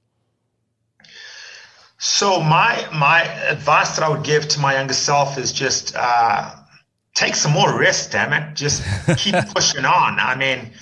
So 1.98 2.40
my 2.40 2.88
my 2.90 3.24
advice 3.24 3.96
that 3.96 4.02
I 4.02 4.08
would 4.08 4.24
give 4.24 4.48
to 4.48 4.61
my 4.61 4.76
younger 4.76 4.94
self 4.94 5.36
is 5.36 5.52
just 5.52 5.94
uh, 5.94 6.54
take 7.14 7.34
some 7.34 7.52
more 7.52 7.78
risks. 7.78 8.11
Damn 8.11 8.32
it, 8.32 8.56
just 8.56 8.82
keep 9.18 9.34
pushing 9.54 9.84
on. 9.84 10.18
I 10.18 10.34
mean, 10.36 10.72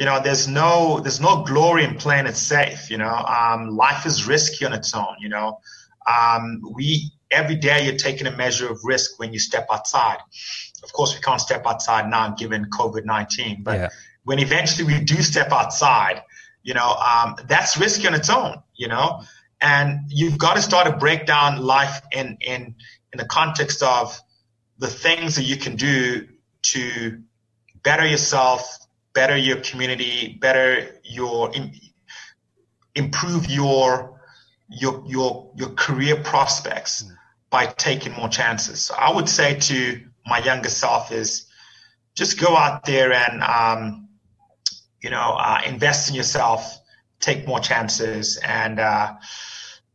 you 0.00 0.06
know, 0.06 0.18
there's 0.18 0.48
no 0.48 0.98
there's 1.00 1.20
no 1.20 1.44
glory 1.44 1.84
in 1.84 1.96
playing 1.96 2.24
it 2.24 2.34
safe. 2.34 2.90
You 2.90 2.96
know, 2.96 3.14
um, 3.14 3.68
life 3.68 4.06
is 4.06 4.26
risky 4.26 4.64
on 4.64 4.72
its 4.72 4.94
own. 4.94 5.16
You 5.20 5.28
know, 5.28 5.58
um, 6.10 6.62
we 6.74 7.12
every 7.30 7.56
day 7.56 7.84
you're 7.84 7.98
taking 7.98 8.26
a 8.26 8.34
measure 8.34 8.70
of 8.70 8.80
risk 8.82 9.18
when 9.18 9.34
you 9.34 9.38
step 9.38 9.66
outside. 9.70 10.16
Of 10.82 10.90
course, 10.94 11.14
we 11.14 11.20
can't 11.20 11.38
step 11.38 11.66
outside 11.66 12.08
now 12.08 12.30
given 12.30 12.70
COVID 12.70 13.04
nineteen, 13.04 13.62
but 13.62 13.78
yeah. 13.78 13.88
when 14.24 14.38
eventually 14.38 14.90
we 14.90 15.04
do 15.04 15.16
step 15.16 15.52
outside, 15.52 16.22
you 16.62 16.72
know, 16.72 16.94
um, 16.94 17.36
that's 17.46 17.76
risky 17.76 18.08
on 18.08 18.14
its 18.14 18.30
own. 18.30 18.56
You 18.74 18.88
know 18.88 19.20
and 19.60 20.06
you've 20.08 20.38
got 20.38 20.54
to 20.54 20.62
start 20.62 20.86
to 20.86 20.96
break 20.96 21.26
down 21.26 21.60
life 21.60 22.00
in 22.12 22.38
in 22.40 22.74
in 23.12 23.18
the 23.18 23.26
context 23.26 23.82
of 23.82 24.18
the 24.78 24.86
things 24.86 25.36
that 25.36 25.42
you 25.42 25.58
can 25.58 25.76
do 25.76 26.26
to 26.62 27.20
better 27.82 28.06
yourself, 28.06 28.78
better 29.12 29.36
your 29.36 29.58
community, 29.58 30.38
better 30.40 30.94
your 31.04 31.52
improve 32.94 33.50
your 33.50 34.20
your 34.68 35.02
your 35.06 35.50
your 35.56 35.70
career 35.70 36.16
prospects 36.22 37.02
mm. 37.02 37.16
by 37.50 37.66
taking 37.66 38.12
more 38.12 38.28
chances. 38.28 38.82
So 38.82 38.94
I 38.94 39.12
would 39.14 39.28
say 39.28 39.58
to 39.58 40.00
my 40.26 40.38
younger 40.38 40.68
self 40.68 41.12
is 41.12 41.46
just 42.14 42.38
go 42.40 42.56
out 42.56 42.84
there 42.84 43.12
and 43.12 43.42
um, 43.42 44.08
you 45.02 45.10
know 45.10 45.36
uh, 45.38 45.60
invest 45.66 46.08
in 46.10 46.14
yourself, 46.14 46.78
take 47.20 47.46
more 47.46 47.60
chances, 47.60 48.36
and 48.38 48.78
uh, 48.78 49.14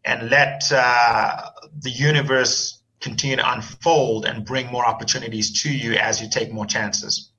and 0.04 0.30
let 0.30 0.64
uh, 0.72 1.50
the 1.80 1.92
universe 1.92 2.82
continue 3.00 3.36
to 3.36 3.52
unfold 3.54 4.26
and 4.26 4.46
bring 4.46 4.68
more 4.68 4.86
opportunities 4.86 5.62
to 5.62 5.72
you 5.72 5.94
as 5.94 6.22
you 6.22 6.30
take 6.30 6.52
more 6.52 6.66
chances. 6.66 7.32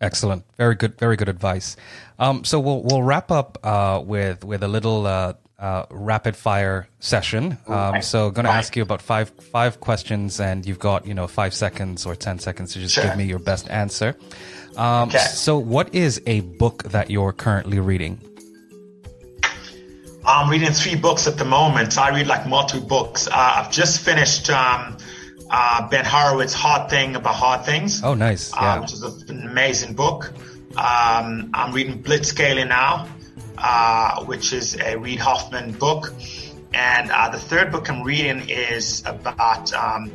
Excellent, 0.00 0.44
very 0.56 0.76
good, 0.76 0.96
very 0.98 1.16
good 1.16 1.28
advice. 1.28 1.76
Um, 2.18 2.44
so 2.44 2.60
we'll 2.60 2.82
we'll 2.82 3.02
wrap 3.02 3.30
up 3.32 3.58
uh, 3.64 4.00
with 4.04 4.44
with 4.44 4.62
a 4.62 4.68
little 4.68 5.06
uh, 5.06 5.32
uh 5.58 5.86
rapid 5.90 6.36
fire 6.36 6.88
session. 7.00 7.58
Um, 7.66 8.00
So, 8.02 8.30
going 8.30 8.44
to 8.44 8.52
ask 8.52 8.76
you 8.76 8.82
about 8.82 9.02
five 9.02 9.30
five 9.52 9.80
questions, 9.80 10.38
and 10.40 10.64
you've 10.64 10.78
got 10.78 11.04
you 11.04 11.14
know 11.14 11.26
five 11.26 11.52
seconds 11.52 12.06
or 12.06 12.14
ten 12.14 12.38
seconds 12.38 12.74
to 12.74 12.78
just 12.78 12.94
sure. 12.94 13.04
give 13.04 13.16
me 13.16 13.24
your 13.24 13.40
best 13.40 13.68
answer. 13.70 14.16
Um, 14.76 15.08
okay. 15.08 15.18
So, 15.18 15.58
what 15.58 15.92
is 15.92 16.22
a 16.26 16.40
book 16.40 16.84
that 16.84 17.10
you're 17.10 17.32
currently 17.32 17.80
reading? 17.80 18.20
I'm 20.24 20.50
reading 20.50 20.72
three 20.72 20.94
books 20.94 21.26
at 21.26 21.38
the 21.38 21.44
moment. 21.44 21.96
I 21.98 22.10
read 22.10 22.26
like 22.26 22.46
multiple 22.46 22.86
books. 22.86 23.26
Uh, 23.26 23.32
I've 23.34 23.72
just 23.72 24.00
finished 24.00 24.50
um, 24.50 24.98
uh, 25.50 25.88
Ben 25.88 26.04
Horowitz' 26.04 26.54
Hard 26.54 26.90
Thing 26.90 27.16
About 27.16 27.34
Hard 27.34 27.64
Things. 27.64 28.02
Oh, 28.02 28.14
nice. 28.14 28.52
Uh, 28.54 28.78
which 28.80 28.92
is 28.92 29.02
an 29.02 29.42
amazing 29.42 29.94
book. 29.94 30.32
Um, 30.76 31.50
I'm 31.54 31.72
reading 31.72 32.02
Blitzscaling 32.02 32.68
now, 32.68 33.08
uh, 33.56 34.24
which 34.24 34.52
is 34.52 34.76
a 34.76 34.96
Reid 34.96 35.18
Hoffman 35.18 35.72
book. 35.72 36.12
And 36.72 37.10
uh, 37.10 37.30
the 37.30 37.38
third 37.38 37.72
book 37.72 37.88
I'm 37.88 38.02
reading 38.02 38.48
is 38.48 39.02
about 39.06 39.72
um, 39.72 40.12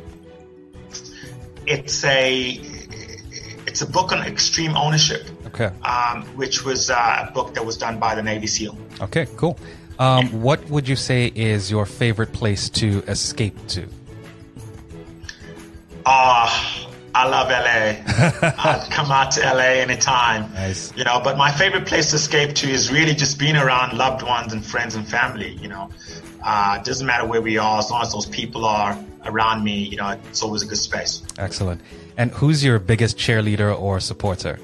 it's 1.66 2.04
a 2.04 2.60
it's 3.66 3.82
a 3.82 3.86
book 3.86 4.12
on 4.12 4.24
extreme 4.26 4.76
ownership. 4.76 5.26
Okay. 5.46 5.70
Um, 5.82 6.22
which 6.36 6.64
was 6.64 6.90
uh, 6.90 7.26
a 7.28 7.32
book 7.32 7.54
that 7.54 7.64
was 7.64 7.76
done 7.76 7.98
by 7.98 8.14
the 8.14 8.22
Navy 8.22 8.46
SEAL. 8.46 8.76
Okay, 9.00 9.26
cool. 9.36 9.58
Um, 9.98 10.42
what 10.42 10.68
would 10.70 10.88
you 10.88 10.96
say 10.96 11.30
is 11.34 11.70
your 11.70 11.86
favorite 11.86 12.32
place 12.32 12.68
to 12.70 13.02
escape 13.06 13.54
to? 13.68 13.88
Ah, 16.06 16.86
uh, 16.86 16.90
I 17.14 17.28
love 17.28 17.48
LA. 17.48 18.48
I'd 18.64 18.90
come 18.90 19.10
out 19.10 19.30
to 19.32 19.40
LA 19.40 19.80
anytime. 19.82 20.52
Nice. 20.52 20.94
You 20.96 21.04
know, 21.04 21.20
but 21.22 21.36
my 21.36 21.52
favorite 21.52 21.86
place 21.86 22.10
to 22.10 22.16
escape 22.16 22.54
to 22.56 22.68
is 22.68 22.92
really 22.92 23.14
just 23.14 23.38
being 23.38 23.56
around 23.56 23.96
loved 23.96 24.22
ones 24.22 24.52
and 24.52 24.64
friends 24.64 24.96
and 24.96 25.06
family. 25.06 25.52
You 25.52 25.68
know, 25.68 25.90
uh, 26.44 26.82
doesn't 26.82 27.06
matter 27.06 27.26
where 27.26 27.40
we 27.40 27.56
are, 27.56 27.78
as 27.78 27.90
long 27.90 28.02
as 28.02 28.12
those 28.12 28.26
people 28.26 28.64
are 28.64 28.98
around 29.26 29.62
me. 29.62 29.78
You 29.84 29.96
know, 29.98 30.08
it's 30.28 30.42
always 30.42 30.62
a 30.62 30.66
good 30.66 30.78
space. 30.78 31.22
Excellent. 31.38 31.80
And 32.16 32.32
who's 32.32 32.64
your 32.64 32.80
biggest 32.80 33.16
cheerleader 33.16 33.78
or 33.78 34.00
supporter? 34.00 34.58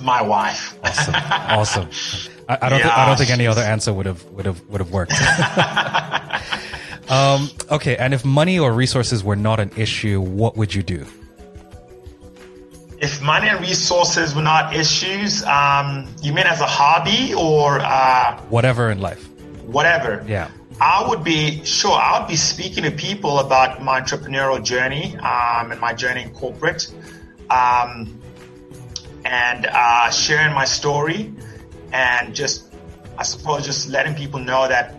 My 0.00 0.22
wife. 0.22 0.78
Awesome. 0.84 1.14
awesome. 1.14 1.88
I, 2.48 2.58
I 2.62 2.68
don't. 2.68 2.78
Yeah, 2.78 2.84
th- 2.84 2.98
I 2.98 3.06
don't 3.06 3.16
think 3.16 3.30
any 3.30 3.46
other 3.46 3.62
answer 3.62 3.92
would 3.92 4.06
have 4.06 4.24
would 4.26 4.46
have 4.46 4.60
would 4.68 4.80
have 4.80 4.90
worked. 4.90 5.12
um, 7.12 7.50
okay, 7.70 7.96
and 7.96 8.14
if 8.14 8.24
money 8.24 8.58
or 8.58 8.72
resources 8.72 9.22
were 9.22 9.36
not 9.36 9.60
an 9.60 9.70
issue, 9.76 10.18
what 10.18 10.56
would 10.56 10.74
you 10.74 10.82
do? 10.82 11.04
If 12.98 13.20
money 13.20 13.48
and 13.48 13.60
resources 13.60 14.34
were 14.34 14.42
not 14.42 14.74
issues, 14.74 15.44
um, 15.44 16.08
you 16.22 16.32
mean 16.32 16.46
as 16.46 16.62
a 16.62 16.66
hobby 16.66 17.34
or 17.34 17.80
uh, 17.80 18.40
whatever 18.48 18.90
in 18.90 19.00
life? 19.00 19.28
Whatever. 19.66 20.24
Yeah. 20.26 20.48
I 20.80 21.06
would 21.06 21.22
be 21.22 21.62
sure. 21.66 21.92
I 21.92 22.18
would 22.18 22.28
be 22.28 22.36
speaking 22.36 22.84
to 22.84 22.90
people 22.90 23.40
about 23.40 23.82
my 23.82 24.00
entrepreneurial 24.00 24.64
journey 24.64 25.14
um, 25.18 25.70
and 25.70 25.80
my 25.80 25.92
journey 25.92 26.22
in 26.22 26.30
corporate, 26.30 26.90
um, 27.50 28.20
and 29.26 29.66
uh, 29.66 30.08
sharing 30.10 30.54
my 30.54 30.64
story 30.64 31.34
and 31.92 32.34
just, 32.34 32.72
I 33.18 33.22
suppose, 33.24 33.66
just 33.66 33.90
letting 33.90 34.14
people 34.14 34.40
know 34.40 34.66
that 34.66 34.96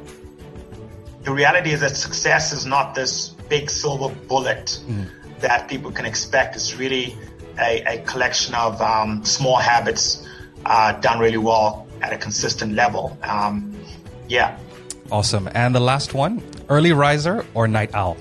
the 1.24 1.32
reality 1.32 1.72
is 1.72 1.80
that 1.80 1.96
success 1.96 2.52
is 2.54 2.66
not 2.66 2.96
this 2.96 3.30
big 3.50 3.70
silver 3.70 4.14
bullet 4.28 4.80
mm. 4.88 5.08
that 5.40 5.68
people 5.68 5.92
can 5.92 6.06
expect. 6.06 6.56
It's 6.56 6.76
really 6.76 7.16
a, 7.60 7.84
a 7.86 7.98
collection 8.04 8.56
of 8.56 8.82
um, 8.82 9.24
small 9.24 9.58
habits 9.58 10.28
uh, 10.66 10.94
done 10.94 11.20
really 11.20 11.38
well 11.38 11.88
at 12.02 12.14
a 12.14 12.18
consistent 12.18 12.74
level. 12.74 13.18
Um, 13.24 13.74
yeah. 14.28 14.58
Awesome. 15.12 15.50
And 15.54 15.74
the 15.74 15.80
last 15.80 16.14
one 16.14 16.42
early 16.70 16.94
riser 16.94 17.46
or 17.54 17.68
night 17.68 17.94
owl? 17.94 18.18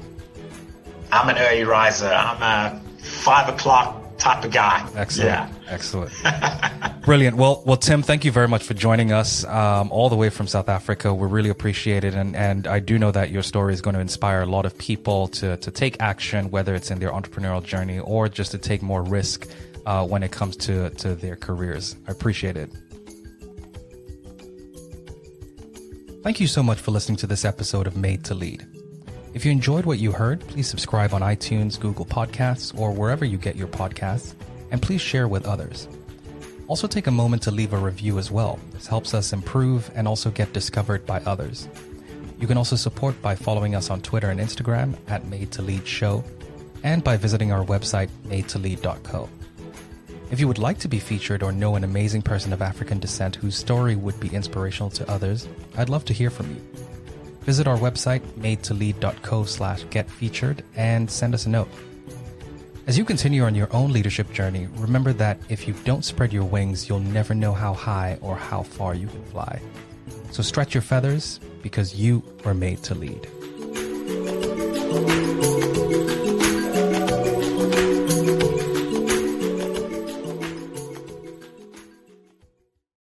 I'm 1.10 1.28
an 1.28 1.38
early 1.38 1.64
riser. 1.64 2.08
I'm 2.08 2.42
a 2.42 2.80
five 3.00 3.48
o'clock 3.48 4.01
type 4.22 4.44
of 4.44 4.52
guy. 4.52 4.88
Excellent. 4.94 5.28
Yeah. 5.28 5.48
Excellent. 5.68 6.12
Brilliant. 7.04 7.36
Well, 7.36 7.62
well, 7.66 7.76
Tim, 7.76 8.02
thank 8.02 8.24
you 8.24 8.30
very 8.30 8.48
much 8.48 8.62
for 8.62 8.74
joining 8.74 9.10
us 9.10 9.44
um, 9.44 9.90
all 9.90 10.08
the 10.08 10.16
way 10.16 10.30
from 10.30 10.46
South 10.46 10.68
Africa. 10.68 11.12
We 11.12 11.26
really 11.26 11.50
appreciate 11.50 12.04
it, 12.04 12.14
and 12.14 12.36
and 12.36 12.66
I 12.66 12.78
do 12.78 12.98
know 12.98 13.10
that 13.10 13.30
your 13.30 13.42
story 13.42 13.74
is 13.74 13.80
going 13.80 13.94
to 13.94 14.00
inspire 14.00 14.42
a 14.42 14.46
lot 14.46 14.64
of 14.64 14.78
people 14.78 15.28
to 15.28 15.56
to 15.56 15.70
take 15.70 15.96
action, 16.00 16.50
whether 16.50 16.74
it's 16.74 16.90
in 16.90 17.00
their 17.00 17.10
entrepreneurial 17.10 17.62
journey 17.62 17.98
or 17.98 18.28
just 18.28 18.52
to 18.52 18.58
take 18.58 18.82
more 18.82 19.02
risk 19.02 19.48
uh, 19.86 20.06
when 20.06 20.22
it 20.22 20.30
comes 20.30 20.56
to 20.58 20.90
to 20.90 21.14
their 21.16 21.36
careers. 21.36 21.96
I 22.06 22.12
appreciate 22.12 22.56
it. 22.56 22.70
Thank 26.22 26.38
you 26.38 26.46
so 26.46 26.62
much 26.62 26.78
for 26.78 26.92
listening 26.92 27.16
to 27.18 27.26
this 27.26 27.44
episode 27.44 27.88
of 27.88 27.96
Made 27.96 28.24
to 28.26 28.34
Lead. 28.34 28.64
If 29.34 29.46
you 29.46 29.50
enjoyed 29.50 29.86
what 29.86 29.98
you 29.98 30.12
heard, 30.12 30.40
please 30.40 30.68
subscribe 30.68 31.14
on 31.14 31.22
iTunes, 31.22 31.80
Google 31.80 32.04
Podcasts, 32.04 32.78
or 32.78 32.92
wherever 32.92 33.24
you 33.24 33.38
get 33.38 33.56
your 33.56 33.66
podcasts, 33.66 34.34
and 34.70 34.82
please 34.82 35.00
share 35.00 35.26
with 35.26 35.46
others. 35.46 35.88
Also, 36.68 36.86
take 36.86 37.06
a 37.06 37.10
moment 37.10 37.42
to 37.42 37.50
leave 37.50 37.72
a 37.72 37.78
review 37.78 38.18
as 38.18 38.30
well. 38.30 38.58
This 38.72 38.86
helps 38.86 39.14
us 39.14 39.32
improve 39.32 39.90
and 39.94 40.06
also 40.06 40.30
get 40.30 40.52
discovered 40.52 41.06
by 41.06 41.20
others. 41.20 41.66
You 42.40 42.46
can 42.46 42.58
also 42.58 42.76
support 42.76 43.20
by 43.22 43.34
following 43.34 43.74
us 43.74 43.88
on 43.88 44.02
Twitter 44.02 44.28
and 44.28 44.38
Instagram 44.38 44.96
at 45.08 45.26
Made 45.26 45.50
to 45.52 45.62
Lead 45.62 45.86
Show 45.86 46.22
and 46.82 47.02
by 47.02 47.16
visiting 47.16 47.52
our 47.52 47.64
website, 47.64 48.10
madetolead.co. 48.26 49.30
If 50.30 50.40
you 50.40 50.48
would 50.48 50.58
like 50.58 50.78
to 50.80 50.88
be 50.88 50.98
featured 50.98 51.42
or 51.42 51.52
know 51.52 51.76
an 51.76 51.84
amazing 51.84 52.22
person 52.22 52.52
of 52.52 52.60
African 52.60 52.98
descent 52.98 53.36
whose 53.36 53.56
story 53.56 53.96
would 53.96 54.18
be 54.20 54.28
inspirational 54.28 54.90
to 54.90 55.10
others, 55.10 55.48
I'd 55.76 55.88
love 55.88 56.04
to 56.06 56.12
hear 56.12 56.30
from 56.30 56.50
you. 56.50 56.62
Visit 57.42 57.66
our 57.66 57.76
website, 57.76 58.20
madetolead.co 58.38 59.44
slash 59.44 59.84
get 59.90 60.08
featured, 60.10 60.64
and 60.76 61.10
send 61.10 61.34
us 61.34 61.46
a 61.46 61.48
note. 61.48 61.68
As 62.86 62.98
you 62.98 63.04
continue 63.04 63.44
on 63.44 63.54
your 63.54 63.72
own 63.72 63.92
leadership 63.92 64.32
journey, 64.32 64.68
remember 64.76 65.12
that 65.12 65.38
if 65.48 65.68
you 65.68 65.74
don't 65.84 66.04
spread 66.04 66.32
your 66.32 66.44
wings, 66.44 66.88
you'll 66.88 66.98
never 66.98 67.34
know 67.34 67.52
how 67.52 67.74
high 67.74 68.18
or 68.20 68.36
how 68.36 68.62
far 68.62 68.94
you 68.94 69.06
can 69.06 69.24
fly. 69.26 69.60
So 70.30 70.42
stretch 70.42 70.74
your 70.74 70.82
feathers 70.82 71.38
because 71.62 71.94
you 71.94 72.22
were 72.44 72.54
made 72.54 72.82
to 72.84 72.94
lead. 72.94 73.28